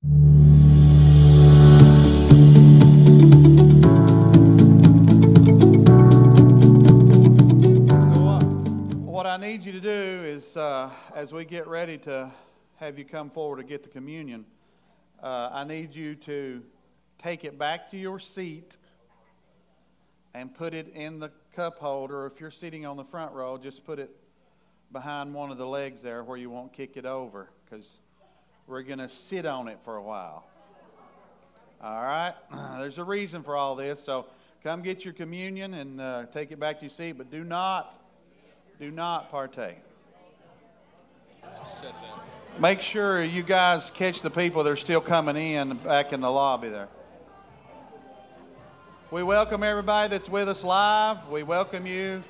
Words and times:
So, 0.00 0.10
uh, 8.28 8.40
what 9.04 9.26
I 9.26 9.36
need 9.36 9.64
you 9.64 9.72
to 9.72 9.80
do 9.80 9.88
is, 9.88 10.56
uh, 10.56 10.90
as 11.16 11.32
we 11.32 11.44
get 11.44 11.66
ready 11.66 11.98
to 11.98 12.30
have 12.76 12.96
you 12.96 13.04
come 13.04 13.28
forward 13.28 13.56
to 13.56 13.64
get 13.64 13.82
the 13.82 13.88
communion, 13.88 14.46
uh, 15.20 15.50
I 15.52 15.64
need 15.64 15.96
you 15.96 16.14
to 16.14 16.62
take 17.18 17.44
it 17.44 17.58
back 17.58 17.90
to 17.90 17.96
your 17.98 18.20
seat 18.20 18.76
and 20.32 20.54
put 20.54 20.74
it 20.74 20.94
in 20.94 21.18
the 21.18 21.32
cup 21.56 21.80
holder. 21.80 22.24
If 22.26 22.40
you're 22.40 22.52
sitting 22.52 22.86
on 22.86 22.96
the 22.96 23.04
front 23.04 23.32
row, 23.32 23.58
just 23.58 23.84
put 23.84 23.98
it 23.98 24.10
behind 24.92 25.34
one 25.34 25.50
of 25.50 25.58
the 25.58 25.66
legs 25.66 26.02
there 26.02 26.22
where 26.22 26.36
you 26.36 26.50
won't 26.50 26.72
kick 26.72 26.96
it 26.96 27.04
over 27.04 27.50
because 27.64 27.98
we're 28.68 28.82
going 28.82 28.98
to 28.98 29.08
sit 29.08 29.46
on 29.46 29.66
it 29.66 29.78
for 29.82 29.96
a 29.96 30.02
while. 30.02 30.44
All 31.82 32.02
right? 32.02 32.34
There's 32.78 32.98
a 32.98 33.04
reason 33.04 33.42
for 33.42 33.56
all 33.56 33.74
this. 33.74 34.04
So 34.04 34.26
come 34.62 34.82
get 34.82 35.06
your 35.06 35.14
communion 35.14 35.72
and 35.72 36.00
uh, 36.00 36.26
take 36.34 36.52
it 36.52 36.60
back 36.60 36.76
to 36.76 36.82
your 36.82 36.90
seat, 36.90 37.12
but 37.12 37.30
do 37.30 37.44
not, 37.44 37.98
do 38.78 38.90
not 38.90 39.30
partake. 39.30 39.78
Make 42.58 42.82
sure 42.82 43.22
you 43.24 43.42
guys 43.42 43.90
catch 43.90 44.20
the 44.20 44.30
people 44.30 44.62
that 44.64 44.70
are 44.70 44.76
still 44.76 45.00
coming 45.00 45.36
in 45.36 45.78
back 45.78 46.12
in 46.12 46.20
the 46.20 46.30
lobby 46.30 46.68
there. 46.68 46.88
We 49.10 49.22
welcome 49.22 49.62
everybody 49.62 50.10
that's 50.10 50.28
with 50.28 50.46
us 50.46 50.62
live. 50.62 51.26
We 51.30 51.42
welcome 51.42 51.86
you 51.86 52.22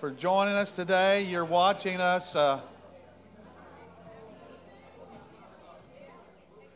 for 0.00 0.10
joining 0.10 0.54
us 0.54 0.74
today. 0.74 1.22
You're 1.22 1.44
watching 1.44 2.00
us. 2.00 2.34
Uh, 2.34 2.62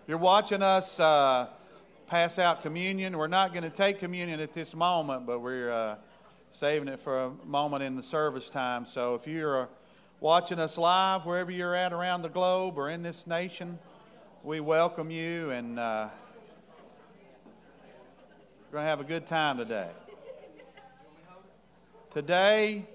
you're 0.07 0.19
watching 0.19 0.63
us 0.63 1.01
uh, 1.01 1.49
pass 2.07 2.39
out 2.39 2.63
communion. 2.63 3.19
We're 3.19 3.27
not 3.27 3.53
going 3.53 3.65
to 3.65 3.71
take 3.71 3.99
communion 3.99 4.39
at 4.39 4.53
this 4.53 4.73
moment, 4.73 5.27
but 5.27 5.41
we're 5.41 5.73
uh, 5.73 5.97
saving 6.53 6.87
it 6.87 7.01
for 7.01 7.25
a 7.25 7.31
moment 7.45 7.83
in 7.83 7.97
the 7.97 8.05
service 8.05 8.49
time. 8.49 8.87
So 8.87 9.17
if 9.17 9.27
you're 9.27 9.69
watching 10.21 10.61
us 10.61 10.79
live, 10.79 11.27
wherever 11.27 11.51
you're 11.51 11.75
at 11.75 11.93
around 11.93 12.23
the 12.23 12.29
globe 12.29 12.79
or 12.79 12.89
in 12.89 13.03
this 13.03 13.27
nation, 13.27 13.81
we 14.45 14.61
welcome 14.61 15.11
you 15.11 15.51
and 15.51 15.77
uh, 15.77 16.09
we're 18.71 18.79
going 18.79 18.85
to 18.85 18.89
have 18.89 19.01
a 19.01 19.05
good 19.05 19.27
time 19.27 19.59
today. 19.59 19.91
Today 22.13 22.87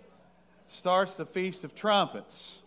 starts 0.69 1.15
the 1.15 1.25
Feast 1.25 1.65
of 1.65 1.75
Trumpets. 1.75 2.60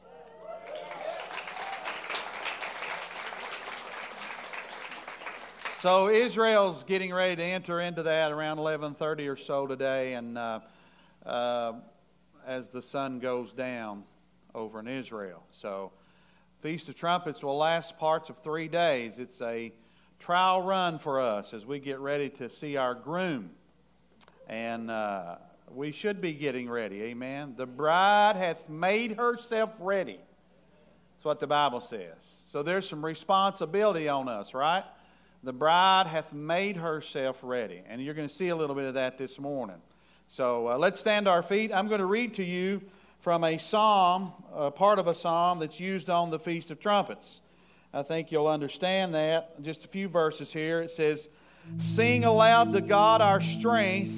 So 5.85 6.09
Israel's 6.09 6.83
getting 6.85 7.13
ready 7.13 7.37
to 7.37 7.43
enter 7.43 7.79
into 7.79 8.05
that 8.05 8.33
around 8.33 8.57
11:30 8.57 9.29
or 9.29 9.37
so 9.37 9.67
today, 9.67 10.15
and 10.15 10.39
uh, 10.39 10.61
uh, 11.27 11.75
as 12.47 12.71
the 12.71 12.81
sun 12.81 13.19
goes 13.19 13.53
down 13.53 14.05
over 14.55 14.81
in 14.81 14.89
Israel. 14.89 15.43
So 15.51 15.93
Feast 16.63 16.89
of 16.89 16.95
Trumpets 16.95 17.43
will 17.43 17.59
last 17.59 17.99
parts 17.99 18.31
of 18.31 18.39
three 18.39 18.67
days. 18.67 19.19
It's 19.19 19.43
a 19.43 19.75
trial 20.19 20.63
run 20.63 20.99
for 20.99 21.21
us 21.21 21.53
as 21.53 21.67
we 21.67 21.81
get 21.81 21.99
ready 21.99 22.31
to 22.31 22.49
see 22.49 22.79
our 22.79 22.95
groom, 22.95 23.51
and 24.49 24.91
uh, 24.91 25.37
we 25.71 25.93
should 25.93 26.19
be 26.19 26.33
getting 26.33 26.71
ready. 26.71 27.03
Amen. 27.03 27.57
The 27.59 27.67
bride 27.67 28.37
hath 28.37 28.71
made 28.71 29.19
herself 29.19 29.75
ready. 29.81 30.19
That's 31.17 31.27
what 31.27 31.41
the 31.41 31.47
Bible 31.47 31.83
says. 31.83 32.39
So 32.51 32.63
there's 32.63 32.89
some 32.89 33.05
responsibility 33.05 34.09
on 34.09 34.31
us, 34.31 34.55
right? 34.55 34.85
The 35.45 35.53
bride 35.53 36.07
hath 36.07 36.33
made 36.33 36.79
herself 36.79 37.41
ready. 37.43 37.83
And 37.87 38.03
you're 38.03 38.15
going 38.15 38.27
to 38.27 38.35
see 38.35 38.49
a 38.49 38.57
little 38.57 38.75
bit 38.75 38.87
of 38.87 38.95
that 38.95 39.19
this 39.19 39.39
morning. 39.39 39.77
So 40.27 40.71
uh, 40.71 40.79
let's 40.79 40.99
stand 40.99 41.29
our 41.29 41.43
feet. 41.43 41.71
I'm 41.71 41.87
going 41.87 42.01
to 42.01 42.07
read 42.07 42.33
to 42.35 42.43
you 42.43 42.81
from 43.21 43.45
a 43.45 43.59
psalm, 43.59 44.33
a 44.55 44.71
part 44.71 44.99
of 44.99 45.07
a 45.07 45.15
psalm 45.15 45.59
that's 45.59 45.79
used 45.79 46.09
on 46.09 46.31
the 46.31 46.39
Feast 46.39 46.71
of 46.71 46.81
Trumpets. 46.81 47.43
I 47.93 48.03
think 48.03 48.33
you'll 48.33 48.47
understand 48.47 49.13
that. 49.13 49.63
Just 49.63 49.85
a 49.85 49.89
few 49.89 50.09
verses 50.09 50.51
here. 50.51 50.81
It 50.81 50.91
says, 50.91 51.29
Sing 51.77 52.25
aloud 52.25 52.73
to 52.73 52.81
God 52.81 53.21
our 53.21 53.43
strength 53.43 54.17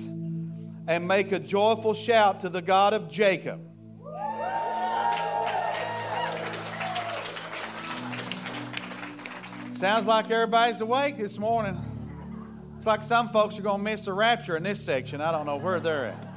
and 0.87 1.09
make 1.09 1.33
a 1.33 1.41
joyful 1.41 1.95
shout 1.95 2.39
to 2.41 2.49
the 2.49 2.63
God 2.63 2.95
of 2.95 3.11
Jacob. 3.11 3.61
Sounds 9.77 10.07
like 10.07 10.31
everybody's 10.31 10.81
awake 10.81 11.19
this 11.19 11.39
morning. 11.39 11.79
It's 12.79 12.87
like 12.87 13.03
some 13.03 13.29
folks 13.29 13.59
are 13.59 13.63
going 13.63 13.81
to 13.81 13.85
miss 13.85 14.07
the 14.07 14.13
rapture 14.15 14.57
in 14.57 14.63
this 14.63 14.83
section. 14.83 15.21
I 15.21 15.31
don't 15.31 15.45
know 15.45 15.57
where 15.57 15.81
they're 15.81 16.07
at. 16.07 16.29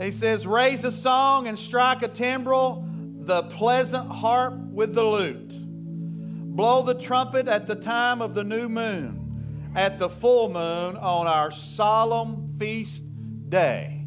he 0.00 0.12
says, 0.12 0.46
Raise 0.46 0.84
a 0.84 0.92
song 0.92 1.48
and 1.48 1.58
strike 1.58 2.02
a 2.02 2.08
timbrel, 2.08 2.86
the 3.18 3.42
pleasant 3.42 4.08
harp 4.08 4.54
with 4.54 4.94
the 4.94 5.02
lute. 5.02 6.54
Blow 6.54 6.82
the 6.82 6.94
trumpet 6.94 7.48
at 7.48 7.66
the 7.66 7.74
time 7.74 8.22
of 8.22 8.34
the 8.34 8.44
new 8.44 8.68
moon, 8.68 9.72
at 9.74 9.98
the 9.98 10.08
full 10.08 10.48
moon 10.48 10.96
on 10.96 11.26
our 11.26 11.50
solemn 11.50 12.48
feast 12.60 13.04
day. 13.48 14.06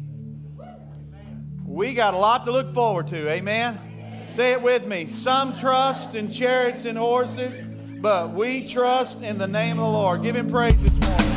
We 1.66 1.92
got 1.92 2.14
a 2.14 2.18
lot 2.18 2.44
to 2.44 2.52
look 2.52 2.72
forward 2.72 3.08
to, 3.08 3.28
amen? 3.28 3.91
Say 4.32 4.52
it 4.52 4.62
with 4.62 4.86
me. 4.86 5.04
Some 5.04 5.54
trust 5.54 6.14
in 6.14 6.30
chariots 6.30 6.86
and 6.86 6.96
horses, 6.96 7.60
but 8.00 8.32
we 8.32 8.66
trust 8.66 9.20
in 9.20 9.36
the 9.36 9.46
name 9.46 9.78
of 9.78 9.84
the 9.84 9.90
Lord. 9.90 10.22
Give 10.22 10.34
him 10.34 10.48
praise 10.48 10.72
this 10.76 10.90
morning. 10.90 11.28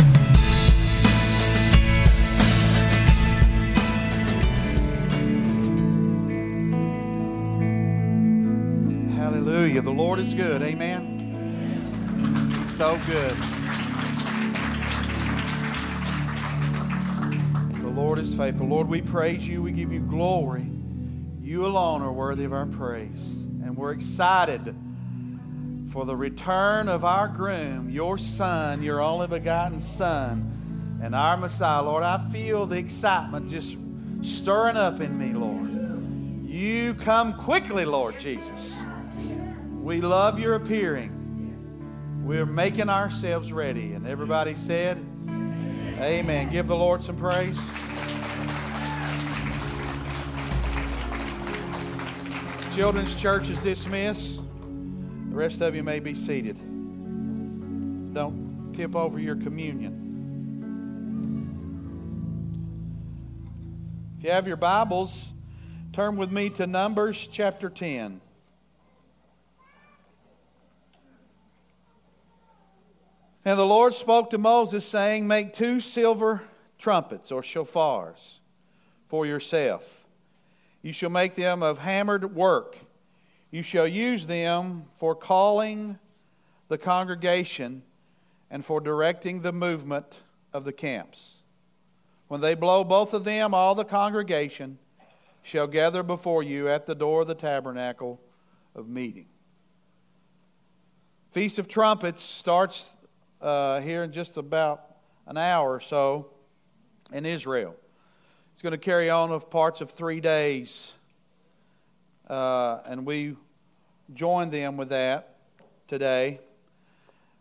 Hallelujah. 9.18 9.82
The 9.82 9.92
Lord 9.92 10.20
is 10.20 10.34
good. 10.34 10.62
Amen. 10.62 11.12
So 12.78 12.98
good. 13.08 13.36
The 17.82 17.90
Lord 17.90 18.20
is 18.20 18.34
faithful. 18.34 18.68
Lord, 18.68 18.88
we 18.88 19.02
praise 19.02 19.46
you. 19.46 19.62
We 19.62 19.74
give 19.74 19.92
you 19.92 20.00
glory. 20.00 20.72
You 21.46 21.68
alone 21.68 22.02
are 22.02 22.12
worthy 22.12 22.44
of 22.44 22.54
our 22.54 22.66
praise. 22.66 23.46
And 23.64 23.78
we're 23.78 23.92
excited 23.92 24.76
for 25.92 26.04
the 26.04 26.16
return 26.16 26.90
of 26.90 27.06
our 27.06 27.28
groom, 27.28 27.88
your 27.88 28.18
son, 28.18 28.82
your 28.82 29.00
only 29.00 29.28
begotten 29.28 29.80
son, 29.80 31.00
and 31.04 31.14
our 31.14 31.38
Messiah. 31.38 31.84
Lord, 31.84 32.02
I 32.02 32.18
feel 32.32 32.66
the 32.66 32.78
excitement 32.78 33.48
just 33.48 33.78
stirring 34.24 34.76
up 34.76 35.02
in 35.02 35.20
me, 35.20 35.34
Lord. 35.34 36.50
You 36.50 36.96
come 36.96 37.34
quickly, 37.34 37.86
Lord 37.86 38.20
Jesus. 38.20 38.74
We 39.84 40.02
love 40.02 40.40
your 40.40 40.56
appearing. 40.56 42.24
We're 42.26 42.48
making 42.48 42.90
ourselves 42.90 43.52
ready. 43.52 43.94
And 43.94 44.08
everybody 44.08 44.56
said, 44.56 44.98
Amen. 46.00 46.50
Give 46.50 46.66
the 46.66 46.76
Lord 46.76 47.04
some 47.04 47.18
praise. 47.18 47.60
Children's 52.76 53.16
church 53.22 53.48
is 53.48 53.58
dismissed. 53.60 54.42
The 55.30 55.36
rest 55.36 55.62
of 55.62 55.76
you 55.76 55.84
may 55.84 56.02
be 56.02 56.14
seated. 56.14 56.58
Don't 58.14 58.74
tip 58.74 58.98
over 58.98 59.18
your 59.18 59.38
communion. 59.38 60.02
If 64.18 64.26
you 64.26 64.32
have 64.32 64.46
your 64.46 64.58
Bibles, 64.58 65.32
turn 65.94 66.18
with 66.18 66.34
me 66.34 66.50
to 66.50 66.68
Numbers 66.68 67.30
chapter 67.32 67.70
10. 67.70 68.20
And 73.46 73.58
the 73.58 73.66
Lord 73.66 73.94
spoke 73.94 74.32
to 74.32 74.38
Moses, 74.38 74.86
saying, 74.86 75.26
Make 75.26 75.54
two 75.54 75.80
silver 75.80 76.42
trumpets 76.78 77.32
or 77.32 77.42
shofars 77.42 78.40
for 79.08 79.26
yourself. 79.26 80.05
You 80.86 80.94
shall 80.94 81.10
make 81.10 81.34
them 81.34 81.64
of 81.64 81.80
hammered 81.80 82.36
work. 82.36 82.78
You 83.50 83.64
shall 83.64 83.88
use 83.88 84.28
them 84.28 84.86
for 84.94 85.16
calling 85.16 85.98
the 86.68 86.78
congregation 86.78 87.82
and 88.52 88.64
for 88.64 88.80
directing 88.80 89.42
the 89.42 89.52
movement 89.52 90.20
of 90.54 90.64
the 90.64 90.72
camps. 90.72 91.42
When 92.28 92.40
they 92.40 92.54
blow 92.54 92.84
both 92.84 93.16
of 93.16 93.24
them, 93.24 93.52
all 93.52 93.74
the 93.74 93.84
congregation 93.84 94.78
shall 95.42 95.66
gather 95.66 96.04
before 96.04 96.44
you 96.44 96.70
at 96.70 96.86
the 96.86 96.94
door 96.94 97.22
of 97.22 97.28
the 97.28 97.34
tabernacle 97.34 98.22
of 98.76 98.88
meeting. 98.88 99.26
Feast 101.32 101.58
of 101.58 101.68
Trumpets 101.68 102.22
starts 102.22 102.94
uh, 103.42 103.82
here 103.82 104.04
in 104.04 104.12
just 104.12 104.38
about 104.38 104.86
an 105.26 105.36
hour 105.36 105.74
or 105.74 105.80
so 105.80 106.28
in 107.12 107.26
Israel. 107.26 107.76
It's 108.56 108.62
going 108.62 108.72
to 108.72 108.78
carry 108.78 109.10
on 109.10 109.32
of 109.32 109.50
parts 109.50 109.82
of 109.82 109.92
three 109.92 110.22
days, 110.22 110.94
uh, 112.30 112.80
and 112.86 113.06
we 113.06 113.36
join 114.14 114.50
them 114.50 114.78
with 114.78 114.88
that. 114.90 115.36
today. 115.90 116.40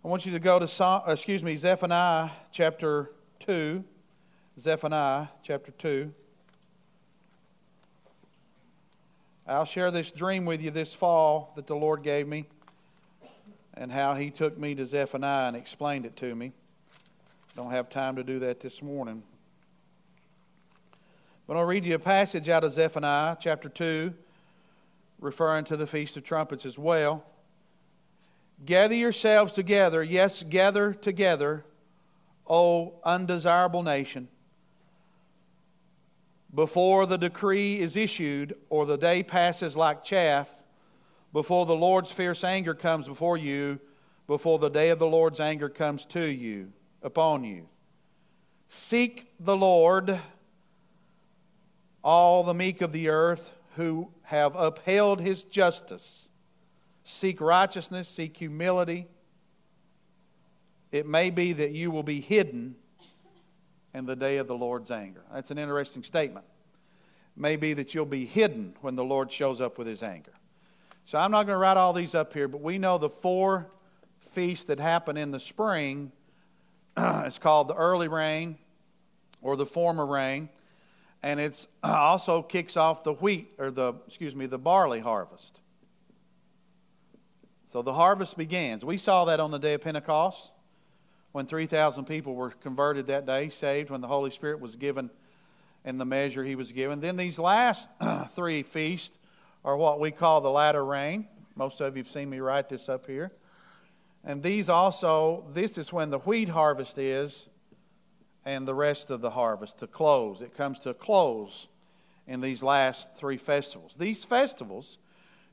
I 0.05 0.09
want 0.09 0.27
you 0.27 0.33
to 0.33 0.41
go 0.41 0.59
to, 0.59 1.03
excuse 1.07 1.41
me, 1.41 1.55
Zephaniah 1.55 2.31
chapter 2.51 3.13
2. 3.39 3.85
Zephaniah 4.59 5.29
chapter 5.45 5.71
2. 5.71 6.13
I'll 9.47 9.65
share 9.65 9.93
this 9.93 10.11
dream 10.11 10.45
with 10.45 10.61
you 10.61 10.73
this 10.73 10.95
fall 10.95 11.53
that 11.55 11.69
the 11.69 11.77
Lord 11.77 12.03
gave 12.03 12.27
me 12.27 12.47
and 13.75 13.93
how 13.93 14.17
He 14.17 14.31
took 14.31 14.59
me 14.59 14.75
to 14.75 14.85
Zephaniah 14.85 15.47
and 15.47 15.57
explained 15.57 16.07
it 16.07 16.17
to 16.17 16.35
me. 16.35 16.51
Don't 17.55 17.71
have 17.71 17.89
time 17.89 18.17
to 18.17 18.25
do 18.25 18.41
that 18.41 18.59
this 18.59 18.83
morning. 18.83 19.23
But 21.47 21.57
I'll 21.57 21.65
read 21.65 21.85
you 21.85 21.95
a 21.95 21.99
passage 21.99 22.49
out 22.49 22.65
of 22.65 22.73
Zephaniah 22.73 23.37
chapter 23.39 23.69
2, 23.69 24.15
referring 25.21 25.65
to 25.67 25.77
the 25.77 25.87
Feast 25.87 26.17
of 26.17 26.25
Trumpets 26.25 26.65
as 26.67 26.79
well. 26.79 27.25
Gather 28.65 28.95
yourselves 28.95 29.53
together, 29.53 30.03
yes, 30.03 30.43
gather 30.43 30.95
together, 30.95 31.65
O 32.49 32.95
undesirable 33.05 33.83
nation 33.83 34.29
before 36.55 37.07
the 37.07 37.19
decree 37.19 37.81
is 37.81 37.97
issued 37.97 38.57
or 38.71 38.87
the 38.87 38.97
day 38.97 39.23
passes 39.23 39.77
like 39.77 40.05
chaff, 40.05 40.51
before 41.33 41.67
the 41.67 41.75
Lord's 41.75 42.13
fierce 42.13 42.45
anger 42.45 42.75
comes 42.75 43.09
before 43.09 43.37
you, 43.37 43.81
before 44.27 44.59
the 44.59 44.69
day 44.69 44.91
of 44.91 45.01
the 45.01 45.07
Lord's 45.07 45.41
anger 45.41 45.69
comes 45.69 46.05
to 46.07 46.25
you, 46.25 46.73
upon 47.03 47.43
you. 47.43 47.67
Seek 48.69 49.33
the 49.41 49.57
Lord, 49.57 50.21
all 52.05 52.45
the 52.45 52.55
meek 52.55 52.83
of 52.83 52.93
the 52.93 53.09
earth 53.09 53.53
who 53.77 54.11
have 54.25 54.55
upheld 54.55 55.21
his 55.21 55.43
justice. 55.43 56.31
Seek 57.03 57.41
righteousness, 57.41 58.09
seek 58.09 58.37
humility. 58.37 59.09
It 60.93 61.07
may 61.07 61.31
be 61.31 61.55
that 61.55 61.73
you 61.73 61.91
will 61.91 62.03
be 62.03 62.21
hidden 62.21 62.77
in 63.95 64.07
the 64.07 64.15
day 64.15 64.37
of 64.37 64.47
the 64.47 64.57
Lord's 64.57 64.91
anger. 64.91 65.23
That's 65.33 65.51
an 65.51 65.59
interesting 65.59 66.03
statement. 66.03 66.45
It 67.37 67.41
may 67.41 67.57
be 67.57 67.73
that 67.73 67.95
you'll 67.95 68.05
be 68.05 68.27
hidden 68.27 68.75
when 68.81 68.95
the 68.95 69.05
Lord 69.05 69.33
shows 69.33 69.61
up 69.61 69.79
with 69.79 69.87
his 69.87 70.03
anger. 70.03 70.33
So 71.07 71.19
I'm 71.19 71.31
not 71.31 71.47
going 71.47 71.55
to 71.55 71.59
write 71.59 71.77
all 71.77 71.93
these 71.93 72.15
up 72.15 72.33
here, 72.33 72.49
but 72.49 72.61
we 72.61 72.79
know 72.79 72.99
the 72.99 73.11
four 73.11 73.71
feasts 74.31 74.67
that 74.67 74.79
happen 74.79 75.17
in 75.17 75.31
the 75.31 75.41
spring. 75.41 76.13
it's 76.97 77.39
called 77.39 77.69
the 77.69 77.75
early 77.75 78.09
rain 78.09 78.59
or 79.43 79.57
the 79.57 79.67
former 79.67 80.07
rain. 80.07 80.49
And 81.25 81.41
it 81.41 81.67
uh, 81.83 81.87
also 81.87 82.43
kicks 82.43 82.77
off 82.77 83.03
the 83.03 83.15
wheat, 83.15 83.55
or 83.59 83.71
the, 83.71 83.95
excuse 84.07 84.35
me, 84.35 84.45
the 84.45 84.59
barley 84.59 85.01
harvest. 85.01 85.59
So 87.67 87.81
the 87.81 87.95
harvest 87.95 88.37
begins. 88.37 88.85
We 88.85 88.99
saw 88.99 89.25
that 89.25 89.41
on 89.41 89.51
the 89.51 89.59
day 89.59 89.73
of 89.73 89.81
Pentecost 89.81 90.53
when 91.33 91.47
3,000 91.47 92.05
people 92.05 92.35
were 92.35 92.51
converted 92.51 93.07
that 93.07 93.25
day, 93.25 93.49
saved, 93.49 93.89
when 93.89 94.03
the 94.03 94.07
Holy 94.07 94.31
Spirit 94.31 94.61
was 94.61 94.77
given 94.77 95.09
in 95.83 95.97
the 95.97 96.05
measure 96.05 96.45
he 96.45 96.57
was 96.57 96.73
given. 96.73 97.01
Then 97.01 97.17
these 97.17 97.39
last 97.39 97.89
three 98.35 98.63
feasts 98.63 99.19
are 99.65 99.79
what 99.79 100.01
we 100.01 100.11
call 100.11 100.43
the 100.43 100.51
latter 100.51 100.85
rain. 100.85 101.27
Most 101.57 101.81
of 101.81 101.97
you 101.97 102.03
have 102.03 102.13
seen 102.13 102.29
me 102.29 102.41
write 102.41 102.69
this 102.69 102.91
up 102.91 103.07
here. 103.07 103.33
And 104.25 104.43
these 104.43 104.69
also, 104.69 105.47
this 105.55 105.79
is 105.79 105.91
when 105.91 106.11
the 106.11 106.19
wheat 106.19 106.51
harvest 106.51 106.99
is 106.99 107.49
and 108.45 108.69
the 108.69 108.75
rest 108.75 109.11
of 109.11 109.21
the 109.21 109.31
harvest 109.31 109.79
to 109.79 109.87
close. 109.87 110.43
It 110.43 110.57
comes 110.57 110.79
to 110.81 110.91
a 110.91 110.95
close 110.95 111.69
in 112.27 112.41
these 112.41 112.63
last 112.63 113.09
three 113.17 113.37
festivals. 113.37 113.97
These 113.99 114.25
festivals 114.25 114.99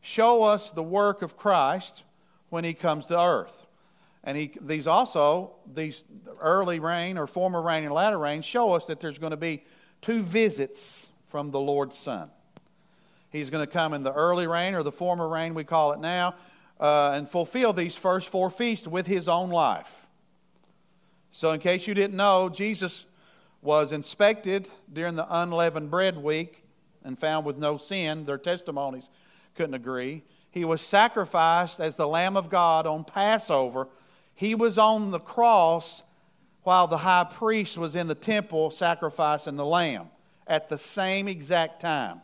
show 0.01 0.43
us 0.43 0.71
the 0.71 0.83
work 0.83 1.21
of 1.21 1.37
Christ 1.37 2.03
when 2.49 2.63
he 2.63 2.73
comes 2.73 3.05
to 3.07 3.19
earth. 3.19 3.65
And 4.23 4.37
he, 4.37 4.51
these 4.61 4.87
also, 4.87 5.55
these 5.73 6.05
early 6.39 6.79
rain 6.79 7.17
or 7.17 7.27
former 7.27 7.61
rain 7.61 7.83
and 7.83 7.93
latter 7.93 8.19
rain 8.19 8.41
show 8.41 8.73
us 8.73 8.85
that 8.85 8.99
there's 8.99 9.17
going 9.17 9.31
to 9.31 9.37
be 9.37 9.63
two 10.01 10.21
visits 10.21 11.09
from 11.27 11.51
the 11.51 11.59
Lord's 11.59 11.97
Son. 11.97 12.29
He's 13.31 13.49
going 13.49 13.65
to 13.65 13.71
come 13.71 13.93
in 13.93 14.03
the 14.03 14.13
early 14.13 14.45
rain 14.45 14.75
or 14.75 14.83
the 14.83 14.91
former 14.91 15.27
rain, 15.27 15.53
we 15.53 15.63
call 15.63 15.93
it 15.93 15.99
now, 15.99 16.35
uh, 16.79 17.13
and 17.15 17.29
fulfill 17.29 17.73
these 17.73 17.95
first 17.95 18.27
four 18.27 18.49
feasts 18.49 18.87
with 18.87 19.07
his 19.07 19.27
own 19.27 19.49
life. 19.49 20.05
So, 21.31 21.51
in 21.51 21.59
case 21.59 21.87
you 21.87 21.93
didn't 21.93 22.17
know, 22.17 22.49
Jesus 22.49 23.05
was 23.61 23.91
inspected 23.91 24.67
during 24.91 25.15
the 25.15 25.27
unleavened 25.29 25.89
bread 25.89 26.17
week 26.17 26.63
and 27.03 27.17
found 27.17 27.45
with 27.45 27.57
no 27.57 27.77
sin. 27.77 28.25
Their 28.25 28.37
testimonies 28.37 29.09
couldn't 29.55 29.75
agree. 29.75 30.23
He 30.49 30.65
was 30.65 30.81
sacrificed 30.81 31.79
as 31.79 31.95
the 31.95 32.07
Lamb 32.07 32.35
of 32.35 32.49
God 32.49 32.85
on 32.85 33.03
Passover 33.03 33.87
he 34.41 34.55
was 34.55 34.79
on 34.79 35.11
the 35.11 35.19
cross 35.19 36.01
while 36.63 36.87
the 36.87 36.97
high 36.97 37.25
priest 37.25 37.77
was 37.77 37.95
in 37.95 38.07
the 38.07 38.15
temple 38.15 38.71
sacrificing 38.71 39.55
the 39.55 39.65
lamb 39.65 40.09
at 40.47 40.67
the 40.67 40.79
same 40.79 41.27
exact 41.27 41.79
time. 41.79 42.21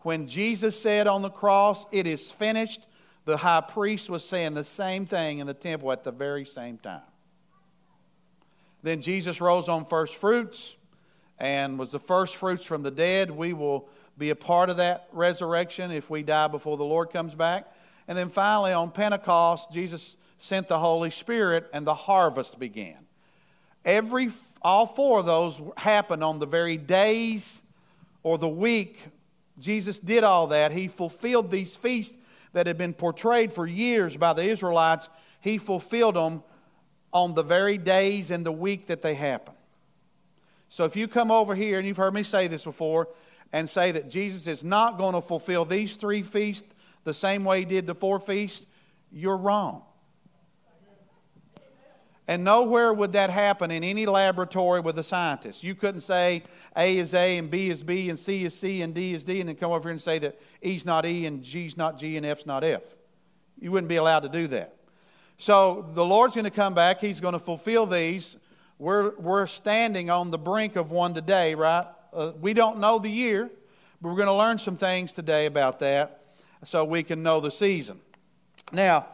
When 0.00 0.26
Jesus 0.26 0.80
said 0.80 1.06
on 1.06 1.22
the 1.22 1.30
cross, 1.30 1.86
It 1.92 2.08
is 2.08 2.28
finished, 2.28 2.86
the 3.24 3.36
high 3.36 3.60
priest 3.60 4.10
was 4.10 4.24
saying 4.24 4.54
the 4.54 4.64
same 4.64 5.06
thing 5.06 5.38
in 5.38 5.46
the 5.46 5.54
temple 5.54 5.92
at 5.92 6.02
the 6.02 6.10
very 6.10 6.44
same 6.44 6.78
time. 6.78 7.02
Then 8.82 9.00
Jesus 9.00 9.40
rose 9.40 9.68
on 9.68 9.84
first 9.84 10.16
fruits 10.16 10.76
and 11.38 11.78
was 11.78 11.90
the 11.90 11.98
first 11.98 12.36
fruits 12.36 12.64
from 12.64 12.82
the 12.82 12.90
dead. 12.90 13.30
We 13.30 13.52
will 13.52 13.88
be 14.18 14.30
a 14.30 14.36
part 14.36 14.70
of 14.70 14.76
that 14.78 15.08
resurrection 15.12 15.90
if 15.90 16.10
we 16.10 16.22
die 16.22 16.48
before 16.48 16.76
the 16.76 16.84
Lord 16.84 17.10
comes 17.10 17.34
back. 17.34 17.72
And 18.08 18.16
then 18.16 18.28
finally, 18.28 18.72
on 18.72 18.90
Pentecost, 18.90 19.72
Jesus 19.72 20.16
sent 20.38 20.68
the 20.68 20.78
Holy 20.78 21.10
Spirit, 21.10 21.68
and 21.72 21.86
the 21.86 21.94
harvest 21.94 22.58
began. 22.58 22.96
Every, 23.84 24.30
all 24.62 24.86
four 24.86 25.20
of 25.20 25.26
those 25.26 25.60
happened 25.76 26.24
on 26.24 26.38
the 26.38 26.46
very 26.46 26.78
days 26.78 27.62
or 28.22 28.38
the 28.38 28.48
week 28.48 28.98
Jesus 29.60 30.00
did 30.00 30.24
all 30.24 30.48
that. 30.48 30.72
He 30.72 30.88
fulfilled 30.88 31.50
these 31.50 31.76
feasts 31.76 32.16
that 32.52 32.66
had 32.66 32.78
been 32.78 32.94
portrayed 32.94 33.52
for 33.52 33.66
years 33.66 34.16
by 34.16 34.32
the 34.32 34.42
Israelites. 34.42 35.08
He 35.40 35.58
fulfilled 35.58 36.16
them 36.16 36.42
on 37.12 37.34
the 37.34 37.42
very 37.42 37.78
days 37.78 38.30
and 38.30 38.44
the 38.44 38.52
week 38.52 38.86
that 38.86 39.02
they 39.02 39.14
happen. 39.14 39.54
So 40.68 40.84
if 40.84 40.96
you 40.96 41.08
come 41.08 41.30
over 41.30 41.54
here, 41.54 41.78
and 41.78 41.86
you've 41.86 41.96
heard 41.96 42.14
me 42.14 42.22
say 42.22 42.46
this 42.46 42.64
before, 42.64 43.08
and 43.52 43.68
say 43.68 43.90
that 43.92 44.08
Jesus 44.08 44.46
is 44.46 44.62
not 44.62 44.98
going 44.98 45.14
to 45.14 45.20
fulfill 45.20 45.64
these 45.64 45.96
three 45.96 46.22
feasts 46.22 46.68
the 47.04 47.14
same 47.14 47.44
way 47.44 47.60
he 47.60 47.64
did 47.64 47.86
the 47.86 47.94
four 47.94 48.20
feasts, 48.20 48.66
you're 49.10 49.36
wrong. 49.36 49.82
And 52.28 52.44
nowhere 52.44 52.92
would 52.92 53.14
that 53.14 53.30
happen 53.30 53.72
in 53.72 53.82
any 53.82 54.06
laboratory 54.06 54.78
with 54.78 54.96
a 55.00 55.02
scientist. 55.02 55.64
You 55.64 55.74
couldn't 55.74 56.02
say 56.02 56.44
A 56.76 56.96
is 56.96 57.12
A 57.12 57.38
and 57.38 57.50
B 57.50 57.70
is 57.70 57.82
B 57.82 58.08
and 58.08 58.16
C 58.16 58.44
is 58.44 58.56
C 58.56 58.82
and 58.82 58.94
D 58.94 59.14
is 59.14 59.24
D 59.24 59.40
and 59.40 59.48
then 59.48 59.56
come 59.56 59.72
over 59.72 59.88
here 59.88 59.90
and 59.90 60.00
say 60.00 60.20
that 60.20 60.40
E's 60.62 60.86
not 60.86 61.04
E 61.04 61.26
and 61.26 61.42
G's 61.42 61.76
not 61.76 61.98
G 61.98 62.16
and 62.16 62.24
F's 62.24 62.46
not 62.46 62.62
F. 62.62 62.82
You 63.58 63.72
wouldn't 63.72 63.88
be 63.88 63.96
allowed 63.96 64.20
to 64.20 64.28
do 64.28 64.46
that. 64.48 64.76
So 65.40 65.86
the 65.94 66.04
Lord's 66.04 66.34
going 66.34 66.44
to 66.44 66.50
come 66.50 66.74
back. 66.74 67.00
He's 67.00 67.18
going 67.18 67.32
to 67.32 67.38
fulfill 67.38 67.86
these. 67.86 68.36
We're, 68.78 69.16
we're 69.16 69.46
standing 69.46 70.10
on 70.10 70.30
the 70.30 70.36
brink 70.36 70.76
of 70.76 70.90
one 70.90 71.14
today, 71.14 71.54
right? 71.54 71.86
Uh, 72.12 72.32
we 72.38 72.52
don't 72.52 72.78
know 72.78 72.98
the 72.98 73.08
year, 73.08 73.48
but 74.02 74.10
we're 74.10 74.16
going 74.16 74.26
to 74.26 74.34
learn 74.34 74.58
some 74.58 74.76
things 74.76 75.14
today 75.14 75.46
about 75.46 75.78
that 75.78 76.24
so 76.62 76.84
we 76.84 77.02
can 77.02 77.22
know 77.22 77.40
the 77.40 77.50
season. 77.50 78.00
Now, 78.70 79.06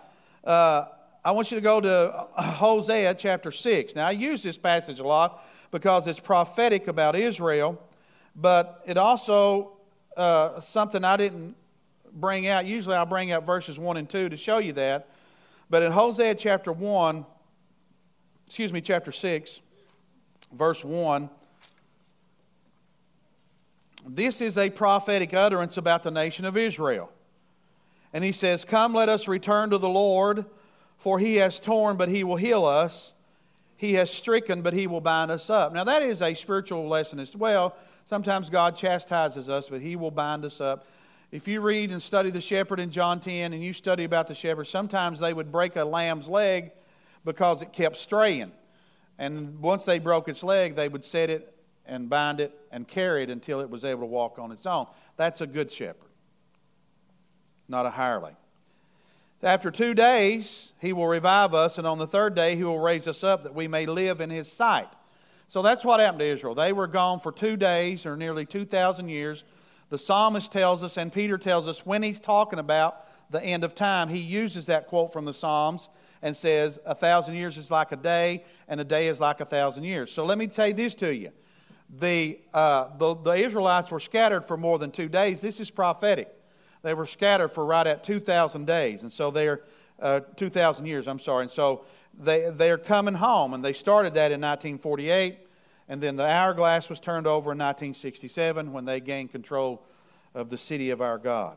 uh, 0.42 0.86
I 1.24 1.30
want 1.30 1.52
you 1.52 1.58
to 1.58 1.60
go 1.60 1.80
to 1.80 2.26
Hosea 2.36 3.14
chapter 3.14 3.52
6. 3.52 3.94
Now, 3.94 4.08
I 4.08 4.10
use 4.10 4.42
this 4.42 4.58
passage 4.58 4.98
a 4.98 5.06
lot 5.06 5.46
because 5.70 6.08
it's 6.08 6.18
prophetic 6.18 6.88
about 6.88 7.14
Israel, 7.14 7.80
but 8.34 8.82
it 8.84 8.96
also, 8.96 9.76
uh, 10.16 10.58
something 10.58 11.04
I 11.04 11.18
didn't 11.18 11.54
bring 12.12 12.48
out. 12.48 12.66
Usually 12.66 12.96
I'll 12.96 13.06
bring 13.06 13.30
out 13.30 13.46
verses 13.46 13.78
1 13.78 13.96
and 13.96 14.08
2 14.08 14.30
to 14.30 14.36
show 14.36 14.58
you 14.58 14.72
that. 14.72 15.08
But 15.68 15.82
in 15.82 15.92
Hosea 15.92 16.34
chapter 16.36 16.72
1, 16.72 17.26
excuse 18.46 18.72
me, 18.72 18.80
chapter 18.80 19.12
6, 19.12 19.60
verse 20.52 20.84
1, 20.84 21.28
this 24.08 24.40
is 24.40 24.56
a 24.56 24.70
prophetic 24.70 25.34
utterance 25.34 25.76
about 25.76 26.02
the 26.02 26.10
nation 26.10 26.44
of 26.44 26.56
Israel. 26.56 27.10
And 28.12 28.22
he 28.22 28.32
says, 28.32 28.64
Come, 28.64 28.94
let 28.94 29.08
us 29.08 29.26
return 29.26 29.70
to 29.70 29.78
the 29.78 29.88
Lord 29.88 30.46
for 30.98 31.18
he 31.18 31.36
has 31.36 31.60
torn, 31.60 31.96
but 31.96 32.08
he 32.08 32.24
will 32.24 32.36
heal 32.36 32.64
us. 32.64 33.14
He 33.76 33.94
has 33.94 34.10
stricken, 34.10 34.62
but 34.62 34.72
he 34.72 34.86
will 34.86 35.00
bind 35.00 35.30
us 35.30 35.50
up. 35.50 35.72
Now, 35.72 35.84
that 35.84 36.02
is 36.02 36.22
a 36.22 36.34
spiritual 36.34 36.88
lesson 36.88 37.20
as 37.20 37.36
well. 37.36 37.76
Sometimes 38.06 38.48
God 38.48 38.76
chastises 38.76 39.48
us, 39.48 39.68
but 39.68 39.80
he 39.80 39.96
will 39.96 40.10
bind 40.10 40.44
us 40.44 40.60
up. 40.60 40.86
If 41.36 41.46
you 41.46 41.60
read 41.60 41.90
and 41.90 42.02
study 42.02 42.30
the 42.30 42.40
shepherd 42.40 42.80
in 42.80 42.90
John 42.90 43.20
10 43.20 43.52
and 43.52 43.62
you 43.62 43.74
study 43.74 44.04
about 44.04 44.26
the 44.26 44.34
shepherd, 44.34 44.68
sometimes 44.68 45.20
they 45.20 45.34
would 45.34 45.52
break 45.52 45.76
a 45.76 45.84
lamb's 45.84 46.30
leg 46.30 46.70
because 47.26 47.60
it 47.60 47.74
kept 47.74 47.96
straying. 47.96 48.52
And 49.18 49.60
once 49.60 49.84
they 49.84 49.98
broke 49.98 50.30
its 50.30 50.42
leg, 50.42 50.76
they 50.76 50.88
would 50.88 51.04
set 51.04 51.28
it 51.28 51.54
and 51.84 52.08
bind 52.08 52.40
it 52.40 52.58
and 52.72 52.88
carry 52.88 53.22
it 53.22 53.28
until 53.28 53.60
it 53.60 53.68
was 53.68 53.84
able 53.84 54.00
to 54.00 54.06
walk 54.06 54.38
on 54.38 54.50
its 54.50 54.64
own. 54.64 54.86
That's 55.18 55.42
a 55.42 55.46
good 55.46 55.70
shepherd, 55.70 56.08
not 57.68 57.84
a 57.84 57.90
hireling. 57.90 58.36
After 59.42 59.70
two 59.70 59.92
days, 59.92 60.72
he 60.80 60.94
will 60.94 61.06
revive 61.06 61.52
us, 61.52 61.76
and 61.76 61.86
on 61.86 61.98
the 61.98 62.06
third 62.06 62.34
day, 62.34 62.56
he 62.56 62.64
will 62.64 62.78
raise 62.78 63.06
us 63.06 63.22
up 63.22 63.42
that 63.42 63.54
we 63.54 63.68
may 63.68 63.84
live 63.84 64.22
in 64.22 64.30
his 64.30 64.50
sight. 64.50 64.88
So 65.48 65.60
that's 65.60 65.84
what 65.84 66.00
happened 66.00 66.20
to 66.20 66.26
Israel. 66.30 66.54
They 66.54 66.72
were 66.72 66.86
gone 66.86 67.20
for 67.20 67.30
two 67.30 67.58
days, 67.58 68.06
or 68.06 68.16
nearly 68.16 68.46
2,000 68.46 69.10
years. 69.10 69.44
The 69.88 69.98
psalmist 69.98 70.50
tells 70.50 70.82
us, 70.82 70.96
and 70.96 71.12
Peter 71.12 71.38
tells 71.38 71.68
us, 71.68 71.86
when 71.86 72.02
he's 72.02 72.18
talking 72.18 72.58
about 72.58 73.06
the 73.30 73.42
end 73.42 73.64
of 73.64 73.74
time, 73.74 74.08
he 74.08 74.18
uses 74.18 74.66
that 74.66 74.88
quote 74.88 75.12
from 75.12 75.24
the 75.24 75.34
Psalms 75.34 75.88
and 76.22 76.36
says, 76.36 76.78
A 76.84 76.94
thousand 76.94 77.34
years 77.34 77.56
is 77.56 77.70
like 77.70 77.92
a 77.92 77.96
day, 77.96 78.44
and 78.68 78.80
a 78.80 78.84
day 78.84 79.08
is 79.08 79.20
like 79.20 79.40
a 79.40 79.44
thousand 79.44 79.84
years. 79.84 80.12
So 80.12 80.24
let 80.24 80.38
me 80.38 80.48
say 80.48 80.72
this 80.72 80.94
to 80.96 81.14
you. 81.14 81.30
The, 82.00 82.40
uh, 82.52 82.96
the, 82.96 83.14
the 83.14 83.32
Israelites 83.32 83.90
were 83.90 84.00
scattered 84.00 84.44
for 84.44 84.56
more 84.56 84.78
than 84.78 84.90
two 84.90 85.08
days. 85.08 85.40
This 85.40 85.60
is 85.60 85.70
prophetic. 85.70 86.34
They 86.82 86.94
were 86.94 87.06
scattered 87.06 87.48
for 87.48 87.64
right 87.64 87.86
at 87.86 88.02
2,000 88.02 88.64
days, 88.64 89.02
and 89.02 89.12
so 89.12 89.30
they're 89.30 89.62
uh, 90.00 90.20
2,000 90.36 90.86
years, 90.86 91.08
I'm 91.08 91.18
sorry. 91.18 91.44
And 91.44 91.50
so 91.50 91.84
they, 92.18 92.50
they're 92.50 92.78
coming 92.78 93.14
home, 93.14 93.54
and 93.54 93.64
they 93.64 93.72
started 93.72 94.14
that 94.14 94.32
in 94.32 94.40
1948, 94.40 95.45
and 95.88 96.02
then 96.02 96.16
the 96.16 96.26
hourglass 96.26 96.90
was 96.90 97.00
turned 97.00 97.26
over 97.26 97.52
in 97.52 97.58
1967 97.58 98.72
when 98.72 98.84
they 98.84 99.00
gained 99.00 99.30
control 99.30 99.82
of 100.34 100.50
the 100.50 100.58
city 100.58 100.90
of 100.90 101.00
our 101.00 101.18
God. 101.18 101.56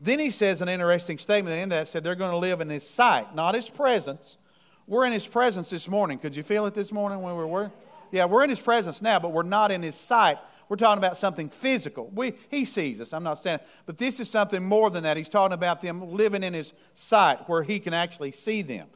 Then 0.00 0.18
he 0.18 0.30
says 0.30 0.62
an 0.62 0.68
interesting 0.68 1.18
statement 1.18 1.60
in 1.60 1.68
that 1.70 1.88
said 1.88 2.04
they're 2.04 2.14
going 2.14 2.30
to 2.30 2.36
live 2.38 2.60
in 2.60 2.70
his 2.70 2.88
sight, 2.88 3.34
not 3.34 3.54
his 3.54 3.68
presence. 3.68 4.38
We're 4.86 5.04
in 5.04 5.12
his 5.12 5.26
presence 5.26 5.68
this 5.68 5.88
morning. 5.88 6.18
Could 6.18 6.34
you 6.34 6.42
feel 6.42 6.66
it 6.66 6.74
this 6.74 6.90
morning 6.90 7.20
when 7.20 7.36
we 7.36 7.44
were? 7.44 7.70
Yeah, 8.10 8.24
we're 8.24 8.42
in 8.42 8.50
his 8.50 8.60
presence 8.60 9.02
now, 9.02 9.18
but 9.18 9.32
we're 9.32 9.42
not 9.42 9.70
in 9.70 9.82
his 9.82 9.94
sight. 9.94 10.38
We're 10.68 10.76
talking 10.76 10.98
about 10.98 11.18
something 11.18 11.48
physical. 11.48 12.10
We, 12.14 12.34
he 12.48 12.64
sees 12.64 13.00
us. 13.00 13.12
I'm 13.12 13.24
not 13.24 13.38
saying, 13.38 13.58
but 13.86 13.98
this 13.98 14.20
is 14.20 14.30
something 14.30 14.64
more 14.64 14.90
than 14.90 15.02
that. 15.02 15.16
He's 15.16 15.28
talking 15.28 15.52
about 15.52 15.80
them 15.80 16.12
living 16.12 16.44
in 16.44 16.54
his 16.54 16.72
sight 16.94 17.48
where 17.48 17.62
he 17.62 17.80
can 17.80 17.92
actually 17.92 18.32
see 18.32 18.62
them. 18.62 18.86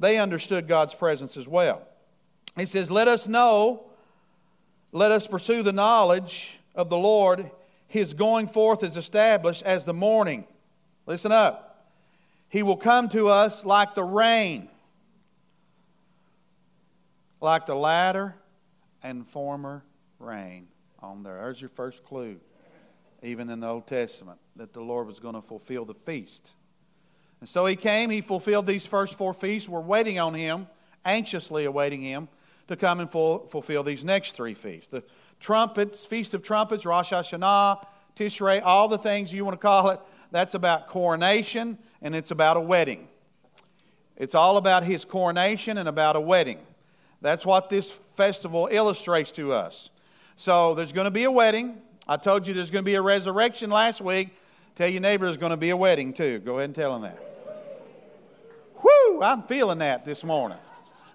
They 0.00 0.18
understood 0.18 0.66
God's 0.66 0.94
presence 0.94 1.36
as 1.36 1.46
well. 1.46 1.82
He 2.56 2.66
says, 2.66 2.90
Let 2.90 3.08
us 3.08 3.28
know, 3.28 3.84
let 4.92 5.10
us 5.10 5.26
pursue 5.26 5.62
the 5.62 5.72
knowledge 5.72 6.58
of 6.74 6.88
the 6.88 6.98
Lord 6.98 7.50
his 7.92 8.14
going 8.14 8.46
forth 8.46 8.84
is 8.84 8.96
established 8.96 9.62
as 9.64 9.84
the 9.84 9.92
morning. 9.92 10.44
Listen 11.04 11.30
up. 11.30 11.92
He 12.48 12.62
will 12.62 12.78
come 12.78 13.10
to 13.10 13.28
us 13.28 13.66
like 13.66 13.94
the 13.94 14.02
rain, 14.02 14.70
like 17.38 17.66
the 17.66 17.74
latter 17.74 18.34
and 19.02 19.26
former 19.26 19.84
rain 20.18 20.68
on 21.02 21.22
there. 21.22 21.34
There's 21.34 21.60
your 21.60 21.68
first 21.68 22.02
clue, 22.02 22.40
even 23.22 23.50
in 23.50 23.60
the 23.60 23.68
Old 23.68 23.86
Testament, 23.86 24.38
that 24.56 24.72
the 24.72 24.80
Lord 24.80 25.06
was 25.06 25.18
going 25.18 25.34
to 25.34 25.42
fulfill 25.42 25.84
the 25.84 25.92
feast. 25.92 26.54
And 27.40 27.48
so 27.48 27.66
he 27.66 27.76
came, 27.76 28.08
he 28.08 28.22
fulfilled 28.22 28.64
these 28.64 28.86
first 28.86 29.16
four 29.16 29.34
feasts. 29.34 29.68
We're 29.68 29.80
waiting 29.80 30.18
on 30.18 30.32
him, 30.32 30.66
anxiously 31.04 31.66
awaiting 31.66 32.00
him 32.00 32.28
to 32.68 32.76
come 32.76 33.00
and 33.00 33.10
full, 33.10 33.46
fulfill 33.46 33.82
these 33.82 34.04
next 34.04 34.32
three 34.32 34.54
feasts. 34.54 34.88
The 34.88 35.02
trumpets, 35.40 36.06
Feast 36.06 36.34
of 36.34 36.42
Trumpets, 36.42 36.84
Rosh 36.86 37.12
Hashanah, 37.12 37.84
Tishrei, 38.16 38.62
all 38.64 38.88
the 38.88 38.98
things 38.98 39.32
you 39.32 39.44
want 39.44 39.54
to 39.54 39.62
call 39.62 39.90
it, 39.90 40.00
that's 40.30 40.54
about 40.54 40.88
coronation 40.88 41.78
and 42.00 42.14
it's 42.14 42.30
about 42.30 42.56
a 42.56 42.60
wedding. 42.60 43.08
It's 44.16 44.34
all 44.34 44.56
about 44.56 44.84
his 44.84 45.04
coronation 45.04 45.78
and 45.78 45.88
about 45.88 46.16
a 46.16 46.20
wedding. 46.20 46.58
That's 47.20 47.46
what 47.46 47.68
this 47.68 47.90
festival 48.14 48.68
illustrates 48.70 49.32
to 49.32 49.52
us. 49.52 49.90
So 50.36 50.74
there's 50.74 50.92
going 50.92 51.04
to 51.04 51.10
be 51.10 51.24
a 51.24 51.30
wedding. 51.30 51.80
I 52.06 52.16
told 52.16 52.46
you 52.46 52.54
there's 52.54 52.70
going 52.70 52.84
to 52.84 52.88
be 52.88 52.96
a 52.96 53.02
resurrection 53.02 53.70
last 53.70 54.00
week. 54.00 54.30
Tell 54.74 54.88
your 54.88 55.00
neighbor 55.00 55.26
there's 55.26 55.36
going 55.36 55.50
to 55.50 55.56
be 55.56 55.70
a 55.70 55.76
wedding 55.76 56.12
too. 56.12 56.40
Go 56.40 56.58
ahead 56.58 56.64
and 56.66 56.74
tell 56.74 56.96
him 56.96 57.02
that. 57.02 57.18
Whoo! 58.82 59.22
I'm 59.22 59.42
feeling 59.42 59.78
that 59.78 60.04
this 60.04 60.24
morning. 60.24 60.58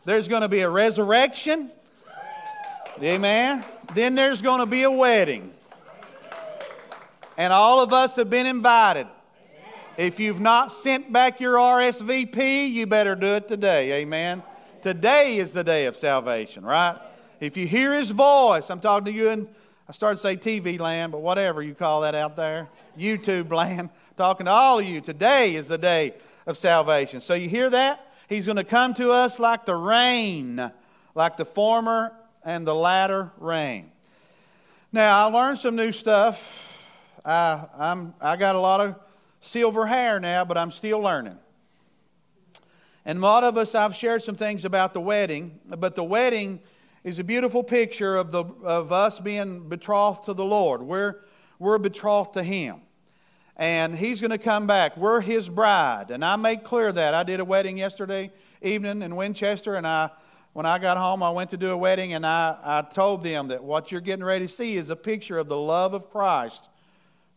There's 0.08 0.30
going 0.30 0.44
to 0.44 0.48
be 0.48 0.62
a 0.62 0.70
resurrection. 0.70 1.70
Amen. 3.04 3.66
Then 3.94 4.16
there's 4.16 4.42
going 4.42 4.62
to 4.62 4.66
be 4.66 4.84
a 4.84 4.90
wedding. 4.90 5.54
And 7.38 7.52
all 7.52 7.82
of 7.82 7.92
us 7.92 8.16
have 8.16 8.30
been 8.30 8.46
invited. 8.46 9.08
If 9.98 10.22
you've 10.22 10.40
not 10.40 10.72
sent 10.72 11.12
back 11.12 11.42
your 11.42 11.56
RSVP, 11.56 12.72
you 12.72 12.88
better 12.88 13.16
do 13.16 13.36
it 13.36 13.50
today. 13.50 14.00
Amen. 14.00 14.44
Today 14.82 15.40
is 15.40 15.52
the 15.52 15.66
day 15.66 15.88
of 15.88 15.98
salvation, 15.98 16.64
right? 16.64 16.98
If 17.42 17.58
you 17.58 17.68
hear 17.68 17.94
his 17.94 18.12
voice, 18.12 18.70
I'm 18.70 18.80
talking 18.80 19.08
to 19.08 19.12
you 19.12 19.30
in, 19.32 19.46
I 19.90 19.92
started 19.92 20.22
to 20.22 20.22
say 20.22 20.38
TV 20.38 20.80
land, 20.80 21.12
but 21.12 21.20
whatever 21.20 21.62
you 21.62 21.76
call 21.76 22.00
that 22.04 22.16
out 22.16 22.38
there, 22.38 22.70
YouTube 22.98 23.52
land, 23.52 23.90
talking 24.16 24.46
to 24.46 24.54
all 24.54 24.80
of 24.80 24.86
you. 24.86 25.02
Today 25.02 25.56
is 25.56 25.68
the 25.68 25.78
day 25.78 26.14
of 26.46 26.58
salvation. 26.58 27.20
So 27.20 27.34
you 27.34 27.50
hear 27.50 27.70
that? 27.72 28.07
He's 28.28 28.46
going 28.46 28.58
to 28.58 28.66
come 28.66 28.94
to 28.96 29.12
us 29.12 29.40
like 29.40 29.66
the 29.66 29.76
rain, 29.76 30.72
like 31.16 31.38
the 31.38 31.46
former 31.46 32.14
and 32.44 32.68
the 32.68 32.76
latter 32.76 33.32
rain. 33.38 33.92
Now, 34.92 35.26
I 35.26 35.32
learned 35.32 35.58
some 35.58 35.78
new 35.78 35.94
stuff. 35.94 36.84
I, 37.24 37.66
I'm, 37.78 38.14
I 38.20 38.36
got 38.36 38.56
a 38.56 38.60
lot 38.60 38.82
of 38.82 38.96
silver 39.40 39.86
hair 39.86 40.20
now, 40.20 40.44
but 40.44 40.58
I'm 40.58 40.72
still 40.72 41.00
learning. 41.00 41.38
And 43.06 43.20
a 43.20 43.22
lot 43.22 43.46
of 43.46 43.56
us, 43.58 43.74
I've 43.76 43.96
shared 43.96 44.24
some 44.24 44.36
things 44.36 44.66
about 44.66 44.94
the 44.94 45.00
wedding, 45.00 45.60
but 45.66 45.96
the 45.96 46.04
wedding 46.04 46.60
is 47.06 47.20
a 47.20 47.24
beautiful 47.24 47.64
picture 47.64 48.18
of, 48.18 48.32
the, 48.32 48.44
of 48.64 48.92
us 48.92 49.22
being 49.22 49.70
betrothed 49.70 50.26
to 50.26 50.34
the 50.34 50.44
Lord. 50.44 50.82
We're, 50.82 51.22
we're 51.60 51.78
betrothed 51.78 52.34
to 52.34 52.44
Him. 52.44 52.82
And 53.58 53.98
He's 53.98 54.22
going 54.22 54.32
to 54.32 54.38
come 54.38 54.68
back. 54.68 54.96
We're 54.96 55.20
His 55.20 55.50
bride. 55.50 56.12
And 56.12 56.24
I 56.24 56.38
made 56.38 56.64
clear 56.64 56.92
that. 56.92 57.14
I 57.14 57.24
did 57.24 57.42
a 57.42 57.46
wedding 57.46 57.78
yesterday 57.78 58.32
evening 58.62 59.02
in 59.02 59.16
Winchester, 59.16 59.76
and 59.76 59.86
I, 59.86 60.10
when 60.54 60.66
I 60.66 60.80
got 60.80 60.98
home, 60.98 61.22
I 61.22 61.30
went 61.32 61.50
to 61.52 61.58
do 61.58 61.72
a 61.72 61.78
wedding, 61.78 62.14
and 62.14 62.26
I, 62.26 62.58
I 62.64 62.82
told 62.82 63.24
them 63.24 63.50
that 63.50 63.64
what 63.64 63.92
you're 63.92 64.02
getting 64.02 64.24
ready 64.24 64.48
to 64.48 64.52
see 64.52 64.78
is 64.78 64.90
a 64.90 64.96
picture 64.96 65.38
of 65.38 65.48
the 65.48 65.58
love 65.58 65.94
of 65.94 66.10
Christ 66.10 66.70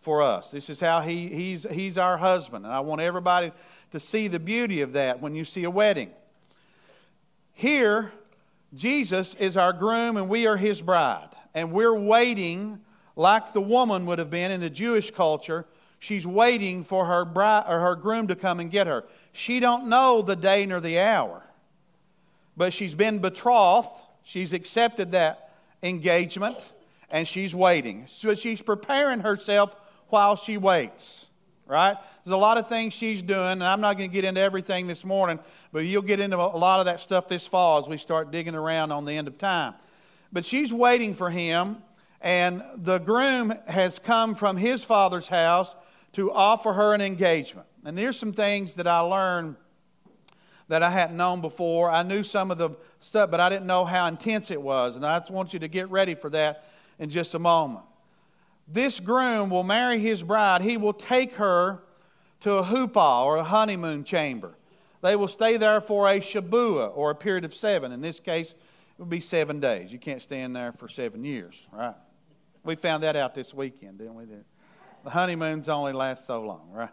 for 0.00 0.22
us. 0.22 0.50
This 0.50 0.70
is 0.70 0.80
how 0.80 1.02
he, 1.02 1.28
he's, 1.28 1.66
he's 1.70 1.98
our 1.98 2.16
husband. 2.16 2.64
And 2.64 2.74
I 2.74 2.80
want 2.80 3.00
everybody 3.00 3.52
to 3.92 4.00
see 4.00 4.28
the 4.28 4.40
beauty 4.40 4.80
of 4.80 4.94
that 4.94 5.20
when 5.20 5.34
you 5.34 5.44
see 5.44 5.64
a 5.64 5.70
wedding. 5.70 6.10
Here, 7.52 8.12
Jesus 8.74 9.34
is 9.34 9.56
our 9.56 9.72
groom 9.72 10.16
and 10.16 10.28
we 10.28 10.46
are 10.46 10.56
his 10.56 10.80
bride. 10.80 11.28
And 11.54 11.72
we're 11.72 11.98
waiting 11.98 12.80
like 13.16 13.52
the 13.52 13.60
woman 13.60 14.06
would 14.06 14.18
have 14.18 14.30
been 14.30 14.50
in 14.50 14.60
the 14.60 14.70
Jewish 14.70 15.10
culture. 15.10 15.66
She's 16.00 16.26
waiting 16.26 16.82
for 16.82 17.04
her, 17.04 17.26
bride, 17.26 17.66
or 17.68 17.78
her 17.80 17.94
groom 17.94 18.26
to 18.28 18.34
come 18.34 18.58
and 18.58 18.70
get 18.70 18.86
her. 18.86 19.04
She 19.32 19.60
don't 19.60 19.86
know 19.86 20.22
the 20.22 20.34
day 20.34 20.64
nor 20.64 20.80
the 20.80 20.98
hour. 20.98 21.42
But 22.56 22.72
she's 22.72 22.94
been 22.94 23.18
betrothed. 23.18 24.02
She's 24.24 24.54
accepted 24.54 25.12
that 25.12 25.52
engagement 25.82 26.72
and 27.10 27.28
she's 27.28 27.54
waiting. 27.54 28.06
So 28.08 28.34
she's 28.34 28.62
preparing 28.62 29.20
herself 29.20 29.76
while 30.08 30.36
she 30.36 30.56
waits. 30.56 31.28
Right? 31.66 31.96
There's 32.24 32.34
a 32.34 32.38
lot 32.38 32.56
of 32.56 32.68
things 32.68 32.94
she's 32.94 33.22
doing, 33.22 33.52
and 33.52 33.62
I'm 33.62 33.80
not 33.80 33.96
going 33.96 34.10
to 34.10 34.12
get 34.12 34.24
into 34.24 34.40
everything 34.40 34.88
this 34.88 35.04
morning, 35.04 35.38
but 35.70 35.80
you'll 35.80 36.02
get 36.02 36.18
into 36.18 36.36
a 36.36 36.56
lot 36.56 36.80
of 36.80 36.86
that 36.86 36.98
stuff 36.98 37.28
this 37.28 37.46
fall 37.46 37.78
as 37.78 37.88
we 37.88 37.96
start 37.96 38.32
digging 38.32 38.56
around 38.56 38.90
on 38.90 39.04
the 39.04 39.12
end 39.12 39.28
of 39.28 39.38
time. 39.38 39.74
But 40.32 40.44
she's 40.44 40.72
waiting 40.72 41.14
for 41.14 41.30
him, 41.30 41.76
and 42.20 42.64
the 42.74 42.98
groom 42.98 43.54
has 43.68 44.00
come 44.00 44.34
from 44.34 44.56
his 44.56 44.82
father's 44.82 45.28
house 45.28 45.76
to 46.12 46.32
offer 46.32 46.72
her 46.72 46.94
an 46.94 47.00
engagement. 47.00 47.66
And 47.84 47.96
there's 47.96 48.18
some 48.18 48.32
things 48.32 48.74
that 48.74 48.86
I 48.86 49.00
learned 49.00 49.56
that 50.68 50.82
I 50.82 50.90
hadn't 50.90 51.16
known 51.16 51.40
before. 51.40 51.90
I 51.90 52.02
knew 52.02 52.22
some 52.22 52.50
of 52.50 52.58
the 52.58 52.70
stuff, 53.00 53.30
but 53.30 53.40
I 53.40 53.48
didn't 53.48 53.66
know 53.66 53.84
how 53.84 54.06
intense 54.06 54.50
it 54.50 54.60
was. 54.60 54.96
And 54.96 55.04
I 55.04 55.18
just 55.18 55.30
want 55.30 55.52
you 55.52 55.58
to 55.60 55.68
get 55.68 55.90
ready 55.90 56.14
for 56.14 56.30
that 56.30 56.64
in 56.98 57.10
just 57.10 57.34
a 57.34 57.38
moment 57.38 57.84
this 58.70 59.00
groom 59.00 59.50
will 59.50 59.64
marry 59.64 59.98
his 59.98 60.22
bride. 60.22 60.62
He 60.62 60.76
will 60.76 60.92
take 60.92 61.34
her 61.34 61.82
to 62.40 62.58
a 62.58 62.62
chuppah 62.62 63.24
or 63.24 63.36
a 63.36 63.44
honeymoon 63.44 64.04
chamber. 64.04 64.54
They 65.02 65.16
will 65.16 65.28
stay 65.28 65.56
there 65.56 65.80
for 65.80 66.08
a 66.08 66.20
shabua 66.20 66.92
or 66.94 67.10
a 67.10 67.14
period 67.14 67.44
of 67.44 67.52
seven. 67.52 67.90
In 67.90 68.00
this 68.00 68.20
case, 68.20 68.52
it 68.52 68.56
would 68.98 69.10
be 69.10 69.20
seven 69.20 69.60
days. 69.60 69.92
You 69.92 69.98
can't 69.98 70.22
stay 70.22 70.40
in 70.42 70.52
there 70.52 70.72
for 70.72 70.88
seven 70.88 71.24
years, 71.24 71.66
right? 71.72 71.94
We 72.62 72.76
found 72.76 73.02
that 73.02 73.16
out 73.16 73.34
this 73.34 73.52
weekend, 73.52 73.98
didn't 73.98 74.14
we? 74.14 74.24
The 75.02 75.10
honeymoons 75.10 75.68
only 75.68 75.92
last 75.92 76.26
so 76.26 76.42
long, 76.42 76.68
right? 76.72 76.90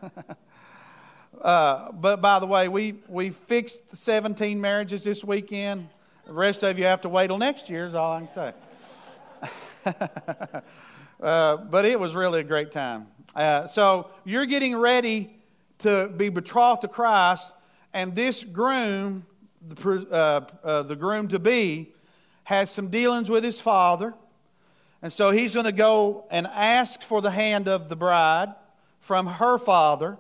uh, 1.42 1.92
but 1.92 2.22
by 2.22 2.40
the 2.40 2.46
way, 2.46 2.70
we, 2.70 3.00
we 3.10 3.32
fixed 3.32 3.96
17 3.96 4.62
marriages 4.62 5.04
this 5.04 5.24
weekend. 5.24 5.90
The 6.26 6.34
rest 6.34 6.64
of 6.64 6.80
you 6.80 6.86
have 6.86 7.02
to 7.02 7.10
wait 7.10 7.28
till 7.28 7.38
next 7.38 7.70
year, 7.70 7.86
is 7.86 7.94
all 7.94 8.14
I 8.14 8.26
can 8.26 8.54
say. 9.86 10.62
Uh, 11.20 11.58
but 11.58 11.84
it 11.84 12.00
was 12.00 12.14
really 12.14 12.42
a 12.42 12.44
great 12.44 12.72
time. 12.72 13.08
Uh, 13.36 13.66
so 13.66 14.12
you're 14.24 14.46
getting 14.46 14.76
ready 14.76 15.36
to 15.80 16.10
be 16.16 16.30
betrothed 16.30 16.82
to 16.82 16.88
Christ, 16.88 17.54
and 17.92 18.14
this 18.14 18.44
groom, 18.44 19.26
the, 19.68 20.08
uh, 20.12 20.42
uh, 20.64 20.84
the 20.84 20.96
groom 20.96 21.28
to 21.30 21.40
be, 21.40 21.92
has 22.44 22.70
some 22.70 22.90
dealings 22.90 23.32
with 23.32 23.44
his 23.44 23.60
father. 23.60 24.14
And 25.02 25.14
so 25.14 25.32
he's 25.32 25.54
going 25.54 25.66
to 25.66 25.72
go 25.72 26.26
and 26.32 26.48
ask 26.48 27.02
for 27.02 27.22
the 27.22 27.32
hand 27.32 27.68
of 27.68 27.90
the 27.90 27.96
bride 27.96 28.54
from 29.00 29.28
her 29.28 29.58
father. 29.58 30.18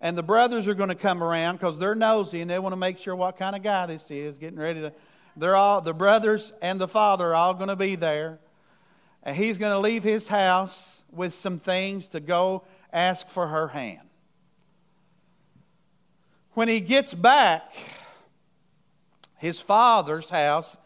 And 0.00 0.18
the 0.18 0.22
brothers 0.22 0.68
are 0.68 0.74
going 0.74 0.88
to 0.88 0.94
come 0.94 1.22
around 1.22 1.56
because 1.56 1.78
they're 1.78 1.94
nosy 1.94 2.40
and 2.40 2.50
they 2.50 2.58
want 2.58 2.72
to 2.72 2.76
make 2.76 2.98
sure 2.98 3.14
what 3.16 3.38
kind 3.38 3.56
of 3.56 3.62
guy 3.62 3.86
this 3.86 4.10
is, 4.10 4.36
getting 4.36 4.58
ready 4.58 4.80
to. 4.80 4.92
They're 5.36 5.56
all, 5.56 5.80
the 5.80 5.94
brothers 5.94 6.52
and 6.60 6.80
the 6.80 6.88
father 6.88 7.28
are 7.28 7.34
all 7.34 7.54
going 7.54 7.68
to 7.68 7.76
be 7.76 7.94
there. 7.94 8.38
And 9.22 9.36
he's 9.36 9.56
going 9.56 9.72
to 9.72 9.78
leave 9.78 10.04
his 10.04 10.28
house 10.28 11.02
with 11.10 11.32
some 11.32 11.58
things 11.58 12.08
to 12.08 12.20
go 12.20 12.64
ask 12.92 13.28
for 13.28 13.46
her 13.46 13.68
hand. 13.68 14.00
When 16.52 16.68
he 16.68 16.80
gets 16.80 17.14
back, 17.14 17.72
his 19.38 19.60
father's 19.60 20.30
house, 20.30 20.76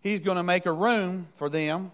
he's 0.00 0.20
going 0.20 0.36
to 0.36 0.42
make 0.42 0.66
a 0.66 0.72
room 0.72 1.28
for 1.34 1.48
them, 1.48 1.92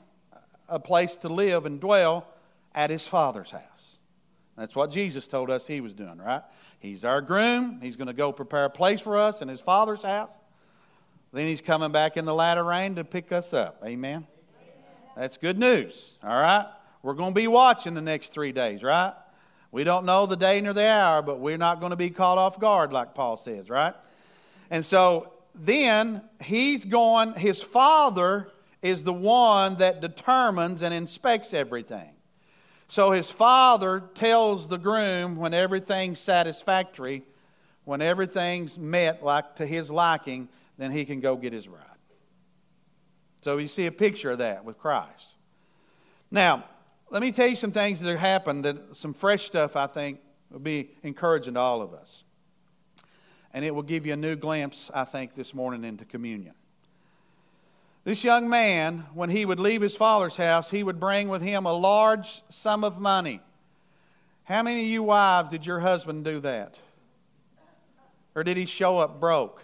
a 0.69 0.79
place 0.79 1.17
to 1.19 1.29
live 1.29 1.67
and 1.67 1.81
dwell 1.81 2.27
at 2.75 2.91
his 2.91 3.07
father's 3.07 3.51
house. 3.51 3.99
That's 4.57 4.75
what 4.75 4.91
Jesus 4.91 5.29
told 5.29 5.51
us 5.51 5.67
he 5.67 5.81
was 5.81 5.95
doing, 5.95 6.19
right? 6.19 6.43
He's 6.81 7.05
our 7.05 7.21
groom. 7.21 7.81
He's 7.81 7.97
going 7.97 8.09
to 8.09 8.13
go 8.13 8.33
prepare 8.33 8.65
a 8.65 8.71
place 8.71 9.01
for 9.01 9.17
us 9.17 9.41
in 9.41 9.49
his 9.49 9.61
father's 9.61 10.03
house. 10.03 10.33
Then 11.33 11.47
he's 11.47 11.61
coming 11.61 11.93
back 11.93 12.17
in 12.17 12.25
the 12.25 12.35
latter 12.35 12.65
rain 12.65 12.95
to 12.97 13.05
pick 13.05 13.33
us 13.33 13.53
up. 13.53 13.83
Amen? 13.85 14.27
That's 15.17 15.37
good 15.37 15.59
news, 15.59 16.19
all 16.23 16.31
right? 16.31 16.67
We're 17.03 17.15
going 17.15 17.33
to 17.33 17.41
be 17.41 17.49
watching 17.49 17.95
the 17.95 18.03
next 18.03 18.33
three 18.33 18.53
days, 18.53 18.83
right? 18.83 19.13
We 19.71 19.85
don't 19.85 20.07
know 20.07 20.27
the 20.27 20.37
day 20.37 20.61
nor 20.61 20.73
the 20.73 20.87
hour, 20.87 21.23
but 21.23 21.41
we're 21.41 21.59
not 21.59 21.81
going 21.81 21.91
to 21.91 21.97
be 21.97 22.11
caught 22.11 22.39
off 22.39 22.59
guard, 22.59 22.93
like 22.93 23.15
Paul 23.15 23.37
says, 23.37 23.69
right? 23.69 23.95
And 24.71 24.85
so 24.85 25.33
then 25.55 26.23
he's 26.41 26.85
going, 26.85 27.35
his 27.35 27.61
father 27.61 28.51
is 28.83 29.05
the 29.05 29.13
one 29.13 29.77
that 29.77 30.01
determines 30.01 30.83
and 30.83 30.95
inspects 30.95 31.53
everything. 31.53 32.11
So 32.89 33.11
his 33.11 33.31
father 33.31 34.03
tells 34.15 34.69
the 34.69 34.79
groom 34.79 35.37
when 35.37 35.53
everything's 35.53 36.19
satisfactory, 36.19 37.25
when 37.85 38.01
everything's 38.01 38.79
met 38.79 39.23
like 39.23 39.57
to 39.57 39.67
his 39.67 39.91
liking, 39.91 40.49
then 40.79 40.91
he 40.91 41.05
can 41.05 41.21
go 41.21 41.37
get 41.37 41.53
his 41.53 41.67
bride. 41.67 41.85
So 43.41 43.59
you 43.59 43.69
see 43.69 43.87
a 43.87 43.93
picture 43.93 44.31
of 44.31 44.39
that 44.39 44.65
with 44.65 44.79
Christ. 44.79 45.35
Now, 46.31 46.65
let 47.11 47.23
me 47.23 47.33
tell 47.33 47.47
you 47.47 47.57
some 47.57 47.73
things 47.73 48.01
that 48.01 48.09
have 48.09 48.19
happened 48.19 48.65
that 48.65 48.97
some 48.97 49.15
fresh 49.15 49.45
stuff 49.45 49.77
I 49.77 49.87
think 49.87 50.21
will 50.51 50.59
be 50.59 50.91
encouraging 51.03 51.55
to 51.55 51.61
all 51.61 51.83
of 51.83 51.95
us. 51.95 52.25
And 53.53 53.65
it 53.65 53.75
will 53.75 53.83
give 53.83 54.07
you 54.07 54.13
a 54.13 54.17
new 54.17 54.37
glimpse, 54.37 54.91
I 54.93 55.05
think, 55.05 55.35
this 55.35 55.55
morning 55.55 55.85
into 55.85 56.05
communion. 56.05 56.55
This 58.09 58.25
young 58.25 58.49
man, 58.49 59.05
when 59.12 59.29
he 59.29 59.45
would 59.45 59.61
leave 59.61 59.83
his 59.83 59.95
father's 59.95 60.38
house, 60.38 60.71
he 60.71 60.83
would 60.83 60.99
bring 60.99 61.29
with 61.29 61.43
him 61.43 61.67
a 61.67 61.75
large 61.75 62.41
sum 62.49 62.83
of 62.83 62.99
money. 62.99 63.43
How 64.45 64.62
many 64.62 64.81
of 64.81 64.87
you 64.87 65.03
wives 65.03 65.50
did 65.50 65.67
your 65.67 65.81
husband 65.81 66.25
do 66.25 66.41
that? 66.41 66.79
Or 68.35 68.43
did 68.43 68.57
he 68.57 68.65
show 68.65 68.97
up 68.97 69.21
broke? 69.21 69.62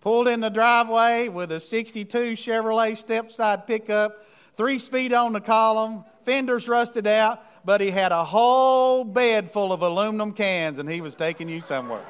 Pulled 0.00 0.26
in 0.26 0.40
the 0.40 0.50
driveway 0.50 1.28
with 1.28 1.52
a 1.52 1.60
62 1.60 2.32
Chevrolet 2.32 2.96
step-side 2.96 3.68
pickup, 3.68 4.26
three 4.56 4.80
speed 4.80 5.12
on 5.12 5.32
the 5.32 5.40
column, 5.40 6.04
fenders 6.24 6.66
rusted 6.66 7.06
out, 7.06 7.40
but 7.64 7.80
he 7.80 7.92
had 7.92 8.10
a 8.10 8.24
whole 8.24 9.04
bed 9.04 9.52
full 9.52 9.72
of 9.72 9.82
aluminum 9.82 10.32
cans 10.32 10.80
and 10.80 10.90
he 10.90 11.00
was 11.00 11.14
taking 11.14 11.48
you 11.48 11.60
somewhere. 11.60 12.04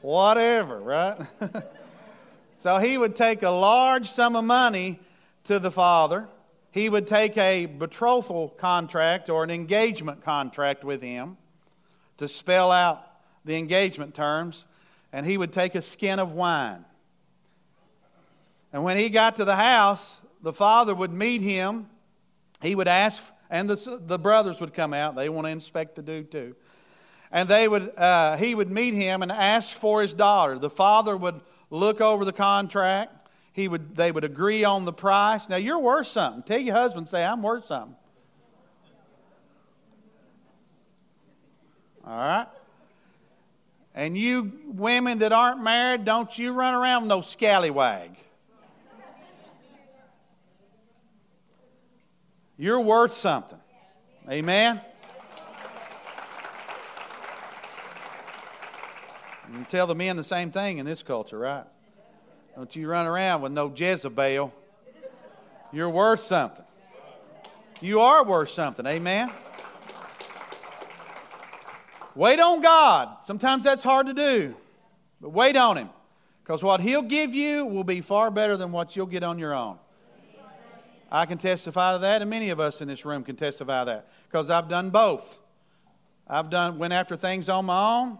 Whatever, 0.00 0.78
right? 0.80 1.16
so 2.58 2.78
he 2.78 2.96
would 2.96 3.16
take 3.16 3.42
a 3.42 3.50
large 3.50 4.08
sum 4.08 4.36
of 4.36 4.44
money 4.44 5.00
to 5.44 5.58
the 5.58 5.70
father. 5.70 6.28
He 6.70 6.88
would 6.88 7.06
take 7.06 7.36
a 7.36 7.66
betrothal 7.66 8.50
contract 8.50 9.28
or 9.28 9.42
an 9.42 9.50
engagement 9.50 10.22
contract 10.24 10.84
with 10.84 11.02
him 11.02 11.36
to 12.18 12.28
spell 12.28 12.70
out 12.70 13.04
the 13.44 13.56
engagement 13.56 14.14
terms, 14.14 14.66
and 15.12 15.24
he 15.24 15.38
would 15.38 15.52
take 15.52 15.74
a 15.74 15.82
skin 15.82 16.18
of 16.18 16.32
wine. 16.32 16.84
And 18.72 18.84
when 18.84 18.98
he 18.98 19.08
got 19.08 19.36
to 19.36 19.44
the 19.44 19.56
house, 19.56 20.20
the 20.42 20.52
father 20.52 20.94
would 20.94 21.12
meet 21.12 21.40
him. 21.40 21.88
He 22.60 22.74
would 22.74 22.88
ask, 22.88 23.22
and 23.48 23.68
the, 23.70 24.00
the 24.04 24.18
brothers 24.18 24.60
would 24.60 24.74
come 24.74 24.92
out. 24.92 25.16
They 25.16 25.28
want 25.28 25.46
to 25.46 25.50
inspect 25.50 25.96
the 25.96 26.02
dude 26.02 26.30
too. 26.30 26.54
And 27.30 27.48
they 27.48 27.68
would, 27.68 27.96
uh, 27.96 28.36
he 28.36 28.54
would 28.54 28.70
meet 28.70 28.94
him 28.94 29.22
and 29.22 29.30
ask 29.30 29.76
for 29.76 30.00
his 30.00 30.14
daughter. 30.14 30.58
The 30.58 30.70
father 30.70 31.16
would 31.16 31.40
look 31.70 32.00
over 32.00 32.24
the 32.24 32.32
contract. 32.32 33.12
He 33.52 33.68
would, 33.68 33.96
they 33.96 34.12
would 34.12 34.24
agree 34.24 34.64
on 34.64 34.84
the 34.84 34.92
price. 34.92 35.48
Now, 35.48 35.56
you're 35.56 35.78
worth 35.78 36.06
something. 36.06 36.42
Tell 36.42 36.60
your 36.60 36.74
husband, 36.74 37.08
say, 37.08 37.24
I'm 37.24 37.42
worth 37.42 37.66
something. 37.66 37.96
All 42.06 42.16
right? 42.16 42.46
And 43.94 44.16
you 44.16 44.52
women 44.66 45.18
that 45.18 45.32
aren't 45.32 45.62
married, 45.62 46.04
don't 46.04 46.38
you 46.38 46.52
run 46.52 46.74
around 46.74 47.08
no 47.08 47.20
scallywag. 47.20 48.12
You're 52.56 52.80
worth 52.80 53.16
something. 53.16 53.58
Amen? 54.30 54.80
Tell 59.68 59.86
the 59.86 59.94
men 59.94 60.16
the 60.16 60.24
same 60.24 60.50
thing 60.50 60.78
in 60.78 60.86
this 60.86 61.02
culture, 61.02 61.38
right? 61.38 61.64
Don't 62.56 62.74
you 62.74 62.88
run 62.88 63.06
around 63.06 63.42
with 63.42 63.52
no 63.52 63.72
Jezebel. 63.74 64.52
You're 65.72 65.90
worth 65.90 66.20
something. 66.20 66.64
You 67.80 68.00
are 68.00 68.24
worth 68.24 68.50
something. 68.50 68.84
Amen? 68.86 69.30
Wait 72.14 72.40
on 72.40 72.60
God. 72.60 73.18
Sometimes 73.24 73.62
that's 73.62 73.84
hard 73.84 74.08
to 74.08 74.14
do, 74.14 74.56
but 75.20 75.28
wait 75.28 75.56
on 75.56 75.76
Him. 75.76 75.90
Because 76.42 76.62
what 76.62 76.80
He'll 76.80 77.02
give 77.02 77.32
you 77.32 77.64
will 77.64 77.84
be 77.84 78.00
far 78.00 78.30
better 78.30 78.56
than 78.56 78.72
what 78.72 78.96
you'll 78.96 79.06
get 79.06 79.22
on 79.22 79.38
your 79.38 79.54
own. 79.54 79.78
I 81.10 81.26
can 81.26 81.38
testify 81.38 81.92
to 81.92 81.98
that, 82.00 82.20
and 82.22 82.30
many 82.30 82.50
of 82.50 82.58
us 82.58 82.80
in 82.80 82.88
this 82.88 83.04
room 83.04 83.22
can 83.22 83.36
testify 83.36 83.82
to 83.82 83.86
that. 83.86 84.08
Because 84.28 84.50
I've 84.50 84.68
done 84.68 84.90
both. 84.90 85.38
I've 86.26 86.50
done 86.50 86.78
went 86.78 86.92
after 86.92 87.16
things 87.16 87.48
on 87.48 87.66
my 87.66 88.00
own, 88.00 88.18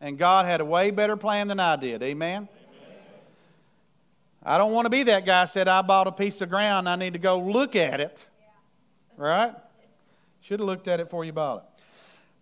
and 0.00 0.18
God 0.18 0.46
had 0.46 0.60
a 0.60 0.64
way 0.64 0.90
better 0.90 1.16
plan 1.16 1.48
than 1.48 1.60
I 1.60 1.76
did. 1.76 2.02
Amen. 2.02 2.36
Amen. 2.36 2.48
I 4.42 4.58
don't 4.58 4.72
want 4.72 4.86
to 4.86 4.90
be 4.90 5.02
that 5.04 5.26
guy 5.26 5.44
said 5.44 5.68
I 5.68 5.82
bought 5.82 6.06
a 6.06 6.12
piece 6.12 6.40
of 6.40 6.48
ground, 6.48 6.88
I 6.88 6.96
need 6.96 7.12
to 7.12 7.18
go 7.18 7.38
look 7.38 7.76
at 7.76 8.00
it. 8.00 8.28
Right? 9.16 9.54
Should 10.40 10.60
have 10.60 10.66
looked 10.66 10.88
at 10.88 11.00
it 11.00 11.06
before 11.06 11.24
you 11.24 11.32
bought 11.32 11.58
it. 11.58 11.84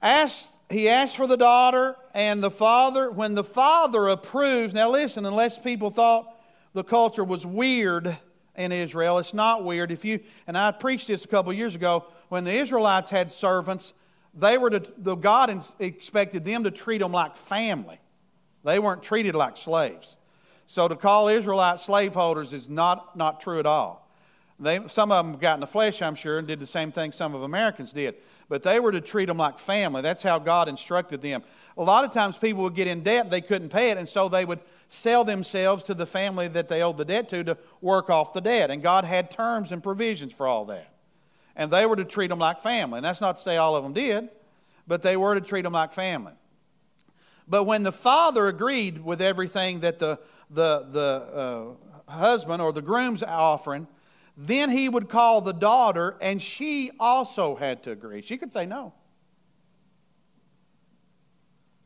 Ask 0.01 0.53
he 0.71 0.88
asked 0.88 1.16
for 1.16 1.27
the 1.27 1.37
daughter, 1.37 1.97
and 2.12 2.42
the 2.42 2.51
father, 2.51 3.11
when 3.11 3.35
the 3.35 3.44
father 3.44 4.09
approves, 4.09 4.75
now 4.75 4.90
listen, 4.90 5.25
unless 5.25 5.57
people 5.57 5.90
thought 5.90 6.35
the 6.75 6.85
culture 6.85 7.25
was 7.25 7.47
weird 7.47 8.18
in 8.55 8.73
Israel, 8.73 9.18
it's 9.18 9.33
not 9.33 9.64
weird. 9.64 9.90
If 9.90 10.05
you, 10.05 10.21
and 10.47 10.59
I 10.59 10.71
preached 10.73 11.07
this 11.07 11.25
a 11.25 11.29
couple 11.29 11.53
years 11.55 11.75
ago, 11.75 12.05
when 12.29 12.44
the 12.44 12.53
Israelites 12.53 13.09
had 13.09 13.33
servants, 13.33 13.94
they 14.38 14.59
were 14.59 14.70
to, 14.70 14.83
the 14.96 15.14
God 15.14 15.64
expected 15.79 16.44
them 16.44 16.64
to 16.64 16.70
treat 16.70 16.98
them 16.98 17.12
like 17.12 17.37
family. 17.37 17.98
They 18.64 18.79
weren't 18.79 19.03
treated 19.03 19.35
like 19.35 19.57
slaves. 19.57 20.16
So 20.66 20.88
to 20.88 20.96
call 20.96 21.29
Israelite 21.29 21.81
slaveholders 21.81 22.53
is 22.53 22.68
not, 22.68 23.16
not 23.16 23.40
true 23.40 23.59
at 23.59 23.66
all. 23.66 24.11
They, 24.61 24.81
some 24.88 25.12
of 25.12 25.24
them 25.24 25.38
got 25.38 25.55
in 25.55 25.61
the 25.61 25.66
flesh, 25.66 26.03
I'm 26.03 26.14
sure, 26.14 26.38
and 26.38 26.48
did 26.48 26.61
the 26.61 26.66
same 26.66 26.92
thing 26.92 27.12
some 27.12 27.35
of 27.35 27.42
Americans 27.42 27.92
did 27.92 28.16
but 28.48 28.62
they 28.62 28.81
were 28.81 28.92
to 28.92 29.01
treat 29.01 29.27
them 29.27 29.37
like 29.37 29.59
family. 29.59 30.03
That's 30.03 30.22
how 30.22 30.38
God 30.38 30.68
instructed 30.68 31.20
them. 31.20 31.42
A 31.77 31.83
lot 31.83 32.05
of 32.05 32.12
times 32.12 32.38
people 32.38 32.62
would 32.64 32.74
get 32.74 32.87
in 32.87 33.03
debt, 33.03 33.31
they 33.31 33.40
couldn't 33.40 33.68
pay 33.68 33.90
it, 33.90 33.98
and 33.98 34.09
so 34.09 34.29
they 34.29 34.44
would 34.44 34.61
sell 34.88 35.22
themselves 35.22 35.85
to 35.85 35.94
the 35.94 36.07
family 36.07 36.48
that 36.48 36.68
they 36.68 36.83
owed 36.83 36.96
the 36.96 37.05
debt 37.05 37.29
to 37.29 37.44
to 37.44 37.59
work 37.81 38.11
off 38.11 38.33
the 38.33 38.40
debt. 38.40 38.70
And 38.70 38.83
God 38.83 39.05
had 39.05 39.31
terms 39.31 39.70
and 39.70 39.83
provisions 39.83 40.33
for 40.33 40.46
all 40.46 40.64
that. 40.66 40.92
And 41.59 41.71
they 41.71 41.85
were 41.85 41.97
to 41.97 42.05
treat 42.05 42.29
them 42.29 42.38
like 42.38 42.61
family. 42.61 42.99
And 42.99 43.05
that's 43.05 43.21
not 43.21 43.37
to 43.37 43.42
say 43.42 43.59
all 43.59 43.77
of 43.77 43.83
them 43.83 43.92
did, 43.92 44.31
but 44.87 45.03
they 45.03 45.18
were 45.18 45.35
to 45.35 45.40
treat 45.42 45.62
them 45.62 45.75
like 45.75 45.92
family. 45.92 46.33
But 47.47 47.64
when 47.64 47.83
the 47.83 47.92
father 47.92 48.47
agreed 48.47 49.05
with 49.05 49.21
everything 49.21 49.81
that 49.81 49.99
the, 49.99 50.18
the, 50.49 50.87
the 50.90 51.77
uh, 52.09 52.12
husband 52.12 52.62
or 52.62 52.73
the 52.73 52.81
groom's 52.81 53.23
offering, 53.23 53.87
then 54.37 54.71
he 54.71 54.88
would 54.88 55.09
call 55.09 55.40
the 55.40 55.53
daughter, 55.53 56.16
and 56.21 56.40
she 56.40 56.92
also 57.01 57.57
had 57.57 57.83
to 57.83 57.90
agree. 57.90 58.23
She 58.23 58.38
could 58.38 58.53
say 58.53 58.64
no. 58.64 58.94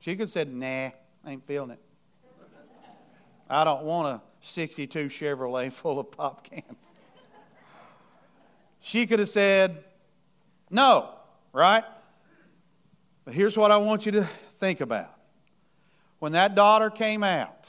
She 0.01 0.17
could 0.17 0.29
say, 0.29 0.45
nah, 0.45 0.67
I 0.67 0.93
ain't 1.27 1.47
feeling 1.47 1.71
it. 1.71 1.81
I 3.49 3.65
don't 3.65 3.85
want 3.85 4.17
a 4.17 4.21
62 4.41 5.09
Chevrolet 5.09 5.73
full 5.73 5.99
of 5.99 6.11
pop 6.11 6.45
cans. 6.45 6.65
She 8.85 9.07
could 9.07 9.21
have 9.21 9.29
said, 9.29 9.85
no, 10.69 11.11
right? 11.53 11.85
But 13.25 13.33
here's 13.33 13.57
what 13.57 13.71
I 13.71 13.77
want 13.77 14.05
you 14.05 14.13
to 14.13 14.29
think 14.59 14.81
about. 14.81 15.15
When 16.19 16.33
that 16.33 16.57
daughter 16.57 16.91
came 16.91 17.23
out, 17.23 17.69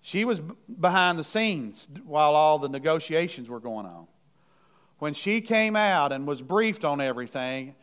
she 0.00 0.24
was 0.24 0.40
behind 0.40 1.16
the 1.16 1.24
scenes 1.24 1.88
while 2.04 2.34
all 2.34 2.58
the 2.58 2.68
negotiations 2.68 3.48
were 3.48 3.60
going 3.60 3.86
on. 3.86 4.08
when 5.02 5.14
she 5.14 5.40
came 5.40 5.74
out 5.74 6.12
and 6.12 6.28
was 6.28 6.40
briefed 6.40 6.84
on 6.84 7.00
everything 7.00 7.74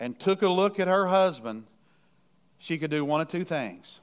and 0.00 0.18
took 0.18 0.42
a 0.42 0.48
look 0.48 0.80
at 0.80 0.88
her 0.88 1.06
husband, 1.06 1.64
she 2.58 2.76
could 2.76 2.90
do 2.90 3.04
one 3.04 3.20
of 3.20 3.28
two 3.28 3.44
things. 3.44 4.00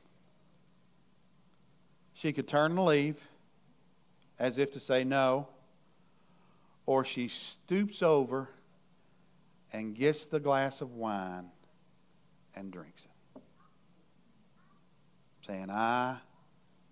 She 2.13 2.31
could 2.31 2.47
turn 2.47 2.71
and 2.71 2.85
leave 2.85 3.17
as 4.39 4.57
if 4.57 4.71
to 4.71 4.79
say 4.79 5.03
no, 5.03 5.49
or 6.85 7.03
she 7.05 7.27
stoops 7.27 8.01
over 8.01 8.49
and 9.71 9.95
gets 9.95 10.25
the 10.25 10.39
glass 10.39 10.81
of 10.81 10.91
wine 10.93 11.45
and 12.55 12.71
drinks 12.71 13.05
it, 13.05 13.41
saying, 15.45 15.69
I 15.69 16.17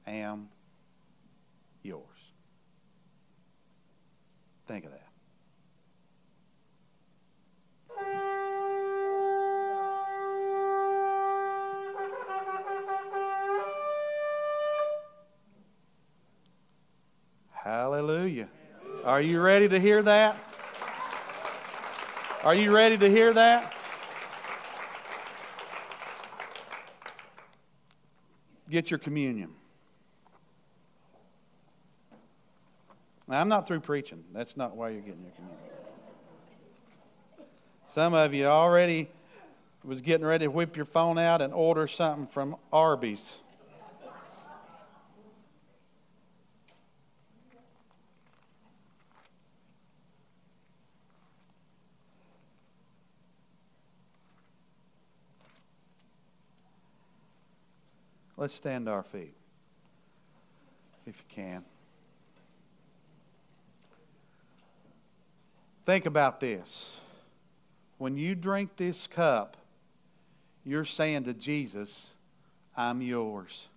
am 0.08 0.50
yours. 1.84 2.06
Think 4.68 4.86
of 4.86 4.92
that. 4.92 5.08
Hallelujah. 17.52 18.48
Are 19.04 19.22
you 19.22 19.42
ready 19.42 19.68
to 19.68 19.80
hear 19.80 20.04
that? 20.04 20.38
Are 22.44 22.54
you 22.54 22.76
ready 22.76 23.00
to 23.00 23.10
hear 23.10 23.34
that? 23.34 23.76
Get 28.70 28.92
your 28.92 29.00
communion. 29.00 29.50
Now, 33.28 33.42
I'm 33.42 33.50
not 33.50 33.68
through 33.68 33.80
preaching. 33.80 34.24
That's 34.34 34.56
not 34.56 34.76
why 34.76 34.90
you're 34.90 35.02
getting 35.02 35.24
your 35.24 35.32
communion. 35.32 35.58
Some 37.90 38.14
of 38.14 38.36
you 38.36 38.46
already 38.46 39.10
was 39.84 40.00
getting 40.02 40.28
ready 40.28 40.46
to 40.46 40.52
whip 40.52 40.76
your 40.76 40.86
phone 40.86 41.18
out 41.18 41.42
and 41.42 41.54
order 41.54 41.88
something 41.88 42.28
from 42.28 42.56
Arby's. 42.72 43.42
Let's 58.42 58.56
stand 58.56 58.88
to 58.88 58.92
our 58.92 59.04
feet, 59.04 59.36
if 61.06 61.16
you 61.16 61.26
can. 61.30 61.64
Think 65.86 66.08
about 66.08 66.40
this. 66.40 67.00
When 68.00 68.18
you 68.18 68.34
drink 68.34 68.78
this 68.78 69.06
cup, 69.06 69.58
you're 70.66 70.86
saying 70.86 71.26
to 71.26 71.36
Jesus, 71.36 72.16
I'm 72.76 73.04
yours. 73.04 73.68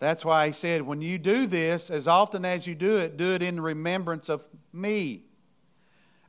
That's 0.00 0.24
why 0.24 0.48
he 0.48 0.52
said, 0.52 0.82
when 0.82 1.00
you 1.00 1.16
do 1.16 1.46
this, 1.46 1.90
as 1.90 2.08
often 2.08 2.44
as 2.44 2.66
you 2.66 2.74
do 2.74 2.96
it, 2.96 3.16
do 3.16 3.34
it 3.34 3.42
in 3.42 3.60
remembrance 3.60 4.28
of 4.28 4.42
me. 4.72 5.22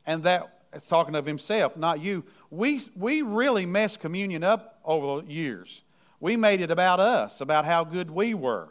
And 0.05 0.21
that 0.25 0.52
it's 0.75 0.87
talking 0.87 1.15
of 1.15 1.25
himself, 1.25 1.77
not 1.77 2.01
you. 2.01 2.23
We, 2.49 2.81
we 2.95 3.21
really 3.21 3.65
messed 3.65 3.99
communion 3.99 4.43
up 4.43 4.79
over 4.83 5.21
the 5.21 5.31
years. 5.31 5.81
We 6.19 6.35
made 6.37 6.61
it 6.61 6.71
about 6.71 6.99
us, 6.99 7.41
about 7.41 7.65
how 7.65 7.83
good 7.83 8.09
we 8.09 8.33
were, 8.33 8.69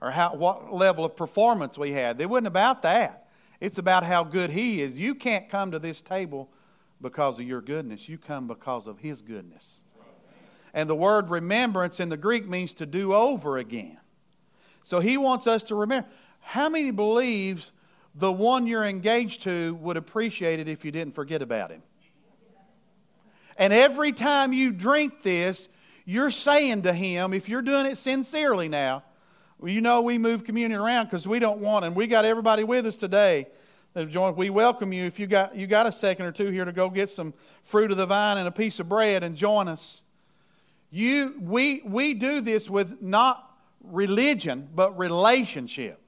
or 0.00 0.10
how, 0.10 0.34
what 0.34 0.72
level 0.72 1.04
of 1.04 1.16
performance 1.16 1.78
we 1.78 1.92
had. 1.92 2.20
It 2.20 2.28
wasn't 2.28 2.48
about 2.48 2.82
that. 2.82 3.28
It's 3.60 3.78
about 3.78 4.04
how 4.04 4.24
good 4.24 4.50
he 4.50 4.82
is. 4.82 4.96
You 4.96 5.14
can't 5.14 5.48
come 5.48 5.70
to 5.70 5.78
this 5.78 6.00
table 6.00 6.50
because 7.00 7.38
of 7.38 7.46
your 7.46 7.60
goodness, 7.60 8.08
you 8.08 8.18
come 8.18 8.46
because 8.46 8.86
of 8.86 8.98
his 8.98 9.22
goodness. 9.22 9.82
And 10.72 10.90
the 10.90 10.94
word 10.94 11.30
remembrance 11.30 12.00
in 12.00 12.08
the 12.08 12.16
Greek 12.16 12.48
means 12.48 12.74
to 12.74 12.86
do 12.86 13.14
over 13.14 13.58
again. 13.58 13.98
So 14.82 15.00
he 15.00 15.16
wants 15.16 15.46
us 15.46 15.62
to 15.64 15.74
remember. 15.74 16.08
How 16.40 16.68
many 16.68 16.90
believes 16.90 17.72
the 18.14 18.32
one 18.32 18.66
you're 18.66 18.84
engaged 18.84 19.42
to 19.42 19.74
would 19.76 19.96
appreciate 19.96 20.60
it 20.60 20.68
if 20.68 20.84
you 20.84 20.92
didn't 20.92 21.14
forget 21.14 21.42
about 21.42 21.70
him. 21.70 21.82
And 23.56 23.72
every 23.72 24.12
time 24.12 24.52
you 24.52 24.72
drink 24.72 25.22
this, 25.22 25.68
you're 26.04 26.30
saying 26.30 26.82
to 26.82 26.92
him, 26.92 27.32
if 27.32 27.48
you're 27.48 27.62
doing 27.62 27.86
it 27.86 27.96
sincerely 27.96 28.68
now, 28.68 29.04
well, 29.58 29.70
you 29.70 29.80
know 29.80 30.02
we 30.02 30.18
move 30.18 30.44
communion 30.44 30.80
around 30.80 31.06
because 31.06 31.26
we 31.26 31.38
don't 31.38 31.60
want, 31.60 31.84
and 31.84 31.94
we 31.94 32.06
got 32.06 32.24
everybody 32.24 32.64
with 32.64 32.86
us 32.86 32.96
today 32.96 33.46
that 33.94 34.00
have 34.00 34.10
joined. 34.10 34.36
We 34.36 34.50
welcome 34.50 34.92
you 34.92 35.04
if 35.04 35.18
you 35.18 35.26
got 35.26 35.54
you 35.56 35.66
got 35.66 35.86
a 35.86 35.92
second 35.92 36.26
or 36.26 36.32
two 36.32 36.50
here 36.50 36.64
to 36.64 36.72
go 36.72 36.90
get 36.90 37.10
some 37.10 37.32
fruit 37.62 37.90
of 37.90 37.96
the 37.96 38.06
vine 38.06 38.38
and 38.38 38.48
a 38.48 38.52
piece 38.52 38.80
of 38.80 38.88
bread 38.88 39.22
and 39.22 39.36
join 39.36 39.68
us. 39.68 40.02
You, 40.90 41.34
we, 41.40 41.82
we 41.84 42.14
do 42.14 42.40
this 42.40 42.70
with 42.70 43.02
not 43.02 43.52
religion, 43.82 44.68
but 44.72 44.96
relationship. 44.96 46.00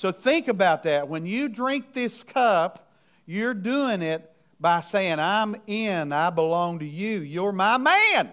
So 0.00 0.12
think 0.12 0.48
about 0.48 0.84
that. 0.84 1.08
When 1.08 1.26
you 1.26 1.46
drink 1.46 1.92
this 1.92 2.22
cup, 2.22 2.90
you're 3.26 3.52
doing 3.52 4.00
it 4.00 4.34
by 4.58 4.80
saying, 4.80 5.18
I'm 5.18 5.56
in, 5.66 6.10
I 6.10 6.30
belong 6.30 6.78
to 6.78 6.86
you. 6.86 7.20
You're 7.20 7.52
my 7.52 7.76
man. 7.76 8.30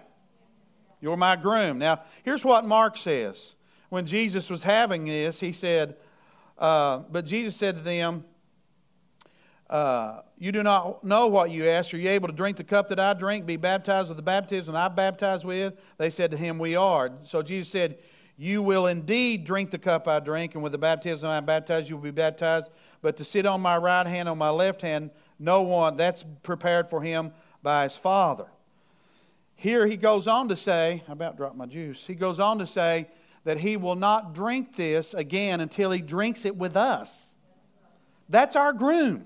You're 1.02 1.18
my 1.18 1.36
groom. 1.36 1.78
Now, 1.78 2.04
here's 2.24 2.46
what 2.46 2.66
Mark 2.66 2.96
says. 2.96 3.58
When 3.90 4.06
Jesus 4.06 4.50
was 4.50 4.64
having 4.64 5.04
this, 5.04 5.42
he 5.42 5.52
said, 5.52 5.98
uh, 6.58 7.00
But 7.00 7.26
Jesus 7.26 7.58
said 7.58 7.76
to 7.76 7.82
them, 7.82 8.24
uh, 9.70 10.22
You 10.38 10.54
do 10.54 10.64
not 10.64 11.04
know 11.04 11.28
what 11.28 11.52
you 11.52 11.66
ask. 11.66 11.94
Are 11.94 11.98
you 11.98 12.12
able 12.12 12.30
to 12.30 12.34
drink 12.34 12.56
the 12.56 12.64
cup 12.64 12.88
that 12.88 13.00
I 13.02 13.14
drink, 13.14 13.46
be 13.46 13.58
baptized 13.58 14.08
with 14.08 14.16
the 14.16 14.24
baptism 14.24 14.74
I 14.74 14.88
baptize 14.88 15.44
with? 15.44 15.74
They 15.98 16.12
said 16.12 16.32
to 16.32 16.38
him, 16.38 16.60
We 16.60 16.78
are. 16.78 17.12
So 17.24 17.42
Jesus 17.42 17.68
said, 17.68 17.98
you 18.38 18.62
will 18.62 18.86
indeed 18.86 19.46
drink 19.46 19.72
the 19.72 19.80
cup 19.80 20.08
I 20.08 20.20
drink, 20.20 20.54
and 20.54 20.64
with 20.64 20.72
the 20.72 20.78
baptism 20.78 21.28
I 21.28 21.40
baptize, 21.40 21.90
you 21.90 21.96
will 21.96 22.04
be 22.04 22.12
baptized. 22.12 22.70
But 23.02 23.18
to 23.18 23.26
sit 23.26 23.48
on 23.48 23.62
my 23.62 23.78
right 23.78 24.06
hand, 24.06 24.30
on 24.30 24.38
my 24.38 24.52
left 24.52 24.82
hand, 24.82 25.10
no 25.40 25.64
one, 25.64 25.98
that's 25.98 26.24
prepared 26.44 26.90
for 26.90 27.02
him 27.02 27.32
by 27.64 27.84
his 27.84 27.98
Father. 27.98 28.46
Here 29.56 29.88
he 29.88 29.98
goes 29.98 30.28
on 30.28 30.50
to 30.50 30.56
say, 30.56 31.04
I 31.08 31.14
about 31.14 31.36
dropped 31.36 31.56
my 31.56 31.66
juice. 31.66 32.06
He 32.06 32.14
goes 32.14 32.40
on 32.40 32.60
to 32.60 32.68
say 32.68 33.08
that 33.44 33.60
he 33.60 33.76
will 33.76 33.96
not 33.96 34.36
drink 34.36 34.76
this 34.76 35.16
again 35.16 35.60
until 35.60 35.90
he 35.90 36.02
drinks 36.02 36.46
it 36.46 36.56
with 36.56 36.78
us. 36.78 37.36
That's 38.30 38.56
our 38.56 38.72
groom. 38.72 39.26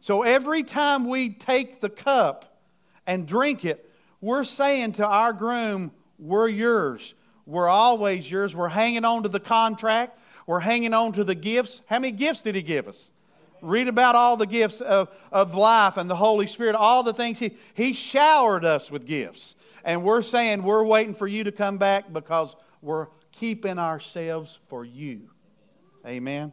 So 0.00 0.22
every 0.22 0.62
time 0.62 1.06
we 1.06 1.30
take 1.30 1.80
the 1.80 1.90
cup 1.90 2.60
and 3.06 3.26
drink 3.26 3.64
it, 3.66 3.90
we're 4.22 4.44
saying 4.44 4.92
to 4.92 5.06
our 5.06 5.34
groom, 5.34 5.92
We're 6.18 6.48
yours. 6.48 7.14
We're 7.46 7.68
always 7.68 8.30
yours. 8.30 8.54
We're 8.54 8.68
hanging 8.68 9.04
on 9.04 9.22
to 9.24 9.28
the 9.28 9.40
contract. 9.40 10.18
We're 10.46 10.60
hanging 10.60 10.94
on 10.94 11.12
to 11.12 11.24
the 11.24 11.34
gifts. 11.34 11.82
How 11.86 11.98
many 11.98 12.12
gifts 12.12 12.42
did 12.42 12.54
He 12.54 12.62
give 12.62 12.88
us? 12.88 13.12
Read 13.60 13.88
about 13.88 14.16
all 14.16 14.36
the 14.36 14.46
gifts 14.46 14.80
of, 14.80 15.08
of 15.30 15.54
life 15.54 15.96
and 15.96 16.10
the 16.10 16.16
Holy 16.16 16.46
Spirit, 16.46 16.74
all 16.74 17.02
the 17.02 17.12
things 17.12 17.38
He, 17.38 17.56
he 17.74 17.92
showered 17.92 18.64
us 18.64 18.90
with 18.90 19.06
gifts. 19.06 19.54
And 19.84 20.02
we're 20.02 20.22
saying 20.22 20.62
we're 20.62 20.84
waiting 20.84 21.14
for 21.14 21.26
you 21.26 21.44
to 21.44 21.52
come 21.52 21.78
back 21.78 22.12
because 22.12 22.54
we're 22.80 23.06
keeping 23.32 23.78
ourselves 23.78 24.58
for 24.68 24.84
you. 24.84 25.30
Amen. 26.06 26.52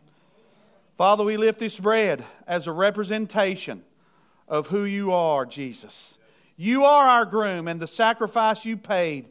Father, 0.98 1.24
we 1.24 1.38
lift 1.38 1.60
this 1.60 1.80
bread 1.80 2.24
as 2.48 2.68
a 2.68 2.72
representation 2.72 3.84
of 4.48 4.68
who 4.68 4.84
you 4.84 5.12
are, 5.12 5.46
Jesus. 5.46 6.18
You 6.58 6.84
are 6.84 7.08
our 7.08 7.26
groom, 7.26 7.68
and 7.68 7.80
the 7.80 7.88
sacrifice 7.88 8.66
you 8.66 8.76
paid 8.76 9.30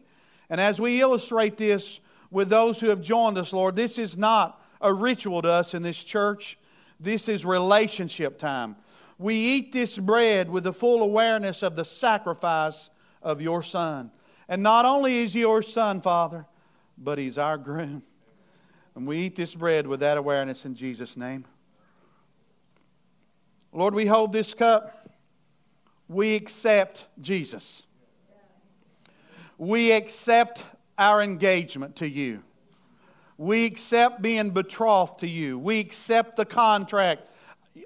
and 0.50 0.60
as 0.60 0.80
we 0.80 1.00
illustrate 1.00 1.56
this 1.56 2.00
with 2.30 2.48
those 2.48 2.80
who 2.80 2.88
have 2.88 3.00
joined 3.00 3.38
us, 3.38 3.52
Lord, 3.52 3.76
this 3.76 3.98
is 3.98 4.16
not 4.16 4.62
a 4.80 4.92
ritual 4.92 5.42
to 5.42 5.50
us 5.50 5.74
in 5.74 5.82
this 5.82 6.02
church. 6.02 6.58
This 7.00 7.28
is 7.28 7.44
relationship 7.44 8.38
time. 8.38 8.76
We 9.18 9.34
eat 9.34 9.72
this 9.72 9.98
bread 9.98 10.48
with 10.48 10.64
the 10.64 10.72
full 10.72 11.02
awareness 11.02 11.62
of 11.62 11.76
the 11.76 11.84
sacrifice 11.84 12.88
of 13.22 13.40
your 13.40 13.62
Son. 13.62 14.10
And 14.48 14.62
not 14.62 14.84
only 14.84 15.18
is 15.18 15.32
he 15.32 15.40
your 15.40 15.62
Son, 15.62 16.00
Father, 16.00 16.46
but 16.96 17.18
he's 17.18 17.36
our 17.36 17.58
groom. 17.58 18.02
And 18.94 19.06
we 19.06 19.18
eat 19.18 19.36
this 19.36 19.54
bread 19.54 19.86
with 19.86 20.00
that 20.00 20.16
awareness 20.16 20.64
in 20.64 20.74
Jesus' 20.74 21.16
name. 21.16 21.44
Lord, 23.72 23.94
we 23.94 24.06
hold 24.06 24.32
this 24.32 24.54
cup. 24.54 25.08
We 26.08 26.34
accept 26.34 27.06
Jesus 27.20 27.86
we 29.58 29.92
accept 29.92 30.64
our 30.96 31.20
engagement 31.22 31.96
to 31.96 32.08
you. 32.08 32.42
We 33.36 33.66
accept 33.66 34.22
being 34.22 34.50
betrothed 34.50 35.18
to 35.20 35.28
you. 35.28 35.58
We 35.58 35.78
accept 35.78 36.36
the 36.36 36.44
contract. 36.44 37.28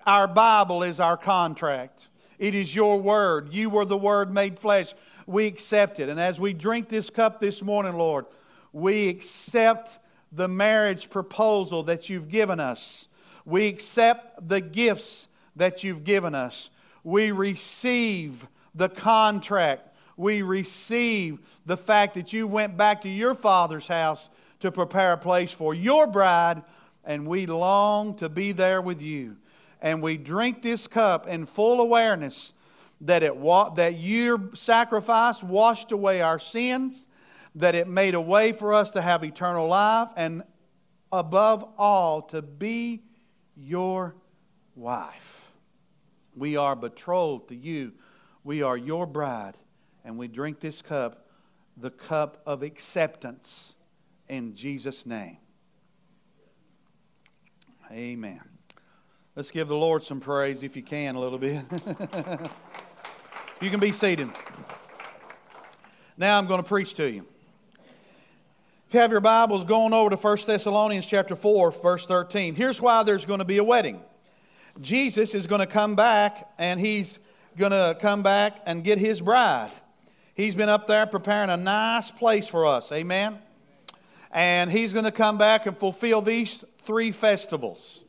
Our 0.06 0.28
Bible 0.28 0.82
is 0.82 1.00
our 1.00 1.16
contract. 1.16 2.08
It 2.38 2.54
is 2.54 2.74
your 2.74 3.00
word. 3.00 3.52
You 3.52 3.68
were 3.68 3.84
the 3.84 3.98
word 3.98 4.32
made 4.32 4.58
flesh. 4.58 4.94
We 5.26 5.46
accept 5.46 6.00
it. 6.00 6.08
And 6.08 6.20
as 6.20 6.38
we 6.38 6.52
drink 6.52 6.88
this 6.88 7.10
cup 7.10 7.40
this 7.40 7.62
morning, 7.62 7.94
Lord, 7.94 8.26
we 8.72 9.08
accept 9.08 9.98
the 10.30 10.48
marriage 10.48 11.10
proposal 11.10 11.82
that 11.84 12.08
you've 12.08 12.28
given 12.28 12.58
us 12.60 13.08
We 13.44 13.66
accept 13.66 14.48
the 14.48 14.60
gifts 14.60 15.28
that 15.56 15.82
you've 15.82 16.04
given 16.04 16.34
us. 16.34 16.70
We 17.04 17.32
receive 17.32 18.46
the 18.74 18.88
contract. 18.88 19.88
We 20.16 20.42
receive 20.42 21.40
the 21.66 21.76
fact 21.76 22.14
that 22.14 22.32
you 22.32 22.46
went 22.46 22.76
back 22.76 23.02
to 23.02 23.08
your 23.08 23.34
father's 23.34 23.86
house 23.86 24.28
to 24.60 24.70
prepare 24.70 25.14
a 25.14 25.18
place 25.18 25.50
for 25.50 25.74
your 25.74 26.06
bride, 26.06 26.62
and 27.04 27.26
we 27.26 27.46
long 27.46 28.14
to 28.16 28.28
be 28.28 28.52
there 28.52 28.80
with 28.80 29.02
you. 29.02 29.36
And 29.80 30.02
we 30.02 30.16
drink 30.16 30.62
this 30.62 30.86
cup 30.86 31.26
in 31.26 31.46
full 31.46 31.80
awareness 31.80 32.52
that, 33.00 33.22
it 33.24 33.36
wa- 33.36 33.70
that 33.70 33.98
your 33.98 34.50
sacrifice 34.54 35.42
washed 35.42 35.90
away 35.90 36.22
our 36.22 36.38
sins, 36.38 37.08
that 37.56 37.74
it 37.74 37.88
made 37.88 38.14
a 38.14 38.20
way 38.20 38.52
for 38.52 38.72
us 38.72 38.92
to 38.92 39.02
have 39.02 39.24
eternal 39.24 39.66
life, 39.66 40.08
and 40.16 40.44
above 41.10 41.64
all, 41.76 42.22
to 42.22 42.40
be 42.40 43.02
your 43.56 44.14
wife. 44.76 45.44
We 46.36 46.56
are 46.56 46.76
betrothed 46.76 47.48
to 47.48 47.56
you. 47.56 47.92
We 48.44 48.62
are 48.62 48.76
your 48.76 49.06
bride, 49.06 49.56
and 50.04 50.18
we 50.18 50.28
drink 50.28 50.60
this 50.60 50.82
cup, 50.82 51.26
the 51.76 51.90
cup 51.90 52.42
of 52.46 52.62
acceptance, 52.62 53.76
in 54.28 54.54
Jesus' 54.54 55.06
name. 55.06 55.38
Amen. 57.90 58.40
Let's 59.36 59.50
give 59.50 59.68
the 59.68 59.76
Lord 59.76 60.04
some 60.04 60.20
praise 60.20 60.62
if 60.62 60.76
you 60.76 60.82
can 60.82 61.14
a 61.14 61.20
little 61.20 61.38
bit. 61.38 61.64
you 63.60 63.70
can 63.70 63.80
be 63.80 63.92
seated. 63.92 64.28
Now 66.16 66.38
I'm 66.38 66.46
going 66.46 66.62
to 66.62 66.68
preach 66.68 66.94
to 66.94 67.10
you. 67.10 67.26
If 68.88 68.94
you 68.94 69.00
have 69.00 69.10
your 69.10 69.20
Bibles, 69.20 69.64
going 69.64 69.94
over 69.94 70.10
to 70.10 70.16
1 70.16 70.38
Thessalonians 70.46 71.06
chapter 71.06 71.34
4, 71.34 71.72
verse 71.72 72.04
13. 72.04 72.54
Here's 72.54 72.80
why 72.80 73.02
there's 73.02 73.24
going 73.24 73.38
to 73.38 73.44
be 73.46 73.56
a 73.56 73.64
wedding. 73.64 74.02
Jesus 74.80 75.34
is 75.34 75.46
going 75.46 75.60
to 75.60 75.66
come 75.66 75.94
back, 75.94 76.48
and 76.58 76.78
he's 76.78 77.18
going 77.56 77.72
to 77.72 77.96
come 78.00 78.22
back 78.22 78.58
and 78.66 78.84
get 78.84 78.98
his 78.98 79.20
bride. 79.20 79.72
He's 80.34 80.54
been 80.54 80.68
up 80.68 80.86
there 80.86 81.06
preparing 81.06 81.50
a 81.50 81.56
nice 81.56 82.10
place 82.10 82.48
for 82.48 82.66
us. 82.66 82.90
Amen. 82.90 83.38
And 84.30 84.70
he's 84.70 84.92
going 84.94 85.04
to 85.04 85.12
come 85.12 85.36
back 85.36 85.66
and 85.66 85.76
fulfill 85.76 86.22
these 86.22 86.64
three 86.82 87.12
festivals. 87.12 88.02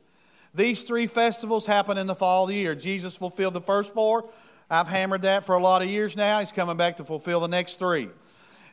These 0.55 0.83
three 0.83 1.07
festivals 1.07 1.65
happen 1.65 1.97
in 1.97 2.07
the 2.07 2.15
fall 2.15 2.43
of 2.43 2.49
the 2.49 2.55
year. 2.55 2.75
Jesus 2.75 3.15
fulfilled 3.15 3.53
the 3.53 3.61
first 3.61 3.93
four. 3.93 4.29
I've 4.69 4.87
hammered 4.87 5.23
that 5.23 5.45
for 5.45 5.55
a 5.55 5.61
lot 5.61 5.81
of 5.81 5.89
years 5.89 6.15
now. 6.15 6.39
He's 6.39 6.51
coming 6.51 6.77
back 6.77 6.97
to 6.97 7.03
fulfill 7.03 7.41
the 7.41 7.47
next 7.47 7.77
three. 7.77 8.09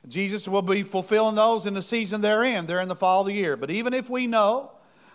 Jesus 0.09 0.47
will 0.47 0.63
be 0.63 0.83
fulfilling 0.83 1.35
those 1.35 1.67
in 1.67 1.75
the 1.75 1.83
season 1.83 2.21
they're 2.21 2.45
in. 2.45 2.67
They're 2.67 2.81
in 2.81 2.89
the 2.89 2.95
fall 2.95 3.23
of 3.23 3.27
the 3.27 3.35
year. 3.35 3.57
But 3.57 3.71
even 3.71 3.93
if 3.93 4.09
we 4.09 4.27
know 4.27 4.73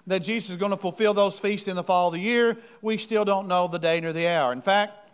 that 0.08 0.20
Jesus 0.20 0.52
is 0.52 0.58
going 0.58 0.72
to 0.72 0.78
fulfill 0.78 1.14
those 1.14 1.40
feasts 1.40 1.68
in 1.68 1.76
the 1.76 1.84
fall 1.84 2.10
of 2.10 2.14
the 2.14 2.20
year, 2.20 2.58
we 2.82 2.98
still 2.98 3.26
don't 3.26 3.48
know 3.48 3.68
the 3.68 3.80
day 3.80 4.00
nor 4.02 4.14
the 4.14 4.28
hour. 4.28 4.52
In 4.52 4.62
fact, 4.62 5.10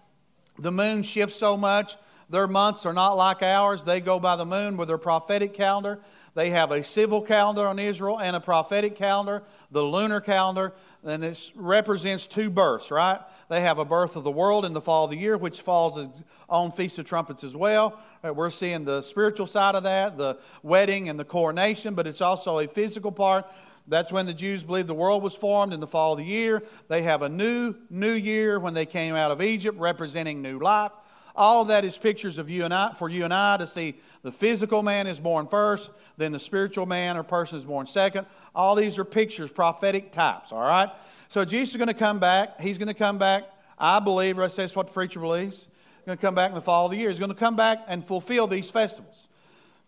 the 0.57 0.71
moon 0.71 1.03
shifts 1.03 1.37
so 1.37 1.55
much, 1.55 1.95
their 2.31 2.47
months 2.47 2.85
are 2.85 2.93
not 2.93 3.13
like 3.13 3.43
ours. 3.43 3.83
They 3.83 3.99
go 3.99 4.19
by 4.19 4.37
the 4.37 4.45
moon 4.45 4.77
with 4.77 4.87
their 4.87 4.97
prophetic 4.97 5.53
calendar. 5.53 5.99
They 6.33 6.49
have 6.51 6.71
a 6.71 6.81
civil 6.81 7.21
calendar 7.21 7.67
on 7.67 7.77
Israel 7.77 8.19
and 8.19 8.37
a 8.37 8.39
prophetic 8.39 8.95
calendar, 8.95 9.43
the 9.69 9.83
lunar 9.83 10.21
calendar, 10.21 10.73
and 11.03 11.25
it 11.25 11.51
represents 11.55 12.25
two 12.25 12.49
births, 12.49 12.89
right? 12.89 13.19
They 13.49 13.59
have 13.59 13.79
a 13.79 13.85
birth 13.85 14.15
of 14.15 14.23
the 14.23 14.31
world 14.31 14.63
in 14.63 14.71
the 14.71 14.79
fall 14.79 15.05
of 15.05 15.11
the 15.11 15.17
year, 15.17 15.35
which 15.35 15.59
falls 15.59 15.99
on 16.47 16.71
Feast 16.71 16.99
of 16.99 17.05
Trumpets 17.05 17.43
as 17.43 17.53
well. 17.53 17.99
Uh, 18.25 18.33
we're 18.33 18.49
seeing 18.49 18.85
the 18.85 19.01
spiritual 19.01 19.45
side 19.45 19.75
of 19.75 19.83
that, 19.83 20.17
the 20.17 20.37
wedding 20.63 21.09
and 21.09 21.19
the 21.19 21.25
coronation, 21.25 21.95
but 21.95 22.07
it's 22.07 22.21
also 22.21 22.59
a 22.59 22.67
physical 22.67 23.11
part. 23.11 23.45
That's 23.87 24.11
when 24.11 24.25
the 24.25 24.33
Jews 24.33 24.63
believe 24.63 24.87
the 24.87 24.93
world 24.93 25.21
was 25.23 25.35
formed 25.35 25.73
in 25.73 25.81
the 25.81 25.87
fall 25.87 26.13
of 26.13 26.19
the 26.19 26.23
year. 26.23 26.63
They 26.87 27.01
have 27.01 27.23
a 27.23 27.29
new 27.29 27.75
new 27.89 28.13
year 28.13 28.57
when 28.57 28.73
they 28.73 28.85
came 28.85 29.15
out 29.15 29.31
of 29.31 29.41
Egypt, 29.41 29.77
representing 29.77 30.41
new 30.41 30.59
life. 30.59 30.91
All 31.35 31.65
that 31.65 31.85
is 31.85 31.97
pictures 31.97 32.37
of 32.37 32.49
you 32.49 32.65
and 32.65 32.73
I, 32.73 32.93
for 32.93 33.09
you 33.09 33.23
and 33.23 33.33
I 33.33 33.57
to 33.57 33.67
see 33.67 33.95
the 34.23 34.31
physical 34.31 34.83
man 34.83 35.07
is 35.07 35.19
born 35.19 35.47
first, 35.47 35.89
then 36.17 36.31
the 36.31 36.39
spiritual 36.39 36.85
man 36.85 37.17
or 37.17 37.23
person 37.23 37.57
is 37.57 37.65
born 37.65 37.87
second. 37.87 38.27
All 38.53 38.75
these 38.75 38.97
are 38.97 39.05
pictures, 39.05 39.49
prophetic 39.49 40.11
types, 40.11 40.51
all 40.51 40.61
right? 40.61 40.89
So 41.29 41.45
Jesus 41.45 41.69
is 41.71 41.77
going 41.77 41.87
to 41.87 41.93
come 41.93 42.19
back. 42.19 42.59
He's 42.59 42.77
going 42.77 42.87
to 42.89 42.93
come 42.93 43.17
back, 43.17 43.43
I 43.79 43.99
believe, 43.99 44.37
or 44.37 44.47
that's 44.47 44.75
what 44.75 44.87
the 44.87 44.93
preacher 44.93 45.19
believes. 45.19 45.67
He's 45.97 46.05
going 46.05 46.17
to 46.17 46.21
come 46.21 46.35
back 46.35 46.49
in 46.49 46.55
the 46.55 46.61
fall 46.61 46.85
of 46.85 46.91
the 46.91 46.97
year. 46.97 47.09
He's 47.09 47.19
going 47.19 47.29
to 47.29 47.35
come 47.35 47.55
back 47.55 47.79
and 47.87 48.05
fulfill 48.05 48.47
these 48.47 48.69
festivals. 48.69 49.27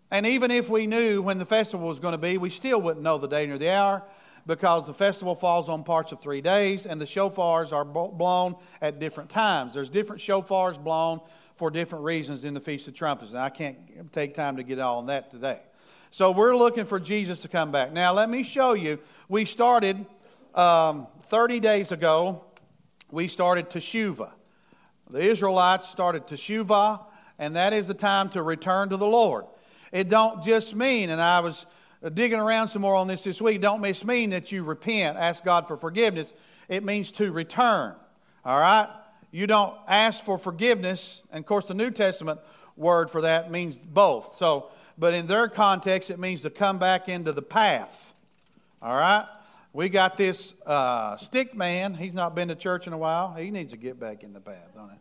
And 0.10 0.26
even 0.26 0.52
if 0.52 0.70
we 0.70 0.88
knew 0.88 1.22
when 1.22 1.40
the 1.40 1.46
festival 1.46 1.88
was 1.88 2.00
going 2.00 2.12
to 2.14 2.20
be, 2.20 2.38
we 2.38 2.50
still 2.50 2.80
wouldn't 2.80 3.04
know 3.04 3.18
the 3.18 3.28
day 3.28 3.46
nor 3.48 3.58
the 3.58 3.70
hour 3.70 4.04
because 4.46 4.88
the 4.88 4.94
festival 4.94 5.36
falls 5.36 5.70
on 5.70 5.84
parts 5.84 6.12
of 6.12 6.22
three 6.22 6.42
days 6.42 6.86
and 6.86 7.00
the 7.00 7.06
shofars 7.06 7.72
are 7.72 7.86
blown 7.86 8.56
at 8.82 9.00
different 9.00 9.30
times. 9.30 9.74
There's 9.74 9.90
different 9.90 10.22
shofars 10.22 10.82
blown 10.82 11.22
for 11.56 11.70
different 11.70 12.04
reasons 12.04 12.44
in 12.44 12.54
the 12.54 12.60
Feast 12.60 12.88
of 12.88 12.94
Trumpets. 12.94 13.32
And 13.32 13.40
I 13.40 13.50
can't 13.50 14.12
take 14.12 14.34
time 14.34 14.58
to 14.58 14.64
get 14.64 14.80
all 14.80 14.98
on 15.00 15.06
that 15.08 15.32
today. 15.32 15.62
So 16.12 16.32
we're 16.32 16.56
looking 16.56 16.86
for 16.86 17.00
Jesus 17.00 17.42
to 17.42 17.48
come 17.48 17.72
back. 17.72 17.92
Now, 17.92 18.14
let 18.14 18.30
me 18.30 18.44
show 18.44 18.74
you. 18.74 19.00
We 19.30 19.46
started 19.46 20.06
um, 20.54 21.08
30 21.30 21.60
days 21.60 21.92
ago, 21.92 22.44
we 23.12 23.28
started 23.28 23.70
Teshuvah. 23.70 24.32
The 25.10 25.20
Israelites 25.20 25.88
started 25.90 26.28
Teshuvah, 26.28 27.02
and 27.40 27.56
that 27.56 27.74
is 27.74 27.88
the 27.88 27.94
time 27.94 28.30
to 28.30 28.44
return 28.44 28.90
to 28.90 28.98
the 28.98 29.08
Lord. 29.08 29.46
It 29.92 30.10
don't 30.10 30.44
just 30.44 30.76
mean, 30.76 31.10
and 31.10 31.22
I 31.22 31.40
was 31.40 31.66
digging 32.10 32.40
around 32.40 32.68
some 32.68 32.82
more 32.82 32.96
on 32.96 33.08
this 33.08 33.24
this 33.24 33.42
week, 33.42 33.62
don't 33.62 33.84
just 33.84 34.06
mean 34.06 34.32
that 34.32 34.52
you 34.52 34.64
repent, 34.64 35.18
ask 35.18 35.44
God 35.44 35.68
for 35.68 35.78
forgiveness. 35.78 36.34
It 36.68 36.84
means 36.84 37.12
to 37.14 37.32
return. 37.32 37.96
All 38.44 38.60
right? 38.60 38.90
You 39.32 39.48
don't 39.48 39.76
ask 39.88 40.24
for 40.24 40.38
forgiveness. 40.38 41.24
And 41.32 41.44
of 41.44 41.48
course, 41.48 41.66
the 41.66 41.74
New 41.74 41.92
Testament 41.92 42.40
word 42.76 43.10
for 43.10 43.22
that 43.22 43.52
means 43.52 43.78
both. 43.78 44.36
So, 44.36 44.70
but 44.98 45.14
in 45.14 45.28
their 45.28 45.48
context, 45.48 46.10
it 46.10 46.20
means 46.20 46.42
to 46.44 46.50
come 46.50 46.78
back 46.78 47.10
into 47.10 47.32
the 47.32 47.42
path. 47.42 48.14
All 48.82 48.94
right? 48.94 49.26
We 49.72 49.90
got 49.90 50.18
this 50.18 50.54
uh, 50.68 51.18
stick 51.18 51.56
man. 51.56 51.96
He's 51.96 52.14
not 52.14 52.36
been 52.36 52.50
to 52.50 52.56
church 52.56 52.86
in 52.86 52.94
a 52.94 52.98
while. 52.98 53.34
He 53.34 53.50
needs 53.50 53.72
to 53.74 53.78
get 53.78 54.00
back 54.00 54.24
in 54.24 54.34
the 54.34 54.40
path, 54.40 54.70
don't 54.76 54.90
he? 54.90 54.98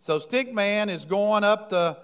So, 0.00 0.18
stick 0.18 0.52
man 0.52 0.88
is 0.88 1.04
going 1.04 1.44
up 1.44 1.70
the 1.70 1.98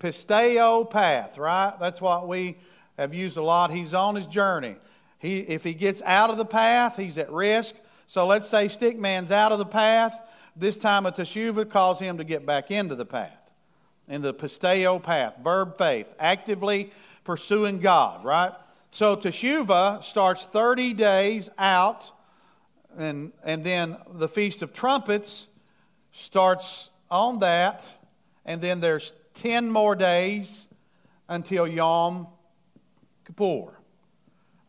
pisteo 0.00 0.88
path, 0.88 1.36
right? 1.36 1.74
That's 1.78 2.00
what 2.00 2.28
we 2.28 2.56
have 2.98 3.14
used 3.14 3.36
a 3.36 3.42
lot. 3.42 3.70
He's 3.70 3.94
on 3.94 4.16
his 4.16 4.26
journey. 4.26 4.76
He, 5.18 5.38
if 5.38 5.64
he 5.64 5.72
gets 5.72 6.02
out 6.02 6.30
of 6.30 6.36
the 6.36 6.44
path, 6.44 6.96
he's 6.96 7.16
at 7.16 7.30
risk. 7.30 7.74
So 8.06 8.26
let's 8.26 8.48
say 8.48 8.66
Stickman's 8.66 9.32
out 9.32 9.52
of 9.52 9.58
the 9.58 9.66
path. 9.66 10.20
This 10.56 10.76
time 10.76 11.06
a 11.06 11.12
teshuvah 11.12 11.70
calls 11.70 12.00
him 12.00 12.18
to 12.18 12.24
get 12.24 12.44
back 12.44 12.70
into 12.70 12.94
the 12.94 13.06
path, 13.06 13.50
in 14.08 14.22
the 14.22 14.34
pisteo 14.34 15.00
path, 15.00 15.36
verb 15.42 15.78
faith, 15.78 16.12
actively 16.18 16.90
pursuing 17.22 17.78
God, 17.78 18.24
right? 18.24 18.52
So 18.90 19.14
teshuvah 19.14 20.02
starts 20.02 20.44
30 20.44 20.94
days 20.94 21.48
out, 21.58 22.10
and, 22.96 23.32
and 23.44 23.62
then 23.62 23.96
the 24.14 24.28
Feast 24.28 24.62
of 24.62 24.72
Trumpets 24.72 25.46
starts 26.12 26.90
on 27.10 27.38
that, 27.40 27.84
and 28.44 28.60
then 28.60 28.80
there's 28.80 29.12
10 29.34 29.70
more 29.70 29.94
days 29.94 30.68
until 31.28 31.68
Yom 31.68 32.26
Kippur. 33.28 33.74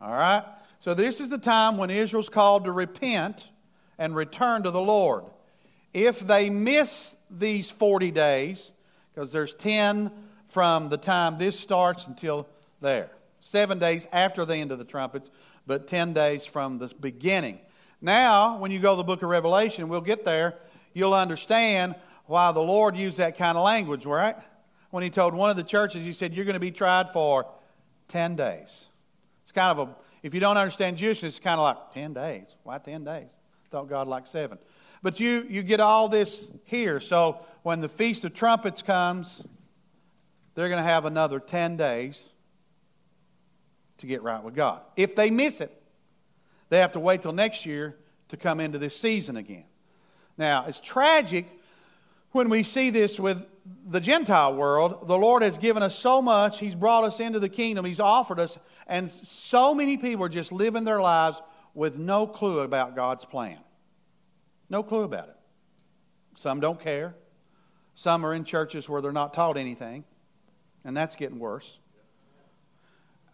All 0.02 0.12
right? 0.12 0.44
So, 0.82 0.94
this 0.94 1.20
is 1.20 1.30
the 1.30 1.38
time 1.38 1.78
when 1.78 1.90
Israel's 1.90 2.30
called 2.30 2.66
to 2.66 2.72
repent 2.72 3.50
and 3.98 4.16
return 4.16 4.64
to 4.64 4.72
the 4.72 4.82
Lord. 4.82 5.24
If 5.94 6.20
they 6.20 6.50
miss 6.50 7.16
these 7.32 7.70
40 7.72 8.12
days, 8.12 8.74
because 9.14 9.32
there's 9.32 9.54
10 9.54 10.12
from 10.48 10.90
the 10.90 10.98
time 10.98 11.38
this 11.38 11.60
starts 11.60 12.06
until 12.06 12.48
there, 12.82 13.10
seven 13.40 13.80
days 13.80 14.08
after 14.12 14.46
the 14.46 14.56
end 14.56 14.72
of 14.72 14.78
the 14.78 14.86
trumpets, 14.86 15.30
but 15.66 15.88
10 15.88 16.14
days 16.14 16.46
from 16.46 16.80
the 16.80 16.88
beginning. 17.00 17.60
Now, 18.02 18.58
when 18.58 18.72
you 18.72 18.80
go 18.80 18.92
to 18.92 18.98
the 18.98 19.04
book 19.04 19.24
of 19.24 19.30
Revelation, 19.30 19.88
we'll 19.90 20.02
get 20.02 20.24
there, 20.24 20.56
you'll 20.94 21.14
understand 21.14 21.96
why 22.26 22.52
the 22.52 22.62
Lord 22.62 22.96
used 22.96 23.18
that 23.18 23.38
kind 23.38 23.58
of 23.58 23.64
language, 23.64 24.06
right? 24.06 24.36
When 24.92 25.04
he 25.04 25.10
told 25.10 25.34
one 25.34 25.50
of 25.50 25.58
the 25.58 25.64
churches, 25.64 26.04
he 26.04 26.12
said, 26.12 26.34
You're 26.34 26.46
going 26.46 26.56
to 26.56 26.60
be 26.60 26.72
tried 26.72 27.12
for 27.12 27.48
10 28.10 28.36
days. 28.36 28.86
It's 29.44 29.52
kind 29.52 29.78
of 29.78 29.90
a, 29.90 29.96
if 30.22 30.34
you 30.34 30.40
don't 30.40 30.58
understand 30.58 30.98
Jewish, 30.98 31.24
it's 31.24 31.40
kind 31.40 31.60
of 31.60 31.64
like 31.64 31.94
10 31.94 32.14
days. 32.14 32.56
Why 32.64 32.78
10 32.78 33.04
days? 33.04 33.32
Thought 33.72 33.90
God 33.90 34.08
liked 34.08 34.28
seven. 34.28 34.58
But 35.02 35.20
you, 35.20 35.46
you 35.50 35.64
get 35.64 35.80
all 35.80 36.10
this 36.10 36.50
here. 36.66 37.00
So 37.00 37.40
when 37.64 37.80
the 37.80 37.90
Feast 37.90 38.26
of 38.26 38.34
Trumpets 38.34 38.82
comes, 38.82 39.44
they're 40.56 40.68
going 40.68 40.84
to 40.84 40.90
have 40.90 41.06
another 41.06 41.40
10 41.40 41.78
days 41.78 42.30
to 44.00 44.08
get 44.08 44.24
right 44.24 44.44
with 44.44 44.56
God. 44.56 44.82
If 44.96 45.16
they 45.16 45.30
miss 45.30 45.62
it, 45.62 45.72
they 46.70 46.80
have 46.80 46.92
to 46.94 47.00
wait 47.00 47.22
till 47.22 47.32
next 47.32 47.66
year 47.66 47.96
to 48.30 48.38
come 48.38 48.60
into 48.60 48.78
this 48.78 48.96
season 48.96 49.38
again. 49.38 49.66
Now, 50.38 50.66
it's 50.68 50.80
tragic 50.80 51.48
when 52.32 52.50
we 52.50 52.64
see 52.64 52.90
this 52.90 53.20
with 53.20 53.46
the 53.88 54.00
Gentile 54.00 54.56
world, 54.56 55.08
the 55.08 55.18
Lord 55.18 55.42
has 55.42 55.58
given 55.58 55.84
us 55.84 55.98
so 55.98 56.22
much. 56.22 56.60
He's 56.60 56.76
brought 56.76 57.04
us 57.04 57.20
into 57.20 57.40
the 57.40 57.50
kingdom. 57.50 57.86
He's 57.86 58.00
offered 58.00 58.40
us. 58.40 58.58
And 58.88 59.12
so 59.12 59.74
many 59.74 59.98
people 59.98 60.26
are 60.26 60.30
just 60.30 60.52
living 60.52 60.84
their 60.84 61.02
lives 61.02 61.42
with 61.74 61.98
no 61.98 62.28
clue 62.28 62.60
about 62.60 62.96
God's 62.96 63.26
plan. 63.26 63.58
No 64.70 64.84
clue 64.84 65.04
about 65.04 65.30
it. 65.30 65.36
Some 66.36 66.60
don't 66.60 66.80
care. 66.80 67.16
Some 67.96 68.26
are 68.26 68.34
in 68.34 68.44
churches 68.44 68.88
where 68.88 69.02
they're 69.02 69.12
not 69.12 69.34
taught 69.34 69.58
anything, 69.58 70.06
and 70.86 70.96
that's 70.96 71.16
getting 71.16 71.40
worse. 71.40 71.80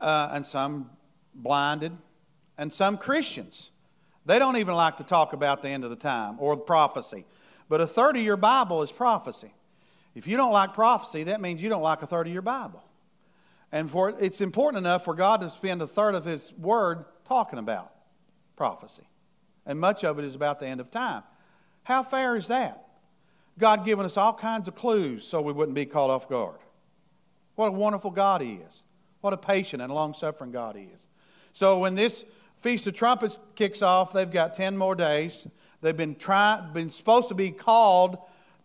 Uh, 0.01 0.29
and 0.33 0.45
some 0.45 0.89
blinded, 1.33 1.91
and 2.57 2.73
some 2.73 2.97
Christians. 2.97 3.71
They 4.25 4.39
don't 4.39 4.57
even 4.57 4.73
like 4.73 4.97
to 4.97 5.03
talk 5.03 5.33
about 5.33 5.61
the 5.61 5.69
end 5.69 5.83
of 5.83 5.89
the 5.91 5.95
time 5.95 6.37
or 6.39 6.55
the 6.55 6.63
prophecy. 6.63 7.25
But 7.69 7.81
a 7.81 7.87
30 7.87 8.21
year 8.21 8.37
Bible 8.37 8.81
is 8.81 8.91
prophecy. 8.91 9.53
If 10.15 10.27
you 10.27 10.37
don't 10.37 10.53
like 10.53 10.73
prophecy, 10.73 11.25
that 11.25 11.41
means 11.41 11.61
you 11.61 11.69
don't 11.69 11.81
like 11.81 12.01
a 12.01 12.07
third 12.07 12.27
of 12.27 12.33
your 12.33 12.41
Bible. 12.41 12.81
And 13.71 13.91
for, 13.91 14.15
it's 14.19 14.39
important 14.39 14.79
enough 14.79 15.03
for 15.03 15.13
God 15.13 15.41
to 15.41 15.49
spend 15.49 15.81
a 15.81 15.87
third 15.87 16.15
of 16.15 16.23
His 16.23 16.53
Word 16.57 17.05
talking 17.27 17.59
about 17.59 17.91
prophecy. 18.55 19.07
And 19.65 19.79
much 19.79 20.03
of 20.03 20.17
it 20.17 20.25
is 20.25 20.33
about 20.33 20.59
the 20.59 20.67
end 20.67 20.79
of 20.79 20.89
time. 20.89 21.23
How 21.83 22.01
fair 22.01 22.35
is 22.35 22.47
that? 22.47 22.87
God 23.57 23.85
giving 23.85 24.05
us 24.05 24.17
all 24.17 24.33
kinds 24.33 24.67
of 24.67 24.75
clues 24.75 25.25
so 25.27 25.41
we 25.41 25.51
wouldn't 25.51 25.75
be 25.75 25.85
caught 25.85 26.09
off 26.09 26.29
guard. 26.29 26.59
What 27.55 27.67
a 27.67 27.71
wonderful 27.71 28.11
God 28.11 28.41
He 28.41 28.53
is. 28.53 28.83
What 29.21 29.33
a 29.33 29.37
patient 29.37 29.81
and 29.81 29.93
long 29.93 30.13
suffering 30.13 30.51
God 30.51 30.75
He 30.75 30.83
is. 30.83 31.07
So 31.51 31.79
when 31.79 31.95
this 31.95 32.23
Feast 32.57 32.87
of 32.87 32.93
Trumpets 32.93 33.39
kicks 33.55 33.81
off, 33.81 34.13
they've 34.13 34.29
got 34.29 34.53
10 34.53 34.77
more 34.77 34.95
days. 34.95 35.47
They've 35.81 35.95
been, 35.95 36.15
try, 36.15 36.61
been 36.61 36.89
supposed 36.89 37.27
to 37.27 37.35
be 37.35 37.51
called 37.51 38.17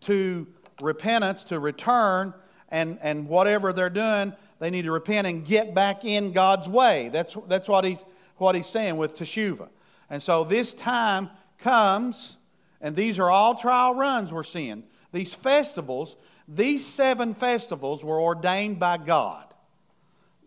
to 0.03 0.47
repentance, 0.83 1.45
to 1.45 1.59
return, 1.59 2.35
and, 2.69 2.99
and 3.03 3.29
whatever 3.29 3.73
they're 3.73 3.91
doing, 3.91 4.33
they 4.59 4.71
need 4.71 4.83
to 4.83 4.93
repent 4.93 5.27
and 5.27 5.45
get 5.45 5.75
back 5.75 6.05
in 6.05 6.33
God's 6.33 6.69
way. 6.69 7.09
That's, 7.09 7.37
that's 7.49 7.69
what, 7.69 7.85
he's, 7.85 8.05
what 8.37 8.55
he's 8.55 8.67
saying 8.67 8.97
with 8.97 9.17
Teshuvah. 9.17 9.69
And 10.09 10.23
so 10.23 10.45
this 10.45 10.75
time 10.75 11.31
comes 11.59 12.37
and 12.81 12.97
these 12.97 13.19
are 13.19 13.31
all 13.31 13.55
trial 13.55 13.95
runs 13.95 14.33
we're 14.33 14.43
seeing. 14.43 14.85
These 15.13 15.35
festivals, 15.35 16.17
these 16.49 16.87
seven 16.87 17.35
festivals 17.35 18.03
were 18.03 18.21
ordained 18.21 18.79
by 18.79 18.97
God. 18.97 19.45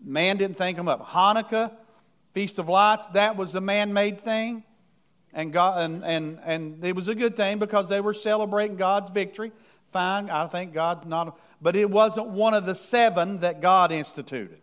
Man 0.04 0.38
didn't 0.38 0.58
think 0.58 0.78
them 0.78 0.88
up. 0.88 1.08
Hanukkah, 1.08 1.72
Feast 2.34 2.60
of 2.60 2.70
Lights, 2.70 3.08
that 3.08 3.38
was 3.38 3.56
a 3.56 3.62
man 3.62 3.94
made 3.94 4.20
thing. 4.20 4.64
And, 5.34 5.52
God, 5.52 5.84
and, 5.84 6.04
and, 6.04 6.40
and 6.44 6.86
it 6.86 6.96
was 6.96 7.08
a 7.08 7.16
good 7.16 7.36
thing 7.36 7.58
because 7.58 7.90
they 7.90 8.02
were 8.02 8.14
celebrating 8.14 8.78
God's 8.78 9.10
victory. 9.10 9.52
Fine, 9.94 10.30
I 10.30 10.48
think 10.48 10.74
God's 10.74 11.06
not, 11.06 11.40
but 11.62 11.76
it 11.76 11.90
wasn't 11.90 12.30
one 12.30 12.54
of 12.54 12.66
the 12.66 12.76
seven 12.76 13.40
that 13.40 13.62
God 13.62 13.92
instituted. 13.92 14.60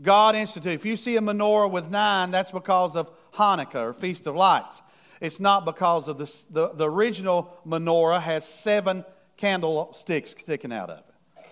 God 0.00 0.34
instituted. 0.34 0.74
If 0.74 0.86
you 0.86 0.96
see 0.96 1.16
a 1.16 1.20
menorah 1.20 1.70
with 1.70 1.90
nine, 1.90 2.30
that's 2.30 2.50
because 2.50 2.96
of 2.96 3.10
Hanukkah 3.34 3.76
or 3.76 3.92
Feast 3.92 4.26
of 4.26 4.34
Lights. 4.34 4.80
It's 5.20 5.38
not 5.38 5.64
because 5.64 6.08
of 6.08 6.16
this, 6.16 6.44
the, 6.44 6.68
the 6.70 6.88
original 6.88 7.52
menorah 7.66 8.22
has 8.22 8.46
seven 8.46 9.04
candlesticks 9.36 10.30
sticking 10.38 10.72
out 10.72 10.90
of 10.90 10.98
it 10.98 11.04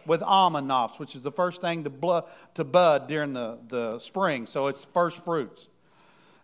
with 0.06 0.22
almond 0.22 0.68
knops, 0.68 0.98
which 0.98 1.16
is 1.16 1.22
the 1.22 1.32
first 1.32 1.61
thing 1.61 1.85
to, 1.85 1.90
blood, 1.90 2.24
to 2.54 2.64
bud 2.64 3.09
during 3.09 3.32
the, 3.32 3.59
the 3.68 3.98
spring. 3.98 4.46
So 4.46 4.68
it's 4.68 4.85
first 4.87 5.24
fruits. 5.24 5.68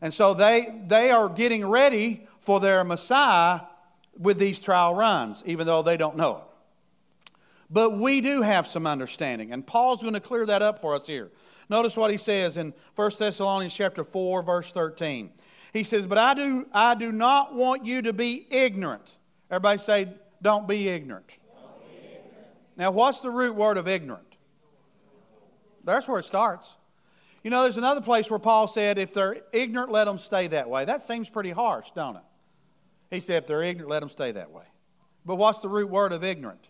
And 0.00 0.12
so 0.12 0.34
they, 0.34 0.82
they 0.86 1.10
are 1.10 1.28
getting 1.28 1.64
ready 1.66 2.26
for 2.40 2.58
their 2.58 2.82
Messiah 2.82 3.60
with 4.18 4.38
these 4.38 4.58
trial 4.58 4.94
runs, 4.94 5.42
even 5.46 5.66
though 5.66 5.82
they 5.82 5.96
don't 5.96 6.16
know 6.16 6.36
it. 6.36 6.44
But 7.70 7.98
we 7.98 8.20
do 8.20 8.42
have 8.42 8.66
some 8.66 8.86
understanding, 8.86 9.52
and 9.52 9.66
Paul's 9.66 10.02
going 10.02 10.14
to 10.14 10.20
clear 10.20 10.44
that 10.46 10.60
up 10.60 10.80
for 10.80 10.94
us 10.94 11.06
here. 11.06 11.30
Notice 11.70 11.96
what 11.96 12.10
he 12.10 12.18
says 12.18 12.58
in 12.58 12.74
1 12.96 13.10
Thessalonians 13.18 13.72
chapter 13.72 14.04
4, 14.04 14.42
verse 14.42 14.72
13. 14.72 15.30
He 15.72 15.84
says, 15.84 16.06
But 16.06 16.18
I 16.18 16.34
do, 16.34 16.66
I 16.72 16.94
do 16.94 17.10
not 17.10 17.54
want 17.54 17.86
you 17.86 18.02
to 18.02 18.12
be 18.12 18.46
ignorant. 18.50 19.16
Everybody 19.50 19.78
say, 19.78 20.08
Don't 20.42 20.68
be 20.68 20.88
ignorant. 20.88 21.26
Don't 21.28 21.88
be 21.88 21.96
ignorant. 21.96 22.48
Now, 22.76 22.90
what's 22.90 23.20
the 23.20 23.30
root 23.30 23.54
word 23.54 23.78
of 23.78 23.88
ignorant? 23.88 24.36
That's 25.84 26.06
where 26.06 26.18
it 26.18 26.24
starts. 26.24 26.76
You 27.42 27.50
know, 27.50 27.62
there's 27.62 27.78
another 27.78 28.02
place 28.02 28.30
where 28.30 28.38
Paul 28.38 28.66
said, 28.66 28.98
If 28.98 29.14
they're 29.14 29.38
ignorant, 29.52 29.90
let 29.90 30.04
them 30.04 30.18
stay 30.18 30.48
that 30.48 30.68
way. 30.68 30.84
That 30.84 31.06
seems 31.06 31.30
pretty 31.30 31.52
harsh, 31.52 31.90
don't 31.94 32.16
it? 32.16 32.22
He 33.12 33.20
said, 33.20 33.44
If 33.44 33.46
they're 33.46 33.62
ignorant, 33.62 33.90
let 33.90 34.00
them 34.00 34.08
stay 34.08 34.32
that 34.32 34.50
way. 34.50 34.64
But 35.24 35.36
what's 35.36 35.60
the 35.60 35.68
root 35.68 35.88
word 35.88 36.12
of 36.12 36.24
ignorant? 36.24 36.66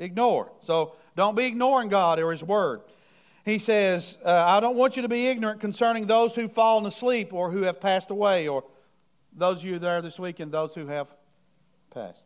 Ignore. 0.00 0.50
So 0.62 0.96
don't 1.14 1.36
be 1.36 1.44
ignoring 1.44 1.88
God 1.88 2.18
or 2.18 2.32
His 2.32 2.42
Word 2.42 2.80
he 3.48 3.58
says, 3.58 4.18
uh, 4.24 4.44
I 4.46 4.60
don't 4.60 4.76
want 4.76 4.96
you 4.96 5.02
to 5.02 5.08
be 5.08 5.26
ignorant 5.26 5.60
concerning 5.60 6.06
those 6.06 6.34
who've 6.34 6.52
fallen 6.52 6.84
asleep 6.84 7.32
or 7.32 7.50
who 7.50 7.62
have 7.62 7.80
passed 7.80 8.10
away, 8.10 8.46
or 8.46 8.62
those 9.32 9.58
of 9.58 9.64
you 9.64 9.78
there 9.78 10.02
this 10.02 10.18
weekend, 10.18 10.52
those 10.52 10.74
who 10.74 10.86
have 10.86 11.08
passed. 11.90 12.24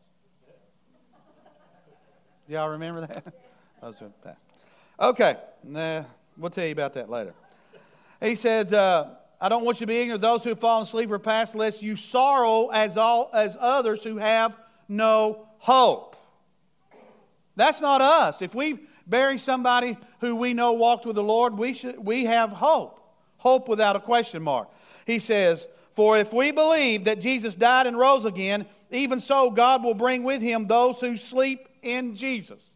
Do 2.49 2.55
y'all 2.55 2.71
remember 2.71 3.03
that? 3.03 3.25
those 3.81 3.99
who 3.99 4.07
have 4.07 4.25
passed. 4.25 4.41
Okay, 4.99 5.37
nah, 5.63 6.05
we'll 6.37 6.51
tell 6.51 6.67
you 6.67 6.73
about 6.73 6.95
that 6.95 7.09
later. 7.09 7.35
He 8.21 8.35
said, 8.35 8.75
uh, 8.75 9.11
I 9.43 9.49
don't 9.49 9.65
want 9.65 9.81
you 9.81 9.87
to 9.87 9.93
be 9.93 9.97
ignorant 9.97 10.15
of 10.15 10.21
those 10.21 10.45
who 10.45 10.51
have 10.51 10.61
fallen 10.61 10.85
asleep 10.85 11.11
or 11.11 11.19
passed, 11.19 11.57
lest 11.57 11.83
you 11.83 11.97
sorrow 11.97 12.69
as, 12.69 12.97
all, 12.97 13.29
as 13.35 13.57
others 13.59 14.05
who 14.05 14.19
have 14.19 14.57
no 14.89 15.49
hope. 15.59 16.15
That's 17.57 17.81
not 17.81 18.01
us. 18.01 18.41
If 18.41 18.55
we 18.55 18.79
bury 19.05 19.39
somebody 19.39 19.99
who 20.21 20.37
we 20.37 20.55
know 20.55 20.75
walked 20.75 21.07
with 21.07 21.17
the 21.17 21.25
Lord, 21.25 21.59
we, 21.59 21.73
should, 21.73 21.99
we 21.99 22.27
have 22.27 22.51
hope. 22.51 23.01
Hope 23.39 23.69
without 23.69 23.97
a 23.97 24.01
question 24.01 24.45
mark. 24.45 24.69
He 25.07 25.19
says, 25.19 25.67
For 25.91 26.17
if 26.17 26.33
we 26.33 26.53
believe 26.53 27.03
that 27.05 27.21
Jesus 27.21 27.57
died 27.57 27.89
and 27.89 27.99
rose 27.99 28.25
again, 28.25 28.65
even 28.93 29.19
so 29.19 29.51
God 29.51 29.83
will 29.83 29.95
bring 29.95 30.23
with 30.23 30.41
him 30.41 30.69
those 30.69 31.01
who 31.01 31.17
sleep 31.17 31.69
in 31.83 32.15
Jesus. 32.15 32.72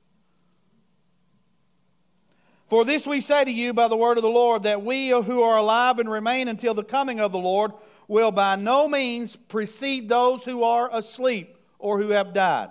For 2.68 2.84
this 2.84 3.06
we 3.06 3.20
say 3.20 3.44
to 3.44 3.50
you 3.50 3.72
by 3.72 3.88
the 3.88 3.96
word 3.96 4.18
of 4.18 4.22
the 4.22 4.28
Lord, 4.28 4.64
that 4.64 4.82
we 4.82 5.10
who 5.10 5.42
are 5.42 5.56
alive 5.56 5.98
and 5.98 6.10
remain 6.10 6.48
until 6.48 6.74
the 6.74 6.82
coming 6.82 7.20
of 7.20 7.30
the 7.30 7.38
Lord 7.38 7.72
will 8.08 8.32
by 8.32 8.56
no 8.56 8.88
means 8.88 9.36
precede 9.36 10.08
those 10.08 10.44
who 10.44 10.64
are 10.64 10.88
asleep 10.92 11.56
or 11.78 12.00
who 12.00 12.10
have 12.10 12.32
died. 12.32 12.70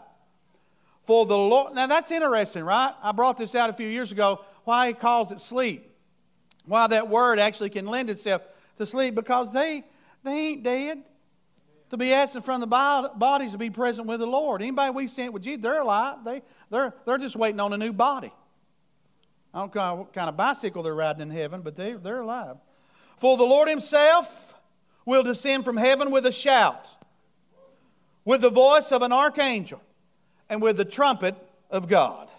For 1.04 1.26
the 1.26 1.38
Lord, 1.38 1.76
now 1.76 1.88
that's 1.88 2.12
interesting, 2.12 2.64
right? 2.64 2.94
I 3.02 3.12
brought 3.12 3.38
this 3.38 3.56
out 3.56 3.70
a 3.70 3.74
few 3.74 3.88
years 3.88 4.12
ago, 4.12 4.44
why 4.64 4.88
he 4.88 4.94
calls 4.94 5.32
it 5.32 5.40
sleep. 5.40 5.92
Why 6.66 6.88
that 6.88 7.08
word 7.08 7.38
actually 7.40 7.70
can 7.70 7.86
lend 7.86 8.10
itself 8.10 8.42
to 8.80 8.86
sleep, 8.86 9.16
because 9.16 9.54
they, 9.54 9.84
they 10.24 10.32
ain't 10.32 10.64
dead. 10.64 11.04
To 11.92 11.98
be 11.98 12.12
absent 12.12 12.44
from 12.44 12.60
the 12.60 12.68
bodies 12.68 13.52
to 13.52 13.58
be 13.60 13.70
present 13.70 14.08
with 14.08 14.20
the 14.20 14.26
Lord. 14.26 14.62
Anybody 14.62 14.92
we 14.92 15.08
sent 15.08 15.32
with 15.32 15.44
Jesus, 15.44 15.62
they're 15.62 15.82
alive. 15.82 16.18
They, 16.26 16.42
they're, 16.72 16.96
they're 17.06 17.20
just 17.20 17.36
waiting 17.36 17.60
on 17.60 17.72
a 17.72 17.78
new 17.78 17.94
body. 17.94 18.34
I 19.56 19.60
don't 19.60 19.74
know 19.74 19.96
what 19.96 20.12
kind 20.12 20.28
of 20.28 20.36
bicycle 20.36 20.84
they're 20.84 20.94
riding 20.94 21.22
in 21.22 21.30
heaven, 21.30 21.62
but 21.62 21.76
they, 21.76 21.94
they're 21.94 22.20
alive. 22.20 22.58
For 23.16 23.38
the 23.38 23.46
Lord 23.46 23.70
Himself 23.70 24.54
will 25.06 25.24
descend 25.24 25.64
from 25.64 25.78
heaven 25.78 26.12
with 26.12 26.26
a 26.26 26.32
shout, 26.32 26.86
with 28.26 28.42
the 28.42 28.50
voice 28.50 28.92
of 28.92 29.02
an 29.02 29.14
archangel 29.14 29.82
and 30.50 30.62
with 30.62 30.76
the 30.76 30.84
trumpet 30.84 31.36
of 31.70 31.88
God. 31.88 32.30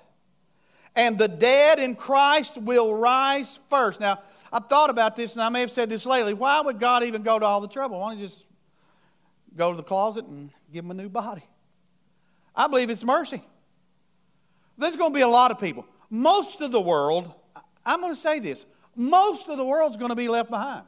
And 0.94 1.16
the 1.16 1.26
dead 1.26 1.78
in 1.78 1.94
Christ 1.94 2.58
will 2.58 2.94
rise 2.94 3.60
first. 3.70 3.98
Now, 3.98 4.20
I've 4.52 4.66
thought 4.66 4.90
about 4.90 5.16
this, 5.16 5.32
and 5.32 5.42
I 5.42 5.48
may 5.48 5.60
have 5.60 5.70
said 5.70 5.88
this 5.88 6.04
lately. 6.04 6.34
Why 6.34 6.60
would 6.60 6.78
God 6.78 7.02
even 7.02 7.22
go 7.22 7.38
to 7.38 7.46
all 7.46 7.62
the 7.62 7.68
trouble? 7.68 7.98
Why 7.98 8.10
don't 8.10 8.20
you 8.20 8.26
just 8.26 8.44
go 9.56 9.70
to 9.70 9.76
the 9.76 9.82
closet 9.82 10.26
and 10.26 10.50
give 10.70 10.84
him 10.84 10.90
a 10.90 10.94
new 10.94 11.08
body? 11.08 11.44
I 12.54 12.66
believe 12.66 12.90
it's 12.90 13.04
mercy. 13.04 13.42
There's 14.76 14.96
going 14.96 15.12
to 15.12 15.14
be 15.14 15.22
a 15.22 15.28
lot 15.28 15.50
of 15.50 15.58
people. 15.58 15.86
Most 16.10 16.60
of 16.60 16.70
the 16.70 16.80
world, 16.80 17.32
I'm 17.84 18.00
going 18.00 18.14
to 18.14 18.20
say 18.20 18.38
this, 18.38 18.64
most 18.94 19.48
of 19.48 19.58
the 19.58 19.64
world's 19.64 19.96
going 19.96 20.10
to 20.10 20.16
be 20.16 20.28
left 20.28 20.50
behind. 20.50 20.84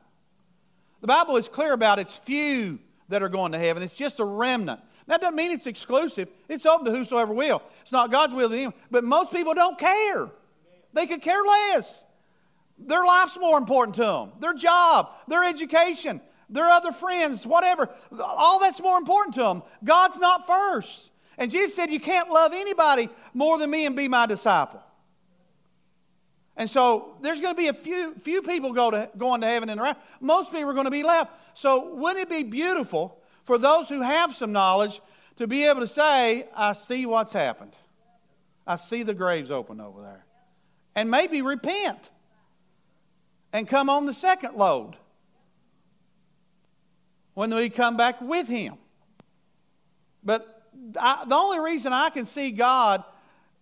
The 1.01 1.07
Bible 1.07 1.36
is 1.36 1.49
clear 1.49 1.72
about 1.72 1.99
it's 1.99 2.16
few 2.16 2.78
that 3.09 3.22
are 3.22 3.28
going 3.28 3.53
to 3.53 3.59
heaven. 3.59 3.82
It's 3.82 3.97
just 3.97 4.20
a 4.20 4.24
remnant. 4.24 4.80
That 5.07 5.20
doesn't 5.20 5.36
mean 5.36 5.53
it's 5.53 5.66
exclusive. 5.66 6.28
It's 6.49 6.66
open 6.66 6.86
to 6.86 6.93
whosoever 6.93 7.32
will. 7.32 7.62
It's 7.82 7.93
not 7.93 8.11
God's 8.11 8.34
will 8.34 8.49
to 8.49 8.55
anyone. 8.55 8.74
But 8.90 9.05
most 9.05 9.32
people 9.32 9.55
don't 9.55 9.78
care. 9.78 10.30
They 10.93 11.07
could 11.07 11.22
care 11.22 11.43
less. 11.43 12.05
Their 12.78 13.05
life's 13.05 13.38
more 13.38 13.59
important 13.59 13.97
to 13.97 14.03
them. 14.03 14.32
Their 14.38 14.55
job, 14.55 15.11
their 15.26 15.45
education, 15.45 16.20
their 16.51 16.66
other 16.66 16.93
friends, 16.93 17.47
whatever. 17.47 17.88
All 18.20 18.61
that's 18.61 18.80
more 18.80 18.99
important 18.99 19.34
to 19.36 19.43
them. 19.43 19.62
God's 19.82 20.18
not 20.18 20.47
first. 20.47 21.11
And 21.38 21.51
Jesus 21.51 21.74
said, 21.74 21.90
You 21.90 22.01
can't 22.01 22.30
love 22.30 22.53
anybody 22.53 23.09
more 23.32 23.59
than 23.59 23.70
me 23.70 23.86
and 23.86 23.97
be 23.97 24.09
my 24.09 24.26
disciple. 24.26 24.82
And 26.59 26.68
so 26.68 27.16
there's 27.22 27.40
going 27.40 27.54
to 27.54 27.59
be 27.59 27.68
a 27.68 27.72
few, 27.72 28.14
few 28.16 28.42
people 28.42 28.72
go 28.72 28.90
to, 28.90 29.09
going 29.16 29.40
to 29.42 29.46
heaven 29.46 29.70
and 29.70 29.80
around. 29.80 29.96
Most 30.20 30.50
people 30.50 30.68
are 30.68 30.74
going 30.74 30.86
to 30.86 30.90
be 30.90 31.04
left. 31.04 31.30
So 31.54 31.94
wouldn't 31.94 32.20
it 32.20 32.28
be 32.28 32.42
beautiful 32.42 33.16
for 33.44 33.59
those 33.59 33.88
who 33.88 34.02
have 34.02 34.34
some 34.34 34.50
knowledge 34.50 35.00
to 35.36 35.46
be 35.46 35.64
able 35.64 35.80
to 35.80 35.86
say, 35.86 36.48
I 36.54 36.72
see 36.72 37.06
what's 37.06 37.32
happened. 37.32 37.74
I 38.66 38.74
see 38.74 39.04
the 39.04 39.14
graves 39.14 39.52
open 39.52 39.80
over 39.80 40.02
there. 40.02 40.26
And 40.96 41.09
maybe 41.09 41.42
repent 41.42 42.11
and 43.52 43.68
come 43.68 43.88
on 43.88 44.06
the 44.06 44.12
second 44.12 44.56
load. 44.56 44.96
when 47.34 47.54
we 47.54 47.70
come 47.70 47.96
back 47.96 48.20
with 48.20 48.48
him. 48.48 48.74
But 50.24 50.68
I, 50.98 51.24
the 51.24 51.36
only 51.36 51.61
reason 51.61 51.92
I 51.92 52.11
can 52.11 52.26
see 52.26 52.50
God 52.50 53.04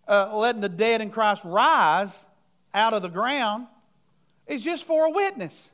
uh, 0.08 0.34
letting 0.34 0.62
the 0.62 0.70
dead 0.70 1.02
in 1.02 1.10
Christ 1.10 1.42
rise 1.44 2.26
out 2.76 2.92
of 2.92 3.02
the 3.02 3.08
ground 3.08 3.66
is 4.46 4.62
just 4.62 4.84
for 4.84 5.06
a 5.06 5.10
witness. 5.10 5.70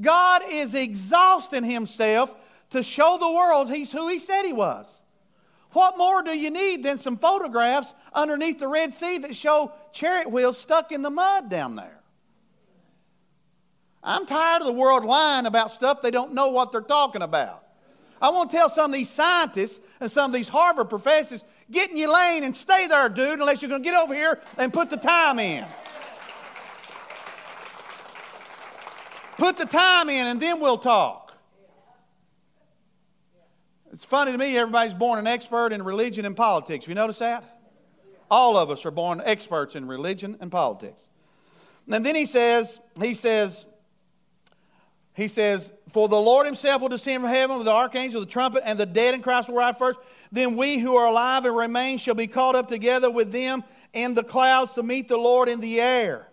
God 0.00 0.42
is 0.50 0.74
exhausting 0.74 1.62
himself 1.62 2.34
to 2.70 2.82
show 2.82 3.18
the 3.20 3.30
world 3.30 3.70
he's 3.70 3.92
who 3.92 4.08
he 4.08 4.18
said 4.18 4.44
he 4.44 4.52
was. 4.52 5.00
What 5.72 5.96
more 5.96 6.22
do 6.22 6.36
you 6.36 6.50
need 6.50 6.82
than 6.82 6.98
some 6.98 7.16
photographs 7.16 7.94
underneath 8.12 8.58
the 8.58 8.68
Red 8.68 8.92
Sea 8.92 9.18
that 9.18 9.36
show 9.36 9.72
chariot 9.92 10.30
wheels 10.30 10.58
stuck 10.58 10.90
in 10.90 11.02
the 11.02 11.10
mud 11.10 11.48
down 11.50 11.76
there? 11.76 12.00
I'm 14.02 14.26
tired 14.26 14.62
of 14.62 14.66
the 14.66 14.72
world 14.72 15.04
lying 15.04 15.46
about 15.46 15.70
stuff 15.70 16.00
they 16.00 16.10
don't 16.10 16.34
know 16.34 16.48
what 16.48 16.72
they're 16.72 16.80
talking 16.80 17.22
about. 17.22 17.64
I 18.20 18.30
want 18.30 18.50
to 18.50 18.56
tell 18.56 18.68
some 18.68 18.92
of 18.92 18.96
these 18.96 19.10
scientists 19.10 19.80
and 20.00 20.10
some 20.10 20.30
of 20.30 20.34
these 20.34 20.48
Harvard 20.48 20.88
professors 20.88 21.42
get 21.70 21.90
in 21.90 21.96
your 21.96 22.12
lane 22.12 22.44
and 22.44 22.54
stay 22.54 22.86
there, 22.86 23.08
dude, 23.08 23.40
unless 23.40 23.62
you're 23.62 23.68
going 23.68 23.82
to 23.82 23.88
get 23.88 23.98
over 23.98 24.14
here 24.14 24.40
and 24.58 24.72
put 24.72 24.90
the 24.90 24.96
time 24.96 25.38
in. 25.38 25.64
Put 29.42 29.58
the 29.58 29.66
time 29.66 30.08
in 30.08 30.28
and 30.28 30.38
then 30.38 30.60
we'll 30.60 30.78
talk. 30.78 31.36
It's 33.92 34.04
funny 34.04 34.30
to 34.30 34.38
me, 34.38 34.56
everybody's 34.56 34.94
born 34.94 35.18
an 35.18 35.26
expert 35.26 35.72
in 35.72 35.82
religion 35.82 36.24
and 36.24 36.36
politics. 36.36 36.86
You 36.86 36.94
notice 36.94 37.18
that? 37.18 37.58
All 38.30 38.56
of 38.56 38.70
us 38.70 38.86
are 38.86 38.92
born 38.92 39.20
experts 39.24 39.74
in 39.74 39.88
religion 39.88 40.36
and 40.40 40.48
politics. 40.48 41.02
And 41.90 42.06
then 42.06 42.14
he 42.14 42.24
says, 42.24 42.78
he 43.00 43.14
says, 43.14 43.66
he 45.12 45.26
says, 45.26 45.72
For 45.90 46.06
the 46.06 46.20
Lord 46.20 46.46
himself 46.46 46.80
will 46.80 46.90
descend 46.90 47.22
from 47.22 47.30
heaven 47.30 47.56
with 47.56 47.64
the 47.64 47.72
archangel, 47.72 48.20
the 48.20 48.28
trumpet, 48.28 48.62
and 48.64 48.78
the 48.78 48.86
dead 48.86 49.12
in 49.12 49.22
Christ 49.22 49.48
will 49.48 49.56
rise 49.56 49.74
first. 49.76 49.98
Then 50.30 50.56
we 50.56 50.78
who 50.78 50.94
are 50.94 51.06
alive 51.06 51.46
and 51.46 51.56
remain 51.56 51.98
shall 51.98 52.14
be 52.14 52.28
caught 52.28 52.54
up 52.54 52.68
together 52.68 53.10
with 53.10 53.32
them 53.32 53.64
in 53.92 54.14
the 54.14 54.22
clouds 54.22 54.74
to 54.74 54.84
meet 54.84 55.08
the 55.08 55.18
Lord 55.18 55.48
in 55.48 55.58
the 55.58 55.80
air. 55.80 56.28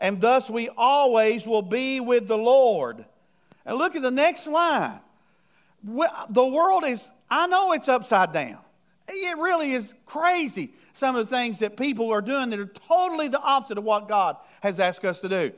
And 0.00 0.20
thus 0.20 0.50
we 0.50 0.68
always 0.76 1.46
will 1.46 1.62
be 1.62 2.00
with 2.00 2.26
the 2.26 2.38
Lord. 2.38 3.04
And 3.64 3.78
look 3.78 3.96
at 3.96 4.02
the 4.02 4.10
next 4.10 4.46
line. 4.46 5.00
The 5.84 6.46
world 6.46 6.84
is, 6.84 7.10
I 7.30 7.46
know 7.46 7.72
it's 7.72 7.88
upside 7.88 8.32
down. 8.32 8.58
It 9.08 9.38
really 9.38 9.72
is 9.72 9.94
crazy, 10.06 10.72
some 10.94 11.14
of 11.14 11.28
the 11.28 11.36
things 11.36 11.58
that 11.58 11.76
people 11.76 12.10
are 12.10 12.22
doing 12.22 12.50
that 12.50 12.58
are 12.58 12.72
totally 12.88 13.28
the 13.28 13.40
opposite 13.40 13.76
of 13.76 13.84
what 13.84 14.08
God 14.08 14.36
has 14.62 14.80
asked 14.80 15.04
us 15.04 15.20
to 15.20 15.28
do. 15.28 15.52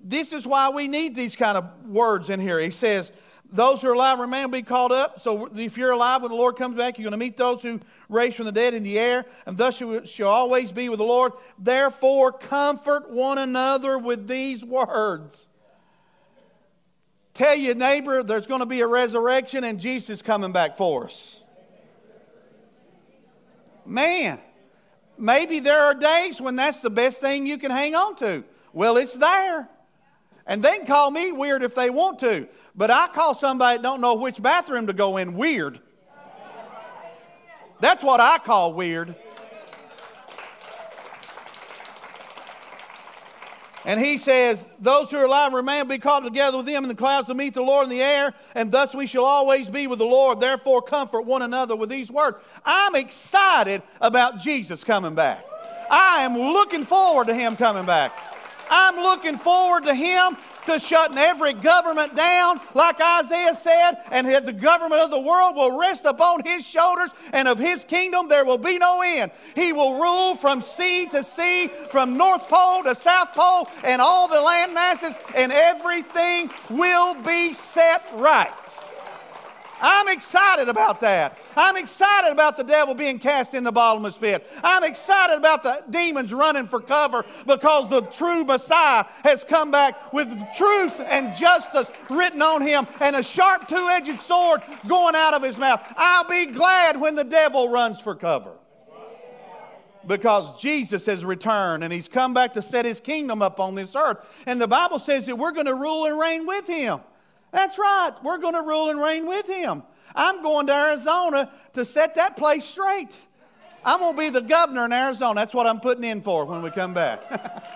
This 0.00 0.32
is 0.32 0.46
why 0.46 0.68
we 0.68 0.88
need 0.88 1.14
these 1.14 1.36
kind 1.36 1.56
of 1.56 1.64
words 1.86 2.30
in 2.30 2.40
here. 2.40 2.58
He 2.60 2.70
says, 2.70 3.12
Those 3.50 3.80
who 3.80 3.88
are 3.88 3.94
alive 3.94 4.18
remain 4.18 4.42
will 4.42 4.58
be 4.58 4.62
called 4.62 4.92
up. 4.92 5.20
So 5.20 5.46
if 5.56 5.78
you're 5.78 5.92
alive 5.92 6.22
when 6.22 6.30
the 6.30 6.36
Lord 6.36 6.56
comes 6.56 6.76
back, 6.76 6.98
you're 6.98 7.04
going 7.04 7.18
to 7.18 7.24
meet 7.24 7.36
those 7.36 7.62
who 7.62 7.80
raised 8.08 8.36
from 8.36 8.46
the 8.46 8.52
dead 8.52 8.74
in 8.74 8.82
the 8.82 8.98
air, 8.98 9.24
and 9.46 9.56
thus 9.56 9.80
you 9.80 10.04
shall 10.04 10.28
always 10.28 10.70
be 10.70 10.88
with 10.88 10.98
the 10.98 11.04
Lord. 11.04 11.32
Therefore, 11.58 12.30
comfort 12.32 13.10
one 13.10 13.38
another 13.38 13.98
with 13.98 14.28
these 14.28 14.62
words. 14.62 15.48
Tell 17.32 17.54
your 17.54 17.74
neighbor 17.74 18.22
there's 18.22 18.46
going 18.46 18.60
to 18.60 18.66
be 18.66 18.80
a 18.80 18.86
resurrection 18.86 19.64
and 19.64 19.80
Jesus 19.80 20.20
coming 20.20 20.52
back 20.52 20.76
for 20.76 21.04
us. 21.04 21.42
Man, 23.86 24.38
maybe 25.16 25.60
there 25.60 25.80
are 25.80 25.94
days 25.94 26.40
when 26.40 26.56
that's 26.56 26.80
the 26.80 26.90
best 26.90 27.20
thing 27.20 27.46
you 27.46 27.56
can 27.56 27.70
hang 27.70 27.94
on 27.94 28.16
to. 28.16 28.44
Well, 28.74 28.98
it's 28.98 29.14
there. 29.14 29.68
And 30.48 30.62
they 30.62 30.78
can 30.78 30.86
call 30.86 31.10
me 31.10 31.30
weird 31.30 31.62
if 31.62 31.74
they 31.74 31.90
want 31.90 32.18
to. 32.20 32.48
But 32.74 32.90
I 32.90 33.06
call 33.08 33.34
somebody 33.34 33.76
that 33.76 33.82
don't 33.82 34.00
know 34.00 34.14
which 34.14 34.42
bathroom 34.42 34.86
to 34.86 34.94
go 34.94 35.18
in 35.18 35.34
weird. 35.34 35.78
That's 37.80 38.02
what 38.02 38.18
I 38.18 38.38
call 38.38 38.72
weird. 38.72 39.14
And 43.84 44.00
he 44.00 44.16
says, 44.16 44.66
Those 44.80 45.10
who 45.10 45.18
are 45.18 45.24
alive 45.24 45.52
remain 45.52 45.86
be 45.86 45.98
caught 45.98 46.20
together 46.20 46.56
with 46.56 46.66
them 46.66 46.82
in 46.82 46.88
the 46.88 46.94
clouds 46.94 47.28
to 47.28 47.34
meet 47.34 47.54
the 47.54 47.62
Lord 47.62 47.84
in 47.84 47.90
the 47.90 48.02
air, 48.02 48.34
and 48.54 48.72
thus 48.72 48.94
we 48.94 49.06
shall 49.06 49.24
always 49.24 49.68
be 49.68 49.86
with 49.86 49.98
the 49.98 50.04
Lord. 50.04 50.40
Therefore, 50.40 50.82
comfort 50.82 51.22
one 51.22 51.42
another 51.42 51.76
with 51.76 51.88
these 51.88 52.10
words. 52.10 52.38
I'm 52.64 52.94
excited 52.96 53.82
about 54.00 54.40
Jesus 54.40 54.82
coming 54.82 55.14
back. 55.14 55.44
I 55.90 56.22
am 56.22 56.36
looking 56.36 56.84
forward 56.84 57.28
to 57.28 57.34
him 57.34 57.56
coming 57.56 57.86
back. 57.86 58.12
I'm 58.70 58.96
looking 58.96 59.38
forward 59.38 59.84
to 59.84 59.94
him 59.94 60.36
to 60.66 60.78
shutting 60.78 61.16
every 61.16 61.54
government 61.54 62.14
down, 62.14 62.60
like 62.74 63.00
Isaiah 63.00 63.54
said, 63.54 64.02
and 64.10 64.26
that 64.26 64.44
the 64.44 64.52
government 64.52 65.00
of 65.00 65.10
the 65.10 65.20
world 65.20 65.56
will 65.56 65.78
rest 65.78 66.04
upon 66.04 66.44
his 66.44 66.66
shoulders, 66.66 67.10
and 67.32 67.48
of 67.48 67.58
his 67.58 67.84
kingdom 67.84 68.28
there 68.28 68.44
will 68.44 68.58
be 68.58 68.78
no 68.78 69.00
end. 69.00 69.30
He 69.54 69.72
will 69.72 69.98
rule 69.98 70.34
from 70.34 70.60
sea 70.60 71.06
to 71.06 71.22
sea, 71.22 71.70
from 71.90 72.18
North 72.18 72.48
Pole 72.48 72.82
to 72.84 72.94
South 72.94 73.32
Pole, 73.34 73.68
and 73.82 74.02
all 74.02 74.28
the 74.28 74.40
land 74.40 74.74
masses, 74.74 75.14
and 75.34 75.52
everything 75.52 76.50
will 76.68 77.14
be 77.14 77.54
set 77.54 78.02
right. 78.14 78.52
I'm 79.80 80.08
excited 80.08 80.68
about 80.68 81.00
that. 81.00 81.38
I'm 81.56 81.76
excited 81.76 82.30
about 82.30 82.56
the 82.56 82.64
devil 82.64 82.94
being 82.94 83.18
cast 83.18 83.54
in 83.54 83.64
the 83.64 83.72
bottomless 83.72 84.18
pit. 84.18 84.46
I'm 84.62 84.84
excited 84.84 85.36
about 85.36 85.62
the 85.62 85.84
demons 85.90 86.32
running 86.32 86.66
for 86.66 86.80
cover 86.80 87.24
because 87.46 87.88
the 87.88 88.02
true 88.02 88.44
Messiah 88.44 89.04
has 89.24 89.44
come 89.44 89.70
back 89.70 90.12
with 90.12 90.28
truth 90.56 91.00
and 91.00 91.34
justice 91.36 91.86
written 92.10 92.42
on 92.42 92.62
him 92.62 92.86
and 93.00 93.16
a 93.16 93.22
sharp 93.22 93.68
two 93.68 93.88
edged 93.88 94.20
sword 94.20 94.62
going 94.86 95.14
out 95.14 95.34
of 95.34 95.42
his 95.42 95.58
mouth. 95.58 95.80
I'll 95.96 96.28
be 96.28 96.46
glad 96.46 97.00
when 97.00 97.14
the 97.14 97.24
devil 97.24 97.68
runs 97.68 98.00
for 98.00 98.14
cover 98.14 98.54
because 100.06 100.60
Jesus 100.60 101.06
has 101.06 101.24
returned 101.24 101.84
and 101.84 101.92
he's 101.92 102.08
come 102.08 102.34
back 102.34 102.54
to 102.54 102.62
set 102.62 102.84
his 102.84 103.00
kingdom 103.00 103.42
up 103.42 103.60
on 103.60 103.74
this 103.74 103.94
earth. 103.94 104.18
And 104.46 104.60
the 104.60 104.66
Bible 104.66 104.98
says 104.98 105.26
that 105.26 105.36
we're 105.36 105.52
going 105.52 105.66
to 105.66 105.74
rule 105.74 106.06
and 106.06 106.18
reign 106.18 106.46
with 106.46 106.66
him. 106.66 107.00
That's 107.52 107.78
right. 107.78 108.12
We're 108.22 108.38
going 108.38 108.54
to 108.54 108.62
rule 108.62 108.90
and 108.90 109.00
reign 109.00 109.26
with 109.26 109.46
him. 109.46 109.82
I'm 110.14 110.42
going 110.42 110.66
to 110.66 110.74
Arizona 110.74 111.50
to 111.74 111.84
set 111.84 112.14
that 112.16 112.36
place 112.36 112.64
straight. 112.64 113.14
I'm 113.84 114.00
going 114.00 114.14
to 114.14 114.18
be 114.18 114.30
the 114.30 114.40
governor 114.40 114.84
in 114.84 114.92
Arizona. 114.92 115.40
That's 115.40 115.54
what 115.54 115.66
I'm 115.66 115.80
putting 115.80 116.04
in 116.04 116.20
for 116.20 116.44
when 116.44 116.62
we 116.62 116.70
come 116.70 116.94
back. 116.94 117.22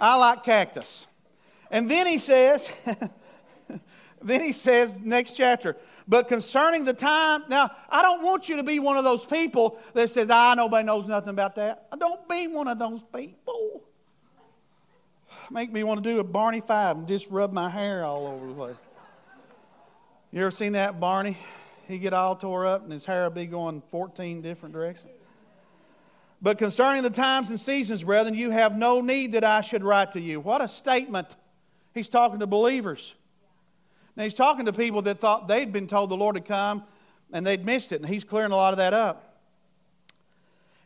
I 0.00 0.16
like 0.16 0.44
cactus. 0.44 1.06
And 1.70 1.90
then 1.90 2.06
he 2.06 2.18
says, 2.18 2.68
then 4.22 4.40
he 4.40 4.52
says, 4.52 4.96
next 5.00 5.34
chapter, 5.34 5.76
but 6.08 6.28
concerning 6.28 6.84
the 6.84 6.94
time, 6.94 7.44
now, 7.48 7.70
I 7.88 8.02
don't 8.02 8.22
want 8.22 8.48
you 8.48 8.56
to 8.56 8.62
be 8.62 8.78
one 8.78 8.96
of 8.96 9.04
those 9.04 9.24
people 9.24 9.78
that 9.94 10.10
says, 10.10 10.28
ah, 10.30 10.54
nobody 10.54 10.86
knows 10.86 11.08
nothing 11.08 11.30
about 11.30 11.56
that. 11.56 11.88
I 11.90 11.96
don't 11.96 12.28
be 12.28 12.46
one 12.46 12.68
of 12.68 12.78
those 12.78 13.02
people 13.14 13.82
make 15.50 15.72
me 15.72 15.82
want 15.84 16.02
to 16.02 16.10
do 16.10 16.20
a 16.20 16.24
Barney 16.24 16.60
Fife 16.60 16.96
and 16.96 17.08
just 17.08 17.28
rub 17.28 17.52
my 17.52 17.68
hair 17.68 18.04
all 18.04 18.26
over 18.26 18.46
the 18.46 18.54
place. 18.54 18.76
You 20.32 20.42
ever 20.42 20.50
seen 20.50 20.72
that 20.72 21.00
Barney? 21.00 21.38
He 21.88 21.98
get 21.98 22.12
all 22.12 22.36
tore 22.36 22.66
up 22.66 22.82
and 22.82 22.92
his 22.92 23.04
hair 23.04 23.24
will 23.24 23.30
be 23.30 23.46
going 23.46 23.82
14 23.90 24.42
different 24.42 24.74
directions. 24.74 25.12
But 26.42 26.58
concerning 26.58 27.02
the 27.02 27.10
times 27.10 27.48
and 27.50 27.58
seasons, 27.58 28.02
brethren, 28.02 28.34
you 28.34 28.50
have 28.50 28.76
no 28.76 29.00
need 29.00 29.32
that 29.32 29.44
I 29.44 29.60
should 29.60 29.82
write 29.82 30.12
to 30.12 30.20
you. 30.20 30.40
What 30.40 30.60
a 30.60 30.68
statement. 30.68 31.34
He's 31.94 32.08
talking 32.08 32.40
to 32.40 32.46
believers. 32.46 33.14
Now, 34.16 34.24
he's 34.24 34.34
talking 34.34 34.66
to 34.66 34.72
people 34.72 35.02
that 35.02 35.18
thought 35.18 35.48
they'd 35.48 35.72
been 35.72 35.86
told 35.86 36.10
the 36.10 36.16
Lord 36.16 36.36
had 36.36 36.44
come 36.44 36.84
and 37.32 37.46
they'd 37.46 37.64
missed 37.64 37.92
it, 37.92 38.00
and 38.00 38.08
he's 38.08 38.24
clearing 38.24 38.52
a 38.52 38.56
lot 38.56 38.72
of 38.72 38.78
that 38.78 38.94
up. 38.94 39.40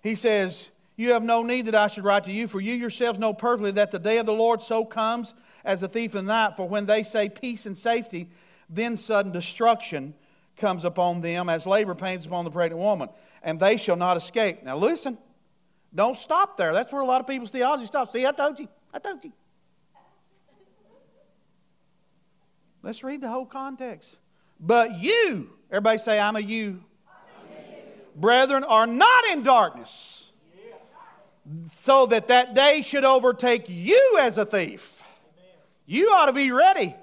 He 0.02 0.14
says, 0.14 0.70
you 1.00 1.12
have 1.12 1.22
no 1.22 1.42
need 1.42 1.64
that 1.64 1.74
I 1.74 1.86
should 1.86 2.04
write 2.04 2.24
to 2.24 2.32
you, 2.32 2.46
for 2.46 2.60
you 2.60 2.74
yourselves 2.74 3.18
know 3.18 3.32
perfectly 3.32 3.70
that 3.72 3.90
the 3.90 3.98
day 3.98 4.18
of 4.18 4.26
the 4.26 4.34
Lord 4.34 4.60
so 4.60 4.84
comes 4.84 5.32
as 5.64 5.82
a 5.82 5.88
thief 5.88 6.14
in 6.14 6.26
the 6.26 6.32
night. 6.32 6.56
For 6.58 6.68
when 6.68 6.84
they 6.84 7.04
say 7.04 7.30
peace 7.30 7.64
and 7.64 7.76
safety, 7.76 8.28
then 8.68 8.98
sudden 8.98 9.32
destruction 9.32 10.12
comes 10.58 10.84
upon 10.84 11.22
them 11.22 11.48
as 11.48 11.66
labor 11.66 11.94
pains 11.94 12.26
upon 12.26 12.44
the 12.44 12.50
pregnant 12.50 12.82
woman, 12.82 13.08
and 13.42 13.58
they 13.58 13.78
shall 13.78 13.96
not 13.96 14.18
escape. 14.18 14.62
Now 14.62 14.76
listen, 14.76 15.16
don't 15.94 16.18
stop 16.18 16.58
there. 16.58 16.74
That's 16.74 16.92
where 16.92 17.00
a 17.00 17.06
lot 17.06 17.22
of 17.22 17.26
people's 17.26 17.50
theology 17.50 17.86
stops. 17.86 18.12
See, 18.12 18.26
I 18.26 18.32
told 18.32 18.58
you. 18.58 18.68
I 18.92 18.98
told 18.98 19.24
you. 19.24 19.32
Let's 22.82 23.02
read 23.02 23.22
the 23.22 23.28
whole 23.28 23.46
context. 23.46 24.16
But 24.60 24.98
you, 24.98 25.48
everybody 25.70 25.96
say, 25.96 26.20
I'm 26.20 26.36
a 26.36 26.40
you. 26.40 26.84
I'm 27.08 27.56
a 27.56 27.58
you. 27.58 27.82
Brethren, 28.16 28.64
are 28.64 28.86
not 28.86 29.24
in 29.32 29.42
darkness 29.42 30.19
so 31.80 32.06
that 32.06 32.28
that 32.28 32.54
day 32.54 32.82
should 32.82 33.04
overtake 33.04 33.64
you 33.68 34.18
as 34.20 34.38
a 34.38 34.44
thief. 34.44 35.02
You 35.86 36.10
ought 36.10 36.26
to 36.26 36.32
be 36.32 36.52
ready. 36.52 36.94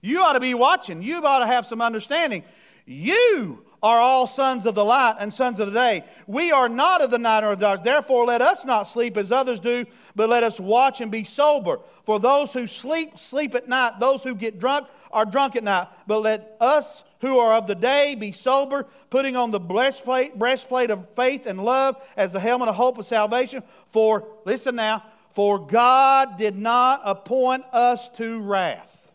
You 0.00 0.22
ought 0.22 0.34
to 0.34 0.40
be 0.40 0.54
watching. 0.54 1.02
You 1.02 1.24
ought 1.24 1.40
to 1.40 1.46
have 1.46 1.64
some 1.66 1.80
understanding. 1.80 2.44
You 2.84 3.64
are 3.82 4.00
all 4.00 4.26
sons 4.26 4.66
of 4.66 4.74
the 4.74 4.84
light 4.84 5.16
and 5.18 5.32
sons 5.32 5.60
of 5.60 5.66
the 5.66 5.72
day. 5.72 6.04
We 6.26 6.52
are 6.52 6.68
not 6.68 7.02
of 7.02 7.10
the 7.10 7.18
night 7.18 7.44
or 7.44 7.52
of 7.52 7.58
the 7.58 7.66
dark. 7.66 7.82
Therefore, 7.82 8.26
let 8.26 8.42
us 8.42 8.64
not 8.64 8.84
sleep 8.84 9.16
as 9.16 9.32
others 9.32 9.60
do, 9.60 9.86
but 10.16 10.28
let 10.28 10.42
us 10.42 10.58
watch 10.58 11.00
and 11.00 11.10
be 11.10 11.24
sober. 11.24 11.80
For 12.02 12.18
those 12.18 12.52
who 12.52 12.66
sleep, 12.66 13.18
sleep 13.18 13.54
at 13.54 13.68
night. 13.68 14.00
Those 14.00 14.22
who 14.22 14.34
get 14.34 14.58
drunk 14.58 14.88
are 15.10 15.24
drunk 15.24 15.56
at 15.56 15.64
night. 15.64 15.88
But 16.06 16.20
let 16.20 16.56
us 16.60 17.04
who 17.24 17.38
are 17.38 17.54
of 17.54 17.66
the 17.66 17.74
day 17.74 18.14
be 18.14 18.32
sober, 18.32 18.86
putting 19.08 19.34
on 19.34 19.50
the 19.50 19.58
breastplate, 19.58 20.38
breastplate 20.38 20.90
of 20.90 21.08
faith 21.16 21.46
and 21.46 21.64
love 21.64 21.96
as 22.18 22.34
the 22.34 22.40
helmet 22.40 22.68
of 22.68 22.74
hope 22.74 22.98
of 22.98 23.06
salvation. 23.06 23.62
For, 23.86 24.28
listen 24.44 24.76
now, 24.76 25.02
for 25.32 25.58
God 25.58 26.36
did 26.36 26.54
not 26.54 27.00
appoint 27.02 27.64
us 27.72 28.10
to 28.10 28.42
wrath. 28.42 29.10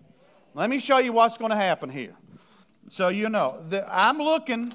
Let 0.55 0.71
me 0.71 0.79
show 0.79 0.97
you 0.97 1.13
what's 1.13 1.37
going 1.37 1.51
to 1.51 1.55
happen 1.55 1.89
here. 1.89 2.15
So 2.89 3.09
you 3.09 3.29
know, 3.29 3.63
the, 3.69 3.85
I'm 3.87 4.17
looking, 4.17 4.73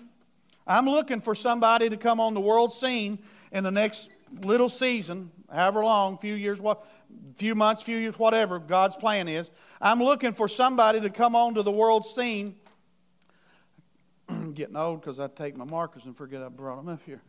I'm 0.64 0.86
looking 0.86 1.20
for 1.20 1.34
somebody 1.34 1.90
to 1.90 1.96
come 1.96 2.20
on 2.20 2.34
the 2.34 2.40
world 2.40 2.72
scene 2.72 3.18
in 3.50 3.64
the 3.64 3.72
next 3.72 4.10
little 4.42 4.68
season, 4.68 5.32
however 5.52 5.84
long, 5.84 6.18
few 6.18 6.34
years, 6.34 6.60
what, 6.60 6.86
few 7.36 7.56
months, 7.56 7.82
few 7.82 7.98
years, 7.98 8.16
whatever 8.16 8.60
God's 8.60 8.94
plan 8.94 9.26
is. 9.26 9.50
I'm 9.80 10.00
looking 10.00 10.32
for 10.34 10.46
somebody 10.46 11.00
to 11.00 11.10
come 11.10 11.34
onto 11.34 11.62
the 11.64 11.72
world 11.72 12.06
scene. 12.06 12.54
getting 14.54 14.76
old 14.76 15.00
because 15.00 15.20
I 15.20 15.28
take 15.28 15.56
my 15.56 15.64
markers 15.64 16.04
and 16.04 16.16
forget 16.16 16.42
I 16.42 16.48
brought 16.48 16.76
them 16.76 16.88
up 16.88 17.00
here. 17.04 17.22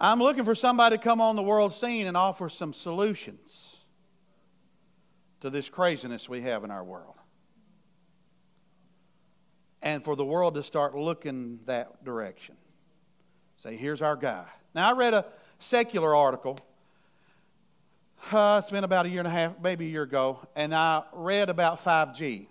I'm 0.00 0.18
looking 0.18 0.44
for 0.44 0.54
somebody 0.54 0.96
to 0.96 1.02
come 1.02 1.20
on 1.20 1.36
the 1.36 1.42
world 1.42 1.72
scene 1.72 2.08
and 2.08 2.16
offer 2.16 2.48
some 2.48 2.72
solutions 2.72 3.84
to 5.40 5.50
this 5.50 5.68
craziness 5.68 6.28
we 6.28 6.42
have 6.42 6.64
in 6.64 6.70
our 6.70 6.82
world 6.82 7.14
and 9.82 10.02
for 10.02 10.16
the 10.16 10.24
world 10.24 10.54
to 10.54 10.62
start 10.62 10.94
looking 10.94 11.60
that 11.66 12.04
direction. 12.04 12.56
Say, 13.56 13.76
here's 13.76 14.02
our 14.02 14.16
guy. 14.16 14.44
Now, 14.74 14.88
I 14.88 14.92
read 14.92 15.14
a 15.14 15.26
secular 15.58 16.14
article. 16.14 16.58
Uh, 18.30 18.60
it's 18.62 18.70
been 18.70 18.84
about 18.84 19.06
a 19.06 19.08
year 19.08 19.18
and 19.18 19.28
a 19.28 19.30
half, 19.30 19.60
maybe 19.60 19.86
a 19.86 19.88
year 19.88 20.02
ago, 20.02 20.38
and 20.54 20.74
I 20.74 21.02
read 21.12 21.48
about 21.50 21.84
5G. 21.84 22.46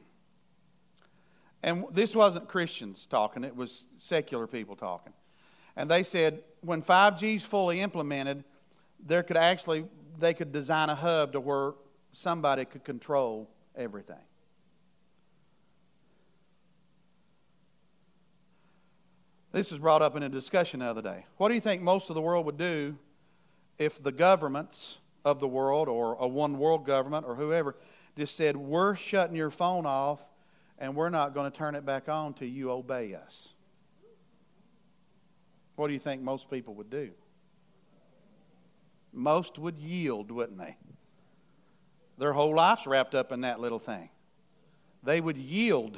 And 1.64 1.86
this 1.92 2.16
wasn't 2.16 2.48
Christians 2.48 3.06
talking, 3.06 3.44
it 3.44 3.56
was 3.56 3.86
secular 3.98 4.48
people 4.48 4.76
talking. 4.76 5.14
And 5.76 5.90
they 5.90 6.04
said 6.04 6.44
when 6.62 6.82
5G 6.82 7.36
is 7.36 7.46
fully 7.46 7.82
implemented, 7.82 8.44
there 9.06 9.24
could 9.24 9.38
actually, 9.38 9.86
they 10.20 10.34
could 10.34 10.52
design 10.52 10.90
a 10.90 10.96
hub 10.96 11.34
to 11.34 11.40
where 11.40 11.74
somebody 12.12 12.66
could 12.66 12.84
control 12.84 13.50
everything. 13.76 14.16
This 19.52 19.70
was 19.70 19.80
brought 19.80 20.02
up 20.02 20.16
in 20.16 20.24
a 20.24 20.30
discussion 20.30 20.80
the 20.80 20.86
other 20.86 21.02
day. 21.02 21.26
What 21.38 21.50
do 21.50 21.56
you 21.56 21.62
think 21.62 21.82
most 21.82 22.10
of 22.10 22.16
the 22.16 22.22
world 22.22 22.46
would 22.46 22.58
do 22.58 22.98
if 23.78 24.02
the 24.02 24.12
governments 24.12 25.00
of 25.26 25.40
the 25.40 25.48
world 25.48 25.90
or 25.90 26.16
a 26.20 26.28
one 26.28 26.58
world 26.58 26.86
government 26.86 27.26
or 27.28 27.36
whoever 27.36 27.76
just 28.18 28.36
said, 28.36 28.56
We're 28.56 28.96
shutting 28.96 29.36
your 29.36 29.52
phone 29.52 29.86
off 29.86 30.20
and 30.82 30.94
we're 30.96 31.10
not 31.10 31.34
going 31.34 31.50
to 31.50 31.58
turn 31.58 31.76
it 31.76 31.86
back 31.86 32.10
on 32.10 32.34
till 32.34 32.50
you 32.50 32.72
obey 32.72 33.16
us? 33.16 33.54
What 35.78 35.88
do 35.88 35.94
you 35.94 36.00
think 36.00 36.22
most 36.22 36.52
people 36.52 36.74
would 36.76 36.90
do? 36.90 37.12
Most 39.14 39.58
would 39.58 39.78
yield, 39.78 40.30
wouldn't 40.30 40.58
they? 40.58 40.76
Their 42.18 42.34
whole 42.34 42.54
life's 42.54 42.86
wrapped 42.86 43.16
up 43.16 43.32
in 43.32 43.42
that 43.42 43.62
little 43.62 43.80
thing. 43.80 44.10
They 45.02 45.22
would 45.22 45.38
yield 45.38 45.98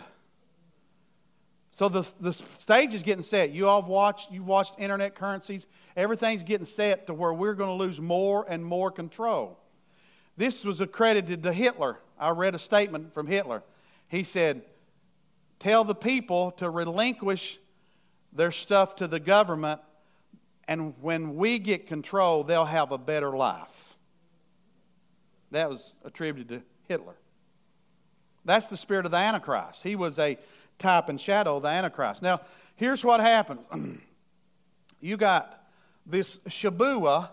so 1.73 1.89
the, 1.89 2.07
the 2.19 2.33
stage 2.33 2.93
is 2.93 3.01
getting 3.01 3.23
set. 3.23 3.49
You 3.49 3.67
all 3.67 3.81
have 3.81 3.89
watched, 3.89 4.31
you've 4.31 4.45
watched 4.45 4.75
internet 4.77 5.15
currencies. 5.15 5.65
Everything's 5.97 6.43
getting 6.43 6.67
set 6.67 7.07
to 7.07 7.15
where 7.15 7.33
we're 7.33 7.55
going 7.55 7.75
to 7.75 7.83
lose 7.83 7.99
more 7.99 8.45
and 8.47 8.63
more 8.63 8.91
control. 8.91 9.57
This 10.37 10.63
was 10.63 10.81
accredited 10.81 11.41
to 11.41 11.51
Hitler. 11.51 11.97
I 12.19 12.29
read 12.29 12.53
a 12.53 12.59
statement 12.59 13.11
from 13.11 13.25
Hitler. 13.25 13.63
He 14.07 14.21
said, 14.21 14.61
Tell 15.63 15.85
the 15.85 15.95
people 15.95 16.51
to 16.57 16.69
relinquish 16.69 17.57
their 18.33 18.51
stuff 18.51 18.97
to 18.97 19.07
the 19.07 19.17
government, 19.17 19.79
and 20.67 20.93
when 21.01 21.37
we 21.37 21.57
get 21.57 21.87
control, 21.87 22.43
they'll 22.43 22.65
have 22.65 22.91
a 22.91 22.97
better 22.97 23.31
life. 23.31 23.95
That 25.51 25.69
was 25.69 25.95
attributed 26.03 26.49
to 26.49 26.67
Hitler. 26.89 27.15
That's 28.43 28.67
the 28.67 28.75
spirit 28.75 29.05
of 29.05 29.13
the 29.13 29.17
Antichrist. 29.17 29.83
He 29.83 29.95
was 29.95 30.19
a 30.19 30.37
type 30.79 31.07
and 31.07 31.21
shadow 31.21 31.55
of 31.55 31.63
the 31.63 31.69
Antichrist. 31.69 32.21
Now, 32.21 32.41
here's 32.75 33.05
what 33.05 33.21
happens 33.21 33.65
you 34.99 35.15
got 35.15 35.65
this 36.05 36.39
Shabuah, 36.39 37.29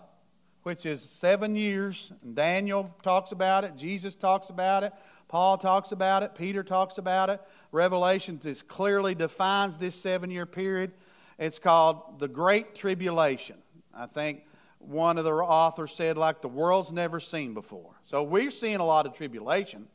which 0.63 0.85
is 0.85 1.01
seven 1.01 1.57
years. 1.57 2.13
And 2.23 2.33
Daniel 2.33 2.95
talks 3.03 3.33
about 3.33 3.65
it, 3.65 3.75
Jesus 3.75 4.15
talks 4.15 4.47
about 4.47 4.85
it, 4.85 4.93
Paul 5.31 5.57
talks 5.57 5.93
about 5.93 6.23
it, 6.23 6.35
Peter 6.35 6.61
talks 6.61 6.97
about 6.97 7.29
it. 7.29 7.39
Revelations 7.71 8.45
is 8.45 8.61
clearly 8.61 9.15
defines 9.15 9.77
this 9.77 9.95
seven 9.95 10.29
year 10.29 10.45
period. 10.45 10.91
It's 11.39 11.57
called 11.57 12.19
the 12.19 12.27
Great 12.27 12.75
Tribulation. 12.75 13.55
I 13.93 14.07
think 14.07 14.43
one 14.79 15.17
of 15.17 15.23
the 15.23 15.31
authors 15.31 15.93
said, 15.93 16.17
like 16.17 16.41
the 16.41 16.49
world's 16.49 16.91
never 16.91 17.21
seen 17.21 17.53
before. 17.53 17.93
So 18.03 18.23
we're 18.23 18.51
seeing 18.51 18.81
a 18.81 18.85
lot 18.85 19.05
of 19.05 19.13
tribulation, 19.13 19.87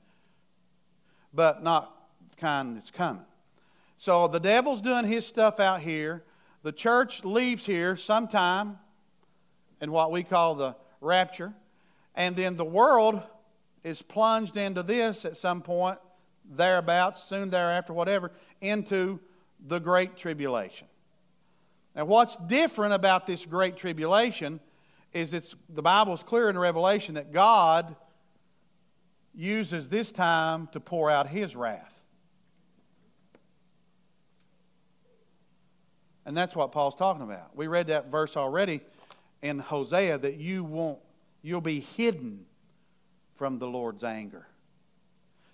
but 1.35 1.63
not 1.63 1.95
the 2.31 2.37
kind 2.37 2.75
that's 2.75 2.91
coming. 2.91 3.27
So 3.99 4.29
the 4.29 4.41
devil's 4.41 4.81
doing 4.81 5.05
his 5.05 5.27
stuff 5.27 5.61
out 5.61 5.83
here. 5.83 6.25
The 6.63 6.73
church 6.73 7.25
leaves 7.25 7.67
here 7.67 7.95
sometime 7.95 8.79
in 9.83 9.93
what 9.93 10.11
we 10.11 10.23
call 10.23 10.55
the 10.55 10.77
rapture. 11.03 11.53
And 12.15 12.35
then 12.37 12.57
the 12.57 12.65
world 12.65 13.23
is 13.87 14.03
plunged 14.03 14.57
into 14.57 14.83
this 14.83 15.25
at 15.25 15.37
some 15.37 15.63
point, 15.63 15.97
thereabouts, 16.45 17.23
soon 17.23 17.51
thereafter, 17.51 17.93
whatever, 17.93 18.33
into 18.61 19.21
the 19.65 19.79
Great 19.79 20.17
Tribulation. 20.17 20.89
Now, 21.95 22.05
what's 22.05 22.35
different 22.35 22.95
about 22.95 23.27
this 23.27 23.47
Great 23.47 23.77
Tribulation 23.77 24.59
is 25.13 25.33
it's 25.33 25.55
the 25.69 25.83
Bible's 25.83 26.25
clear 26.25 26.51
in 26.51 26.59
Revelation 26.59 27.15
that 27.15 27.33
God 27.33 27.95
uses 29.33 29.89
this 29.89 30.11
time 30.11 30.69
to 30.73 30.81
pour 30.81 31.09
out 31.09 31.29
His 31.29 31.55
wrath. 31.55 32.03
And 36.25 36.37
that's 36.37 36.57
what 36.57 36.73
Paul's 36.73 36.97
talking 36.97 37.23
about. 37.23 37.55
We 37.55 37.69
read 37.69 37.87
that 37.87 38.11
verse 38.11 38.37
already 38.37 38.81
in 39.43 39.61
Hosea 39.61 40.19
that 40.19 40.39
you 40.39 40.65
won't, 40.65 40.99
you'll 41.41 41.61
be 41.61 41.79
hidden 41.79 42.47
from 43.37 43.59
the 43.59 43.67
Lord's 43.67 44.05
anger. 44.05 44.47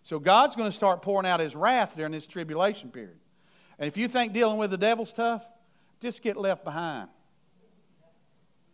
So 0.02 0.18
God's 0.18 0.56
going 0.56 0.68
to 0.68 0.74
start 0.74 1.02
pouring 1.02 1.26
out 1.26 1.40
his 1.40 1.54
wrath 1.54 1.94
during 1.96 2.12
this 2.12 2.26
tribulation 2.26 2.90
period. 2.90 3.18
And 3.78 3.88
if 3.88 3.96
you 3.96 4.08
think 4.08 4.32
dealing 4.32 4.58
with 4.58 4.70
the 4.70 4.78
devil's 4.78 5.12
tough, 5.12 5.44
just 6.00 6.22
get 6.22 6.36
left 6.36 6.64
behind 6.64 7.08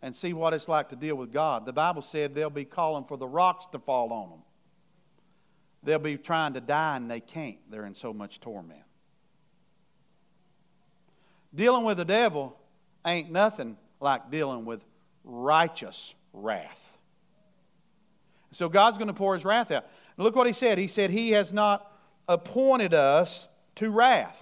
and 0.01 0.15
see 0.15 0.33
what 0.33 0.53
it's 0.53 0.67
like 0.67 0.89
to 0.89 0.95
deal 0.95 1.15
with 1.15 1.31
God. 1.31 1.65
The 1.65 1.73
Bible 1.73 2.01
said 2.01 2.33
they'll 2.33 2.49
be 2.49 2.65
calling 2.65 3.03
for 3.03 3.17
the 3.17 3.27
rocks 3.27 3.65
to 3.67 3.79
fall 3.79 4.11
on 4.11 4.29
them. 4.29 4.39
They'll 5.83 5.99
be 5.99 6.17
trying 6.17 6.53
to 6.53 6.61
die 6.61 6.97
and 6.97 7.09
they 7.09 7.19
can't. 7.19 7.57
They're 7.69 7.85
in 7.85 7.95
so 7.95 8.13
much 8.13 8.39
torment. 8.39 8.81
Dealing 11.53 11.85
with 11.85 11.97
the 11.97 12.05
devil 12.05 12.57
ain't 13.05 13.31
nothing 13.31 13.77
like 13.99 14.29
dealing 14.29 14.65
with 14.65 14.81
righteous 15.23 16.13
wrath. 16.33 16.97
So 18.51 18.69
God's 18.69 18.97
going 18.97 19.07
to 19.07 19.13
pour 19.13 19.33
his 19.35 19.45
wrath 19.45 19.71
out. 19.71 19.85
look 20.17 20.35
what 20.35 20.47
he 20.47 20.53
said. 20.53 20.77
He 20.77 20.87
said, 20.87 21.11
He 21.11 21.31
has 21.31 21.53
not 21.53 21.91
appointed 22.27 22.93
us 22.93 23.47
to 23.75 23.89
wrath. 23.89 24.41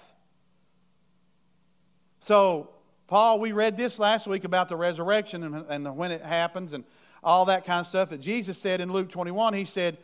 So, 2.20 2.70
Paul, 3.06 3.38
we 3.38 3.52
read 3.52 3.76
this 3.76 3.98
last 3.98 4.26
week 4.26 4.44
about 4.44 4.68
the 4.68 4.76
resurrection 4.76 5.42
and, 5.42 5.64
and 5.68 5.96
when 5.96 6.10
it 6.10 6.22
happens 6.22 6.72
and 6.72 6.84
all 7.22 7.46
that 7.46 7.64
kind 7.64 7.80
of 7.80 7.86
stuff 7.86 8.10
that 8.10 8.20
Jesus 8.20 8.58
said 8.58 8.80
in 8.80 8.92
Luke 8.92 9.08
21. 9.08 9.54
He 9.54 9.64
said, 9.64 9.98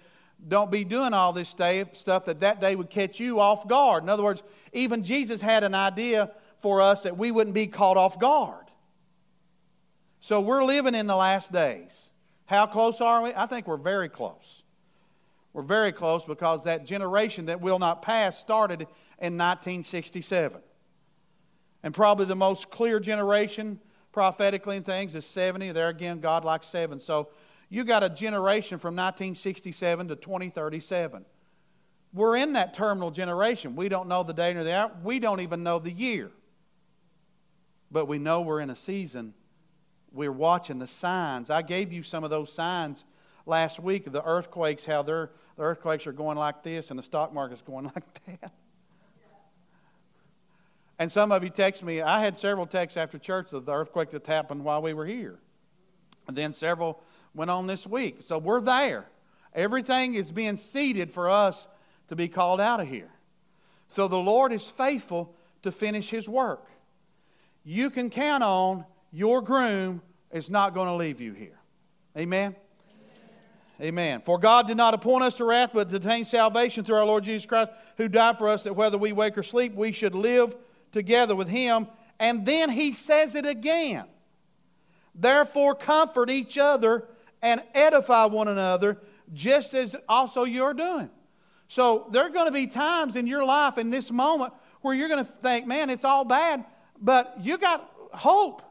Don't 0.46 0.70
be 0.70 0.84
doing 0.84 1.12
all 1.12 1.32
this 1.32 1.48
stuff 1.48 2.24
that 2.24 2.40
that 2.40 2.60
day 2.60 2.74
would 2.76 2.90
catch 2.90 3.20
you 3.20 3.40
off 3.40 3.66
guard. 3.68 4.02
In 4.02 4.08
other 4.08 4.22
words, 4.22 4.42
even 4.72 5.02
Jesus 5.02 5.40
had 5.40 5.64
an 5.64 5.74
idea 5.74 6.30
for 6.60 6.80
us 6.80 7.02
that 7.02 7.16
we 7.16 7.30
wouldn't 7.30 7.54
be 7.54 7.66
caught 7.66 7.96
off 7.96 8.18
guard. 8.18 8.64
So 10.20 10.40
we're 10.40 10.64
living 10.64 10.94
in 10.94 11.06
the 11.06 11.16
last 11.16 11.52
days. 11.52 12.10
How 12.46 12.66
close 12.66 13.00
are 13.00 13.22
we? 13.22 13.32
I 13.34 13.46
think 13.46 13.66
we're 13.66 13.76
very 13.76 14.08
close. 14.08 14.62
We're 15.52 15.62
very 15.62 15.92
close 15.92 16.24
because 16.24 16.64
that 16.64 16.84
generation 16.84 17.46
that 17.46 17.60
will 17.60 17.78
not 17.78 18.02
pass 18.02 18.38
started 18.38 18.82
in 19.20 19.38
1967. 19.38 20.60
And 21.82 21.94
probably 21.94 22.26
the 22.26 22.34
most 22.34 22.70
clear 22.70 22.98
generation 22.98 23.78
prophetically 24.12 24.76
and 24.76 24.86
things 24.86 25.14
is 25.14 25.24
70. 25.26 25.72
There 25.72 25.88
again, 25.88 26.20
God 26.20 26.44
likes 26.44 26.66
seven. 26.66 26.98
So 26.98 27.28
you 27.68 27.84
got 27.84 28.02
a 28.02 28.08
generation 28.08 28.78
from 28.78 28.94
1967 28.94 30.08
to 30.08 30.16
2037 30.16 31.24
We're 32.12 32.36
in 32.36 32.52
that 32.54 32.74
terminal 32.74 33.10
generation. 33.10 33.76
We 33.76 33.88
don't 33.88 34.08
know 34.08 34.22
the 34.22 34.32
day 34.32 34.54
nor 34.54 34.64
the 34.64 34.72
hour. 34.72 34.92
We 35.02 35.18
don't 35.18 35.40
even 35.40 35.62
know 35.62 35.78
the 35.78 35.90
year. 35.90 36.30
But 37.90 38.06
we 38.06 38.18
know 38.18 38.40
we're 38.40 38.60
in 38.60 38.70
a 38.70 38.76
season. 38.76 39.34
We're 40.14 40.32
watching 40.32 40.78
the 40.78 40.86
signs. 40.86 41.50
I 41.50 41.62
gave 41.62 41.92
you 41.92 42.02
some 42.02 42.24
of 42.24 42.30
those 42.30 42.52
signs 42.52 43.04
last 43.46 43.80
week 43.80 44.10
the 44.10 44.24
earthquakes, 44.24 44.86
how 44.86 45.02
the 45.02 45.28
earthquakes 45.58 46.06
are 46.06 46.12
going 46.12 46.38
like 46.38 46.62
this 46.62 46.90
and 46.90 46.98
the 46.98 47.02
stock 47.02 47.34
market's 47.34 47.62
going 47.66 47.86
like 47.86 48.24
that. 48.40 48.52
And 50.98 51.10
some 51.10 51.32
of 51.32 51.42
you 51.42 51.50
text 51.50 51.82
me. 51.82 52.00
I 52.00 52.20
had 52.20 52.38
several 52.38 52.66
texts 52.66 52.96
after 52.96 53.18
church 53.18 53.52
of 53.52 53.66
the 53.66 53.72
earthquake 53.72 54.10
that 54.10 54.26
happened 54.26 54.62
while 54.64 54.80
we 54.80 54.94
were 54.94 55.06
here. 55.06 55.40
And 56.28 56.36
then 56.36 56.52
several 56.52 57.02
went 57.34 57.50
on 57.50 57.66
this 57.66 57.84
week. 57.86 58.18
So 58.20 58.38
we're 58.38 58.60
there. 58.60 59.06
Everything 59.54 60.14
is 60.14 60.30
being 60.30 60.56
seeded 60.56 61.10
for 61.10 61.28
us 61.28 61.66
to 62.08 62.16
be 62.16 62.28
called 62.28 62.60
out 62.60 62.80
of 62.80 62.86
here. 62.86 63.10
So 63.88 64.06
the 64.06 64.16
Lord 64.16 64.52
is 64.52 64.66
faithful 64.66 65.34
to 65.62 65.72
finish 65.72 66.10
his 66.10 66.28
work. 66.28 66.68
You 67.64 67.90
can 67.90 68.08
count 68.08 68.44
on 68.44 68.84
your 69.14 69.40
groom 69.40 70.02
is 70.32 70.50
not 70.50 70.74
going 70.74 70.88
to 70.88 70.94
leave 70.94 71.20
you 71.20 71.32
here. 71.32 71.56
Amen? 72.18 72.56
Amen. 73.80 74.20
For 74.20 74.38
God 74.38 74.66
did 74.66 74.76
not 74.76 74.92
appoint 74.92 75.22
us 75.22 75.36
to 75.36 75.44
wrath, 75.44 75.70
but 75.72 75.88
to 75.90 75.96
attain 75.96 76.24
salvation 76.24 76.84
through 76.84 76.96
our 76.96 77.04
Lord 77.04 77.22
Jesus 77.22 77.46
Christ, 77.46 77.70
who 77.96 78.08
died 78.08 78.38
for 78.38 78.48
us, 78.48 78.64
that 78.64 78.74
whether 78.74 78.98
we 78.98 79.12
wake 79.12 79.38
or 79.38 79.44
sleep, 79.44 79.74
we 79.74 79.92
should 79.92 80.16
live 80.16 80.56
together 80.90 81.36
with 81.36 81.48
him. 81.48 81.86
And 82.18 82.44
then 82.44 82.70
he 82.70 82.92
says 82.92 83.36
it 83.36 83.46
again. 83.46 84.04
Therefore, 85.14 85.76
comfort 85.76 86.28
each 86.28 86.58
other 86.58 87.04
and 87.40 87.62
edify 87.72 88.24
one 88.26 88.48
another, 88.48 88.98
just 89.32 89.74
as 89.74 89.94
also 90.08 90.42
you're 90.42 90.74
doing. 90.74 91.08
So 91.68 92.08
there 92.10 92.24
are 92.24 92.30
going 92.30 92.46
to 92.46 92.52
be 92.52 92.66
times 92.66 93.14
in 93.14 93.28
your 93.28 93.44
life 93.44 93.78
in 93.78 93.90
this 93.90 94.10
moment 94.10 94.54
where 94.80 94.92
you're 94.92 95.08
going 95.08 95.24
to 95.24 95.30
think, 95.30 95.68
man, 95.68 95.88
it's 95.88 96.04
all 96.04 96.24
bad, 96.24 96.64
but 97.00 97.36
you 97.40 97.58
got 97.58 97.88
hope. 98.12 98.62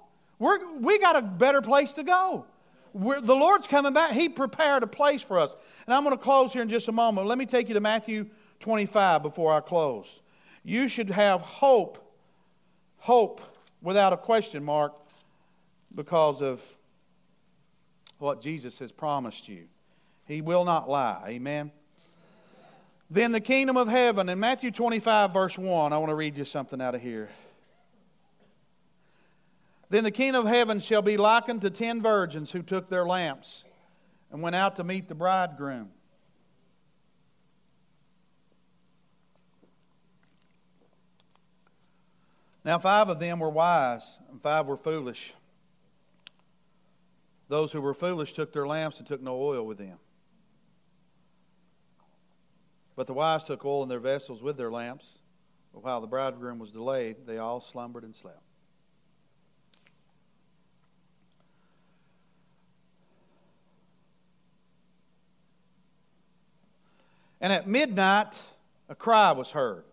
We're, 0.44 0.60
we 0.78 1.00
got 1.00 1.16
a 1.16 1.22
better 1.22 1.62
place 1.62 1.94
to 1.94 2.04
go. 2.04 2.46
We're, 2.91 3.22
the 3.22 3.34
Lord's 3.34 3.66
coming 3.66 3.94
back. 3.94 4.12
He 4.12 4.28
prepared 4.28 4.84
a 4.84 4.88
place 4.88 5.22
for 5.22 5.39
us. 5.39 5.56
And 5.88 5.96
I'm 5.96 6.04
going 6.04 6.18
to 6.18 6.22
close 6.22 6.52
here 6.52 6.62
in 6.62 6.68
just 6.68 6.89
a 6.89 6.91
moment. 6.91 7.28
Let 7.28 7.38
me 7.38 7.46
take 7.46 7.70
you 7.70 7.74
to 7.76 7.80
Matthew 7.80 8.26
25 8.60 9.24
before 9.24 9.54
I 9.54 9.62
close. 9.62 10.22
You 10.62 10.89
should 10.89 11.10
have 11.12 11.39
hope, 11.39 12.14
hope 12.98 13.39
without 13.82 14.12
a 14.12 14.18
question 14.18 14.66
mark, 14.66 14.91
because 15.96 16.41
of 16.41 16.62
what 18.18 18.41
Jesus 18.41 18.80
has 18.80 18.91
promised 18.91 19.48
you. 19.48 19.64
He 20.26 20.41
will 20.41 20.66
not 20.66 20.89
lie. 20.89 21.24
Amen. 21.26 21.72
Then 23.10 23.32
the 23.32 23.39
kingdom 23.39 23.78
of 23.78 23.88
heaven, 23.88 24.28
in 24.28 24.41
Matthew 24.41 24.72
25, 24.72 25.32
verse 25.32 25.58
1, 25.58 25.94
I 25.94 25.98
want 25.98 26.10
to 26.10 26.16
read 26.16 26.36
you 26.36 26.44
something 26.44 26.82
out 26.82 26.96
of 26.96 27.02
here. 27.02 27.30
Then 29.94 30.04
the 30.04 30.10
kingdom 30.10 30.48
of 30.48 30.52
heaven 30.52 30.80
shall 30.80 31.04
be 31.04 31.18
likened 31.18 31.62
to 31.62 31.70
ten 31.70 32.02
virgins 32.02 32.52
who 32.52 32.64
took 32.64 32.89
their 32.89 33.06
lamps 33.06 33.64
and 34.32 34.41
went 34.41 34.56
out 34.56 34.78
to 34.78 34.84
meet 34.84 35.08
the 35.08 35.14
bridegroom. 35.14 35.91
Now, 42.66 42.80
five 42.80 43.08
of 43.08 43.20
them 43.20 43.38
were 43.38 43.52
wise, 43.52 44.18
and 44.32 44.41
five 44.41 44.66
were 44.66 44.78
foolish. 44.78 45.36
Those 47.48 47.72
who 47.72 47.80
were 47.80 47.94
foolish 47.94 48.34
took 48.34 48.52
their 48.52 48.66
lamps 48.66 48.98
and 48.98 49.06
took 49.06 49.22
no 49.22 49.39
oil 49.39 49.64
with 49.64 49.78
them. 49.78 50.00
But 52.96 53.06
the 53.06 53.14
wise 53.14 53.44
took 53.44 53.64
oil 53.64 53.84
in 53.84 53.89
their 53.89 54.00
vessels 54.00 54.41
with 54.41 54.58
their 54.58 54.72
lamps. 54.72 55.20
But 55.72 55.84
while 55.84 56.02
the 56.02 56.08
bridegroom 56.08 56.58
was 56.58 56.72
delayed, 56.72 57.28
they 57.28 57.38
all 57.38 57.62
slumbered 57.62 58.04
and 58.04 58.16
slept. 58.16 58.41
And 67.44 67.52
at 67.52 67.68
midnight, 67.68 68.41
a 68.88 68.96
cry 68.96 69.34
was 69.34 69.52
heard 69.52 69.84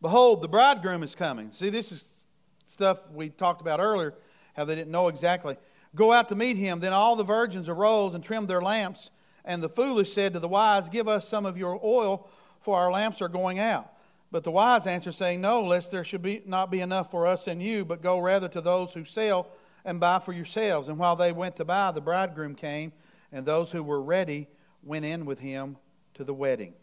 Behold, 0.00 0.40
the 0.40 0.48
bridegroom 0.48 1.02
is 1.02 1.16
coming. 1.16 1.50
See, 1.50 1.70
this 1.70 1.90
is 1.90 2.26
stuff 2.66 3.10
we 3.10 3.30
talked 3.30 3.60
about 3.60 3.80
earlier, 3.80 4.14
how 4.54 4.64
they 4.64 4.76
didn't 4.76 4.92
know 4.92 5.08
exactly. 5.08 5.56
Go 5.96 6.12
out 6.12 6.28
to 6.28 6.36
meet 6.36 6.56
him. 6.56 6.78
Then 6.78 6.92
all 6.92 7.16
the 7.16 7.24
virgins 7.24 7.68
arose 7.68 8.14
and 8.14 8.22
trimmed 8.22 8.46
their 8.46 8.62
lamps. 8.62 9.10
And 9.44 9.60
the 9.60 9.68
foolish 9.68 10.12
said 10.12 10.34
to 10.34 10.38
the 10.38 10.46
wise, 10.46 10.88
Give 10.88 11.08
us 11.08 11.26
some 11.26 11.46
of 11.46 11.58
your 11.58 11.80
oil, 11.82 12.28
for 12.60 12.78
our 12.78 12.92
lamps 12.92 13.20
are 13.20 13.28
going 13.28 13.58
out. 13.58 13.92
But 14.30 14.44
the 14.44 14.52
wise 14.52 14.86
answered, 14.86 15.14
saying, 15.14 15.40
No, 15.40 15.64
lest 15.64 15.90
there 15.90 16.04
should 16.04 16.22
be, 16.22 16.42
not 16.46 16.70
be 16.70 16.80
enough 16.80 17.10
for 17.10 17.26
us 17.26 17.48
and 17.48 17.60
you, 17.60 17.84
but 17.84 18.02
go 18.02 18.20
rather 18.20 18.46
to 18.50 18.60
those 18.60 18.94
who 18.94 19.02
sell 19.02 19.48
and 19.84 19.98
buy 19.98 20.20
for 20.20 20.32
yourselves. 20.32 20.86
And 20.86 20.96
while 20.96 21.16
they 21.16 21.32
went 21.32 21.56
to 21.56 21.64
buy, 21.64 21.90
the 21.90 22.00
bridegroom 22.00 22.54
came, 22.54 22.92
and 23.32 23.44
those 23.44 23.72
who 23.72 23.82
were 23.82 24.00
ready 24.00 24.46
went 24.84 25.04
in 25.04 25.24
with 25.24 25.40
him 25.40 25.76
to 26.14 26.24
the 26.24 26.34
wedding. 26.34 26.74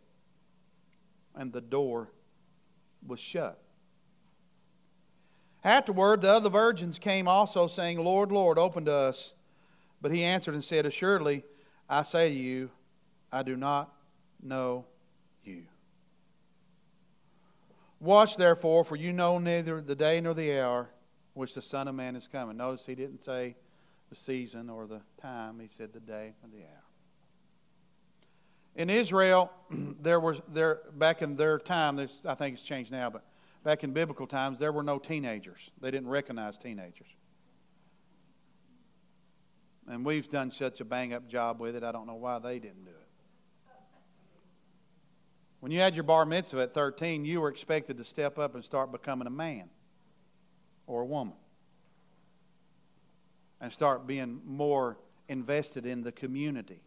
And 1.36 1.52
the 1.52 1.62
door 1.62 2.10
was 3.06 3.20
shut. 3.20 3.60
Afterward, 5.64 6.22
the 6.22 6.30
other 6.30 6.50
virgins 6.50 7.00
came 7.00 7.28
also, 7.28 7.68
saying, 7.68 7.98
Lord, 7.98 8.32
Lord, 8.32 8.60
open 8.60 8.86
to 8.86 8.94
us. 8.94 9.34
But 10.02 10.12
he 10.12 10.24
answered 10.24 10.54
and 10.54 10.64
said, 10.64 10.86
Assuredly, 10.86 11.44
I 11.90 12.04
say 12.04 12.30
to 12.30 12.36
you, 12.36 12.70
I 13.32 13.44
do 13.44 13.56
not 13.56 13.92
know 14.42 14.86
you. 15.44 15.64
Watch 18.00 18.38
therefore, 18.38 18.84
for 18.84 18.96
you 18.96 19.12
know 19.12 19.40
neither 19.40 19.82
the 19.82 19.96
day 19.96 20.22
nor 20.22 20.36
the 20.36 20.60
hour 20.60 20.90
which 21.34 21.54
the 21.54 21.62
Son 21.62 21.88
of 21.88 21.96
Man 21.96 22.16
is 22.16 22.28
coming. 22.28 22.58
Notice 22.58 22.86
he 22.86 22.96
didn't 22.96 23.24
say 23.24 23.56
the 24.10 24.16
season 24.16 24.70
or 24.70 24.88
the 24.88 25.02
time, 25.22 25.60
he 25.60 25.68
said 25.68 25.94
the 25.94 26.00
day 26.00 26.34
or 26.44 26.50
the 26.50 26.64
hour. 26.64 26.85
In 28.76 28.90
Israel, 28.90 29.52
there 30.02 30.20
was 30.20 30.42
there 30.52 30.82
back 30.94 31.22
in 31.22 31.36
their 31.36 31.58
time, 31.60 32.00
I 32.26 32.36
think 32.36 32.56
it's 32.56 32.64
changed 32.64 32.92
now, 32.92 33.10
but 33.10 33.24
back 33.64 33.84
in 33.84 33.92
biblical 33.92 34.28
times, 34.28 34.60
there 34.60 34.72
were 34.72 34.84
no 34.84 35.00
teenagers. 35.00 35.72
They 35.82 35.92
didn't 35.92 36.10
recognize 36.10 36.58
teenagers. 36.58 37.08
And 39.88 40.04
we've 40.04 40.30
done 40.30 40.52
such 40.52 40.82
a 40.82 40.86
bang 40.86 41.14
up 41.14 41.28
job 41.28 41.60
with 41.60 41.76
it, 41.76 41.84
I 41.84 41.92
don't 41.92 42.08
know 42.08 42.16
why 42.16 42.40
they 42.40 42.60
didn't 42.60 42.86
do 42.86 42.92
it. 42.92 42.96
When 45.60 45.72
you 45.72 45.80
had 45.80 45.96
your 45.96 46.04
bar 46.04 46.26
mitzvah 46.26 46.64
at 46.64 46.74
13, 46.74 47.26
you 47.26 47.42
were 47.42 47.50
expected 47.50 47.98
to 47.98 48.04
step 48.04 48.38
up 48.38 48.56
and 48.56 48.64
start 48.64 48.92
becoming 48.92 49.26
a 49.26 49.32
man 49.32 49.70
or 50.86 51.02
a 51.02 51.06
woman 51.06 51.34
and 53.62 53.72
start 53.74 54.06
being 54.06 54.42
more 54.46 54.98
invested 55.28 55.86
in 55.86 56.04
the 56.04 56.12
community 56.12 56.82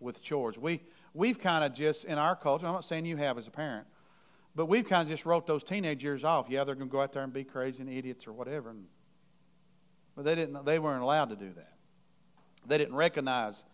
with 0.00 0.20
chores. 0.20 0.58
We, 0.58 0.80
we've 1.14 1.38
kind 1.38 1.64
of 1.64 1.74
just, 1.74 2.04
in 2.04 2.18
our 2.18 2.36
culture, 2.36 2.66
I'm 2.66 2.72
not 2.72 2.84
saying 2.84 3.06
you 3.06 3.16
have 3.16 3.38
as 3.38 3.46
a 3.46 3.50
parent, 3.50 3.86
but 4.54 4.66
we've 4.66 4.86
kind 4.86 5.02
of 5.02 5.08
just 5.08 5.24
wrote 5.24 5.46
those 5.46 5.64
teenage 5.64 6.02
years 6.02 6.24
off. 6.24 6.48
Yeah, 6.48 6.64
they're 6.64 6.74
going 6.74 6.88
to 6.88 6.92
go 6.92 7.00
out 7.00 7.12
there 7.12 7.22
and 7.22 7.32
be 7.32 7.44
crazy 7.44 7.82
and 7.82 7.90
idiots 7.90 8.26
or 8.26 8.32
whatever. 8.32 8.70
And, 8.70 8.84
but 10.14 10.24
they, 10.24 10.34
didn't, 10.34 10.64
they 10.64 10.78
weren't 10.78 11.02
allowed 11.02 11.30
to 11.30 11.36
do 11.36 11.52
that. 11.54 11.72
They 12.66 12.78
didn't 12.78 12.94
recognize 12.94 13.64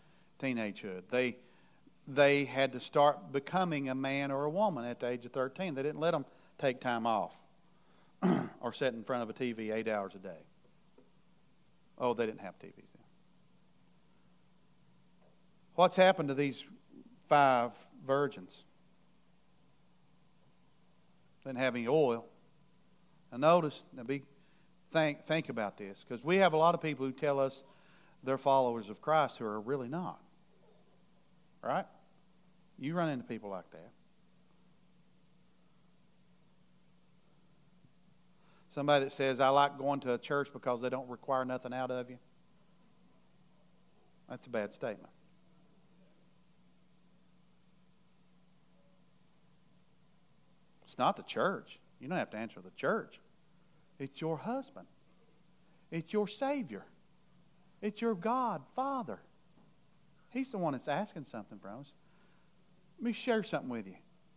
teenagehood. 0.41 1.03
They, 1.11 1.37
they 2.07 2.45
had 2.45 2.73
to 2.73 2.81
start 2.81 3.33
becoming 3.33 3.89
a 3.89 3.95
man 3.95 4.31
or 4.31 4.45
a 4.45 4.51
woman 4.51 4.85
at 4.85 5.01
the 5.01 5.09
age 5.09 5.27
of 5.27 5.33
13. 5.33 5.75
They 5.75 5.83
didn't 5.83 6.01
let 6.01 6.13
them 6.13 6.25
take 6.59 6.81
time 6.81 7.07
off 7.07 7.35
or 8.61 8.73
sit 8.73 8.95
in 8.95 9.05
front 9.05 9.23
of 9.23 9.31
a 9.31 9.33
TV 9.33 9.73
eight 9.73 9.89
hours 9.89 10.15
a 10.15 10.19
day. 10.19 10.45
Oh, 11.99 12.15
they 12.15 12.27
didn't 12.27 12.41
have 12.41 12.59
TVs 12.59 12.75
then. 12.77 13.05
What's 15.75 15.97
happened 15.97 16.29
to 16.29 16.35
these 16.35 16.65
five 17.29 17.73
virgins? 18.07 18.65
Didn't 21.45 21.59
have 21.59 21.77
any 21.77 21.89
oil. 21.89 22.27
Now 23.33 23.39
notice, 23.39 23.85
now 23.95 24.03
be 24.03 24.23
think 24.93 25.25
think 25.25 25.49
about 25.49 25.79
this, 25.79 26.05
because 26.07 26.25
we 26.25 26.37
have 26.37 26.53
a 26.53 26.57
lot 26.57 26.75
of 26.75 26.83
people 26.83 27.07
who 27.07 27.13
tell 27.13 27.41
us 27.41 27.63
they're 28.25 28.39
followers 28.39 28.91
of 28.91 29.01
Christ 29.01 29.39
who 29.39 29.45
are 29.45 29.61
really 29.61 29.89
not. 29.89 30.21
Right? 31.63 31.87
You 32.79 32.95
run 32.95 33.09
into 33.09 33.25
people 33.25 33.51
like 33.51 33.71
that. 33.71 33.91
Somebody 38.75 39.07
that 39.07 39.11
says, 39.13 39.41
I 39.41 39.49
like 39.49 39.79
going 39.79 40.01
to 40.01 40.15
a 40.15 40.19
church 40.19 40.51
because 40.53 40.81
they 40.81 40.89
don't 40.89 41.09
require 41.09 41.45
nothing 41.45 41.75
out 41.75 41.91
of 41.91 42.11
you. 42.11 42.19
That's 44.29 44.47
a 44.47 44.51
bad 44.51 44.73
statement. 44.73 45.11
It's 50.99 51.01
not 51.01 51.15
the 51.15 51.23
church. 51.23 51.79
You 52.01 52.09
don't 52.09 52.19
have 52.19 52.31
to 52.31 52.37
answer 52.37 52.61
the 52.61 52.73
church. 52.73 53.21
It's 54.01 54.21
your 54.21 54.37
husband. 54.37 54.89
It's 55.93 56.13
your 56.13 56.27
Savior. 56.27 56.85
It's 57.81 58.01
your 58.01 58.17
God, 58.17 58.63
Father. 58.75 59.21
He's 60.31 60.51
the 60.51 60.59
one 60.59 60.73
that's 60.73 60.89
asking 60.89 61.27
something 61.27 61.61
from 61.61 61.83
us. 61.83 61.93
Let 62.99 63.05
me 63.05 63.13
share 63.13 63.45
something 63.45 63.69
with 63.69 63.87
you. 63.87 63.95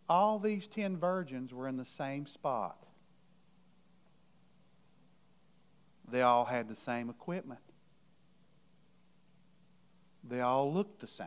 all 0.08 0.38
these 0.38 0.68
ten 0.68 0.96
virgins 0.96 1.52
were 1.52 1.66
in 1.66 1.76
the 1.76 1.84
same 1.84 2.28
spot. 2.28 2.86
They 6.12 6.22
all 6.22 6.44
had 6.44 6.68
the 6.68 6.76
same 6.76 7.10
equipment. 7.10 7.58
They 10.22 10.40
all 10.40 10.72
looked 10.72 11.00
the 11.00 11.08
same. 11.08 11.26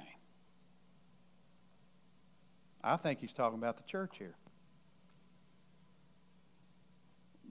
I 2.81 2.95
think 2.95 3.19
he's 3.19 3.33
talking 3.33 3.59
about 3.59 3.75
the 3.75 3.83
church 3.83 4.17
here. 4.17 4.35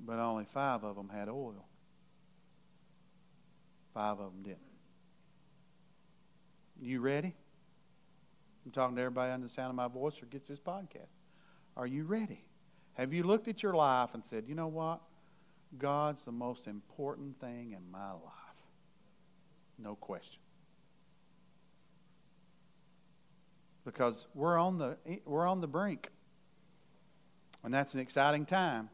But 0.05 0.19
only 0.19 0.45
five 0.45 0.85
of 0.85 0.97
them 0.97 1.09
had 1.09 1.29
oil. 1.29 1.67
Five 3.95 4.19
of 4.19 4.33
them 4.33 4.43
didn't. 4.43 4.59
You 6.81 7.01
ready? 7.01 7.35
I'm 8.65 8.73
talking 8.73 8.97
to 8.97 9.03
everybody 9.03 9.33
under 9.33 9.47
the 9.47 9.53
sound 9.53 9.71
of 9.71 9.77
my 9.77 9.89
voice 9.89 10.23
or 10.23 10.27
gets 10.27 10.49
this 10.49 10.59
podcast. 10.59 11.13
Are 11.77 11.87
you 11.87 12.05
ready? 12.05 12.45
Have 12.95 13.13
you 13.13 13.23
looked 13.23 13.49
at 13.49 13.63
your 13.63 13.75
life 13.75 14.11
and 14.15 14.25
said, 14.25 14.45
you 14.47 14.55
know 14.55 14.69
what? 14.69 15.01
God's 15.79 16.25
the 16.25 16.33
most 16.33 16.67
important 16.67 17.41
thing 17.41 17.73
in 17.73 17.91
my 17.91 18.13
life. 18.13 18.23
No 19.79 19.97
question. 19.97 20.41
Because 23.85 24.27
we're 24.35 24.57
on 24.57 24.79
the 24.79 24.97
we're 25.27 25.47
on 25.47 25.61
the 25.61 25.67
brink. 25.67 26.11
And 27.63 27.75
that's 27.75 27.95
an 27.95 28.01
exciting 28.01 28.47
time. 28.47 28.89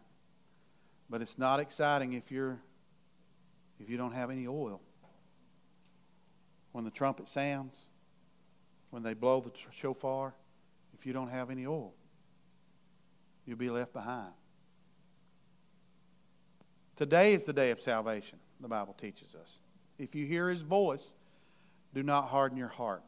But 1.11 1.21
it's 1.21 1.37
not 1.37 1.59
exciting 1.59 2.13
if 2.13 2.31
you're 2.31 2.61
if 3.81 3.91
you 3.91 3.97
don't 3.97 4.13
have 4.13 4.31
any 4.31 4.47
oil. 4.47 4.81
When 6.73 6.85
the 6.85 6.91
trumpet 6.91 7.29
sounds, 7.29 7.89
when 8.91 9.03
they 9.03 9.15
blow 9.15 9.41
the 9.41 9.51
shofar, 9.73 10.35
if 10.95 11.07
you 11.07 11.13
don't 11.13 11.31
have 11.31 11.51
any 11.51 11.67
oil, 11.67 11.95
you'll 13.45 13.59
be 13.59 13.71
left 13.71 13.93
behind. 13.93 14.33
Today 16.95 17.33
is 17.33 17.45
the 17.45 17.53
day 17.55 17.71
of 17.71 17.81
salvation, 17.81 18.39
the 18.61 18.69
Bible 18.69 18.93
teaches 18.93 19.35
us. 19.35 19.61
If 19.99 20.15
you 20.15 20.27
hear 20.27 20.51
his 20.51 20.63
voice, 20.63 21.15
do 21.95 22.03
not 22.03 22.29
harden 22.29 22.59
your 22.59 22.69
heart 22.69 23.03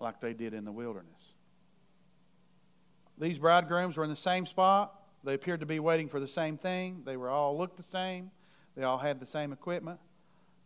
like 0.00 0.20
they 0.20 0.32
did 0.32 0.54
in 0.54 0.64
the 0.64 0.72
wilderness. 0.72 1.34
These 3.18 3.38
bridegrooms 3.38 3.96
were 3.96 4.04
in 4.04 4.10
the 4.10 4.16
same 4.16 4.46
spot. 4.46 4.95
They 5.24 5.34
appeared 5.34 5.60
to 5.60 5.66
be 5.66 5.80
waiting 5.80 6.08
for 6.08 6.20
the 6.20 6.28
same 6.28 6.56
thing. 6.56 7.02
They 7.04 7.16
were 7.16 7.28
all 7.28 7.58
looked 7.58 7.76
the 7.76 7.82
same. 7.82 8.30
They 8.76 8.84
all 8.84 8.98
had 8.98 9.18
the 9.18 9.26
same 9.26 9.52
equipment, 9.52 9.98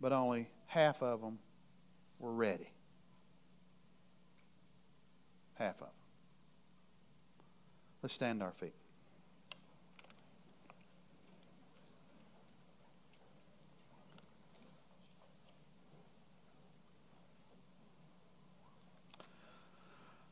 but 0.00 0.12
only 0.12 0.50
half 0.66 1.02
of 1.02 1.20
them 1.20 1.38
were 2.18 2.32
ready. 2.32 2.70
Half 5.54 5.76
of 5.76 5.80
them. 5.80 5.88
Let's 8.02 8.14
stand 8.14 8.42
our 8.42 8.52
feet. 8.52 8.74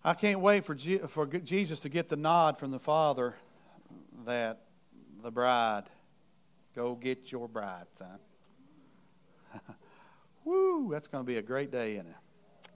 I 0.04 0.14
can't 0.14 0.40
wait 0.40 0.64
for, 0.64 0.74
for 1.08 1.26
Jesus 1.26 1.80
to 1.80 1.88
get 1.88 2.08
the 2.08 2.16
nod 2.16 2.58
from 2.58 2.70
the 2.70 2.78
Father 2.78 3.34
that 4.28 4.60
the 5.22 5.30
bride, 5.30 5.84
go 6.74 6.94
get 6.94 7.32
your 7.32 7.48
bride, 7.48 7.86
son. 7.94 8.18
Woo, 10.44 10.88
that's 10.92 11.08
going 11.08 11.24
to 11.24 11.26
be 11.26 11.38
a 11.38 11.42
great 11.42 11.72
day, 11.72 11.94
isn't 11.94 12.06
it? 12.06 12.70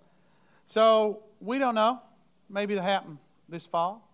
So, 0.66 1.22
we 1.40 1.58
don't 1.58 1.74
know. 1.74 2.00
Maybe 2.48 2.72
it'll 2.72 2.84
happen 2.84 3.18
this 3.48 3.66
fall. 3.66 4.08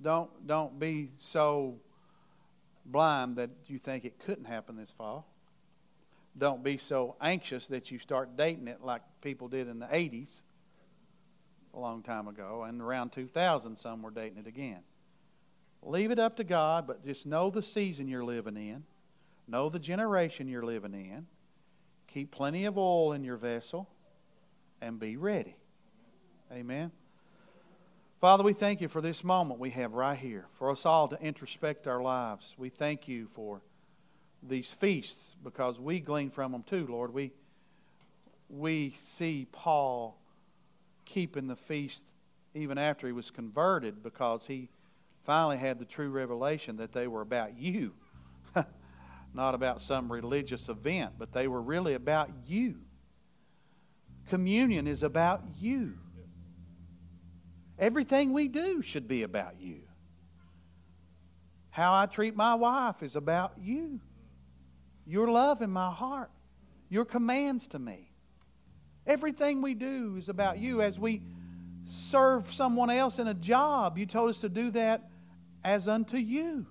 Don't, 0.00 0.30
don't 0.46 0.78
be 0.80 1.10
so 1.18 1.76
blind 2.86 3.36
that 3.36 3.50
you 3.66 3.78
think 3.78 4.04
it 4.04 4.18
couldn't 4.18 4.46
happen 4.46 4.76
this 4.76 4.90
fall 4.90 5.26
don't 6.38 6.62
be 6.62 6.78
so 6.78 7.16
anxious 7.20 7.66
that 7.66 7.90
you 7.90 7.98
start 7.98 8.36
dating 8.36 8.68
it 8.68 8.82
like 8.82 9.02
people 9.20 9.48
did 9.48 9.68
in 9.68 9.78
the 9.78 9.86
80s 9.86 10.42
a 11.74 11.78
long 11.78 12.02
time 12.02 12.28
ago 12.28 12.64
and 12.64 12.80
around 12.80 13.10
2000 13.10 13.76
some 13.76 14.02
were 14.02 14.10
dating 14.10 14.38
it 14.38 14.46
again. 14.46 14.80
Leave 15.82 16.10
it 16.10 16.18
up 16.18 16.36
to 16.36 16.44
god 16.44 16.86
but 16.86 17.04
just 17.04 17.26
know 17.26 17.50
the 17.50 17.62
season 17.62 18.08
you're 18.08 18.24
living 18.24 18.56
in. 18.56 18.84
Know 19.46 19.68
the 19.68 19.78
generation 19.78 20.48
you're 20.48 20.64
living 20.64 20.94
in. 20.94 21.26
Keep 22.08 22.30
plenty 22.30 22.64
of 22.64 22.76
oil 22.76 23.12
in 23.12 23.24
your 23.24 23.36
vessel 23.36 23.88
and 24.80 24.98
be 24.98 25.16
ready. 25.16 25.56
Amen. 26.52 26.90
Father 28.20 28.44
we 28.44 28.52
thank 28.52 28.80
you 28.80 28.88
for 28.88 29.00
this 29.00 29.24
moment 29.24 29.60
we 29.60 29.70
have 29.70 29.92
right 29.92 30.18
here 30.18 30.46
for 30.54 30.70
us 30.70 30.84
all 30.84 31.08
to 31.08 31.16
introspect 31.16 31.86
our 31.86 32.02
lives. 32.02 32.54
We 32.58 32.68
thank 32.68 33.08
you 33.08 33.26
for 33.26 33.62
these 34.42 34.72
feasts 34.72 35.36
because 35.42 35.78
we 35.78 36.00
glean 36.00 36.30
from 36.30 36.52
them 36.52 36.62
too, 36.62 36.86
Lord. 36.88 37.12
We, 37.12 37.32
we 38.48 38.90
see 38.90 39.46
Paul 39.50 40.19
keeping 41.10 41.48
the 41.48 41.56
feast 41.56 42.04
even 42.54 42.78
after 42.78 43.06
he 43.06 43.12
was 43.12 43.30
converted 43.30 44.02
because 44.02 44.46
he 44.46 44.70
finally 45.24 45.58
had 45.58 45.78
the 45.78 45.84
true 45.84 46.08
revelation 46.08 46.76
that 46.76 46.92
they 46.92 47.06
were 47.06 47.20
about 47.20 47.58
you. 47.58 47.92
Not 49.34 49.54
about 49.54 49.80
some 49.80 50.10
religious 50.10 50.68
event, 50.68 51.12
but 51.18 51.32
they 51.32 51.48
were 51.48 51.60
really 51.60 51.94
about 51.94 52.30
you. 52.46 52.76
Communion 54.28 54.86
is 54.86 55.02
about 55.02 55.42
you. 55.58 55.94
Everything 57.78 58.32
we 58.32 58.48
do 58.48 58.82
should 58.82 59.08
be 59.08 59.22
about 59.22 59.60
you. 59.60 59.80
How 61.70 61.94
I 61.94 62.06
treat 62.06 62.36
my 62.36 62.54
wife 62.54 63.02
is 63.02 63.16
about 63.16 63.54
you 63.60 64.00
your 65.06 65.28
love 65.28 65.60
in 65.60 65.70
my 65.70 65.90
heart, 65.90 66.30
your 66.88 67.04
commands 67.04 67.66
to 67.66 67.78
me. 67.80 68.09
Everything 69.10 69.60
we 69.60 69.74
do 69.74 70.14
is 70.18 70.28
about 70.28 70.58
you. 70.58 70.82
As 70.82 70.96
we 70.96 71.20
serve 71.84 72.52
someone 72.52 72.90
else 72.90 73.18
in 73.18 73.26
a 73.26 73.34
job, 73.34 73.98
you 73.98 74.06
told 74.06 74.30
us 74.30 74.40
to 74.42 74.48
do 74.48 74.70
that 74.70 75.10
as 75.64 75.88
unto 75.88 76.16
you. 76.16 76.64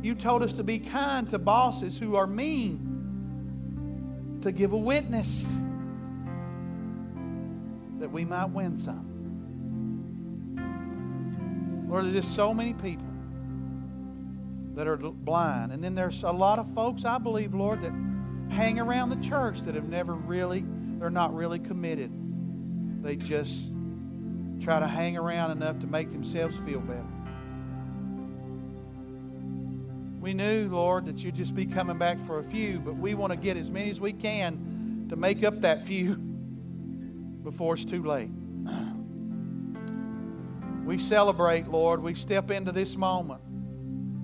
You 0.00 0.14
told 0.14 0.42
us 0.42 0.54
to 0.54 0.64
be 0.64 0.78
kind 0.78 1.28
to 1.28 1.38
bosses 1.38 1.98
who 1.98 2.16
are 2.16 2.26
mean, 2.26 2.80
to 4.40 4.50
give 4.50 4.72
a 4.72 4.78
witness 4.78 5.46
that 7.98 8.10
we 8.10 8.24
might 8.24 8.46
win 8.46 8.78
some. 8.78 9.04
Lord, 11.86 12.06
there's 12.06 12.14
just 12.24 12.34
so 12.34 12.54
many 12.54 12.72
people 12.72 13.04
that 14.74 14.88
are 14.88 14.96
blind. 14.96 15.72
And 15.72 15.84
then 15.84 15.94
there's 15.94 16.22
a 16.22 16.32
lot 16.32 16.58
of 16.58 16.72
folks, 16.72 17.04
I 17.04 17.18
believe, 17.18 17.52
Lord, 17.52 17.82
that 17.82 17.92
hang 18.50 18.78
around 18.78 19.10
the 19.10 19.28
church 19.28 19.62
that 19.62 19.74
have 19.74 19.88
never 19.88 20.14
really, 20.14 20.64
they're 20.98 21.10
not 21.10 21.34
really 21.34 21.58
committed. 21.58 22.10
They 23.02 23.16
just 23.16 23.72
try 24.60 24.80
to 24.80 24.86
hang 24.86 25.16
around 25.16 25.50
enough 25.50 25.78
to 25.80 25.86
make 25.86 26.10
themselves 26.10 26.56
feel 26.58 26.80
better. 26.80 27.04
We 30.20 30.34
knew, 30.34 30.68
Lord, 30.68 31.06
that 31.06 31.18
you'd 31.18 31.36
just 31.36 31.54
be 31.54 31.66
coming 31.66 31.98
back 31.98 32.18
for 32.26 32.40
a 32.40 32.44
few, 32.44 32.80
but 32.80 32.96
we 32.96 33.14
want 33.14 33.32
to 33.32 33.36
get 33.36 33.56
as 33.56 33.70
many 33.70 33.90
as 33.90 34.00
we 34.00 34.12
can 34.12 35.06
to 35.08 35.16
make 35.16 35.44
up 35.44 35.60
that 35.60 35.84
few 35.84 36.16
before 37.44 37.74
it's 37.74 37.84
too 37.84 38.02
late. 38.04 38.30
We 40.86 40.98
celebrate, 40.98 41.66
Lord. 41.66 42.00
We 42.00 42.14
step 42.14 42.52
into 42.52 42.70
this 42.70 42.96
moment 42.96 43.40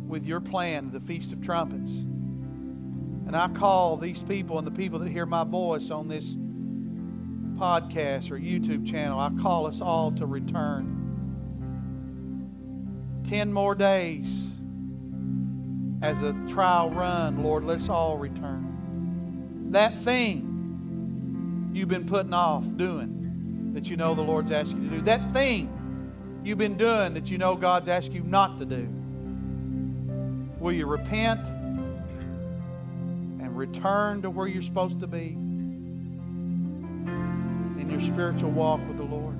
with 0.06 0.24
your 0.24 0.40
plan, 0.40 0.92
the 0.92 1.00
Feast 1.00 1.32
of 1.32 1.44
Trumpets. 1.44 2.04
And 3.32 3.40
I 3.40 3.48
call 3.48 3.96
these 3.96 4.22
people 4.22 4.58
and 4.58 4.66
the 4.66 4.70
people 4.70 4.98
that 4.98 5.08
hear 5.08 5.24
my 5.24 5.42
voice 5.42 5.90
on 5.90 6.06
this 6.06 6.34
podcast 7.54 8.30
or 8.30 8.38
YouTube 8.38 8.86
channel, 8.86 9.18
I 9.18 9.30
call 9.40 9.66
us 9.66 9.80
all 9.80 10.12
to 10.12 10.26
return. 10.26 10.98
Ten 13.26 13.50
more 13.50 13.74
days 13.74 14.60
as 16.02 16.22
a 16.22 16.34
trial 16.50 16.90
run, 16.90 17.42
Lord, 17.42 17.64
let's 17.64 17.88
all 17.88 18.18
return. 18.18 19.68
That 19.70 19.96
thing 19.96 21.70
you've 21.72 21.88
been 21.88 22.04
putting 22.04 22.34
off 22.34 22.66
doing 22.76 23.70
that 23.72 23.88
you 23.88 23.96
know 23.96 24.14
the 24.14 24.20
Lord's 24.20 24.50
asking 24.50 24.82
you 24.82 24.90
to 24.90 24.96
do, 24.96 25.02
that 25.04 25.32
thing 25.32 25.70
you've 26.44 26.58
been 26.58 26.76
doing 26.76 27.14
that 27.14 27.30
you 27.30 27.38
know 27.38 27.56
God's 27.56 27.88
asking 27.88 28.16
you 28.16 28.24
not 28.24 28.58
to 28.58 28.66
do. 28.66 28.86
Will 30.60 30.72
you 30.72 30.84
repent 30.84 31.40
return 33.66 34.22
to 34.22 34.28
where 34.28 34.48
you're 34.48 34.60
supposed 34.60 34.98
to 34.98 35.06
be 35.06 35.36
in 37.78 37.88
your 37.88 38.00
spiritual 38.00 38.50
walk 38.50 38.80
with 38.88 38.96
the 38.96 39.04
Lord? 39.04 39.36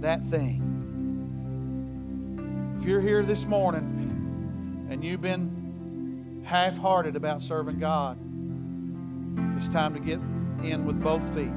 That 0.00 0.24
thing. 0.26 0.62
If 2.78 2.84
you're 2.86 3.00
here 3.00 3.24
this 3.24 3.46
morning 3.46 4.86
and 4.88 5.02
you've 5.02 5.20
been 5.20 6.44
half 6.46 6.78
hearted 6.78 7.16
about 7.16 7.42
serving 7.42 7.80
God, 7.80 8.16
it's 9.56 9.68
time 9.68 9.92
to 9.94 10.00
get 10.00 10.20
in 10.62 10.84
with 10.86 11.02
both 11.02 11.22
feet. 11.34 11.50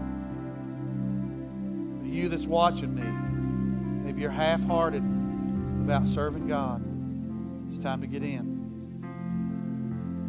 You 2.03 2.29
that's 2.29 2.47
watching 2.47 2.95
me, 2.95 3.03
maybe 4.03 4.21
you're 4.21 4.31
half 4.31 4.63
hearted 4.63 5.03
about 5.83 6.07
serving 6.07 6.47
God. 6.47 6.83
It's 7.71 7.81
time 7.81 8.01
to 8.01 8.07
get 8.07 8.23
in. 8.23 8.50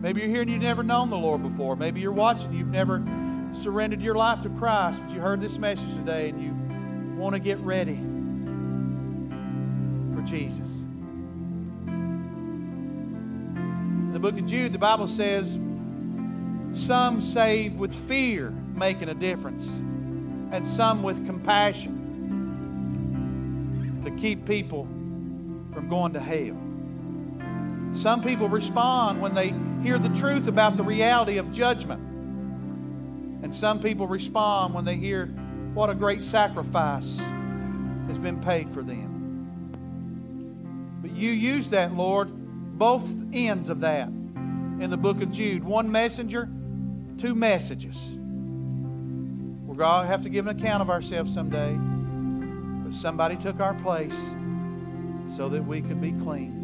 Maybe 0.03 0.21
you're 0.21 0.31
here 0.31 0.43
and 0.43 0.51
you've 0.51 0.61
never 0.61 0.83
known 0.83 1.09
the 1.11 1.17
Lord 1.17 1.45
before. 1.45 1.77
Maybe 1.77 2.01
you're 2.01 2.11
watching, 2.11 2.53
you've 2.53 2.67
never 2.67 3.05
surrendered 3.55 4.03
your 4.03 4.17
life 4.17 4.43
to 4.43 4.49
Christ, 4.49 5.01
but 5.01 5.13
you 5.15 5.21
heard 5.21 5.41
this 5.41 5.59
message 5.59 5.95
today 5.95 6.31
and 6.31 6.43
you 6.43 6.53
want 7.17 7.35
to 7.35 7.39
get 7.39 7.61
ready 7.61 8.01
for 10.13 10.23
Jesus. 10.23 10.67
In 11.87 12.41
the 14.13 14.19
book 14.19 14.37
of 14.37 14.45
Jude, 14.45 14.73
the 14.73 14.79
Bible 14.79 15.07
says, 15.07 15.61
some 16.73 17.21
save 17.21 17.75
with 17.75 17.95
fear, 18.09 18.51
making 18.75 19.09
a 19.09 19.15
difference, 19.15 19.69
and 20.51 20.67
some 20.67 21.05
with 21.05 21.25
compassion 21.27 22.01
to 24.03 24.11
keep 24.11 24.45
people 24.47 24.89
from 25.73 25.89
going 25.89 26.13
to 26.15 26.21
hell. 26.21 26.59
Some 27.95 28.21
people 28.21 28.49
respond 28.49 29.23
when 29.23 29.35
they 29.35 29.55
hear 29.83 29.99
the 29.99 30.09
truth 30.11 30.47
about 30.47 30.76
the 30.76 30.85
reality 30.85 31.39
of 31.39 31.51
judgment. 31.53 32.01
And 33.43 33.53
some 33.53 33.80
people 33.80 34.07
respond 34.07 34.74
when 34.74 34.85
they 34.85 34.97
hear 34.97 35.26
what 35.74 35.91
a 35.91 35.95
great 35.95 36.22
sacrifice 36.22 37.18
has 38.07 38.18
been 38.18 38.41
paid 38.41 38.72
for 38.72 38.83
them. 38.83 39.09
But 41.03 41.11
you 41.11 41.30
use 41.30 41.70
that, 41.70 41.95
Lord, 41.95 42.30
both 42.78 43.12
ends 43.33 43.68
of 43.68 43.80
that 43.80 44.09
in 44.09 44.89
the 44.89 44.97
book 44.97 45.20
of 45.20 45.33
Jude. 45.33 45.64
One 45.64 45.91
messenger, 45.91 46.49
two 47.18 47.35
messages. 47.35 47.99
We're 49.66 49.74
going 49.74 50.03
to 50.03 50.07
have 50.07 50.22
to 50.22 50.28
give 50.28 50.47
an 50.47 50.57
account 50.57 50.80
of 50.83 50.91
ourselves 50.91 51.35
someday. 51.35 51.76
But 52.85 52.95
somebody 52.95 53.37
took 53.37 53.59
our 53.59 53.74
place 53.74 54.14
so 55.37 55.49
that 55.49 55.66
we 55.66 55.80
could 55.80 56.01
be 56.01 56.12
clean. 56.12 56.62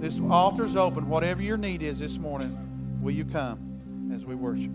This 0.00 0.18
altar's 0.30 0.76
open. 0.76 1.10
Whatever 1.10 1.42
your 1.42 1.58
need 1.58 1.82
is 1.82 1.98
this 1.98 2.16
morning, 2.16 2.98
will 3.02 3.12
you 3.12 3.26
come 3.26 4.10
as 4.14 4.24
we 4.24 4.34
worship? 4.34 4.72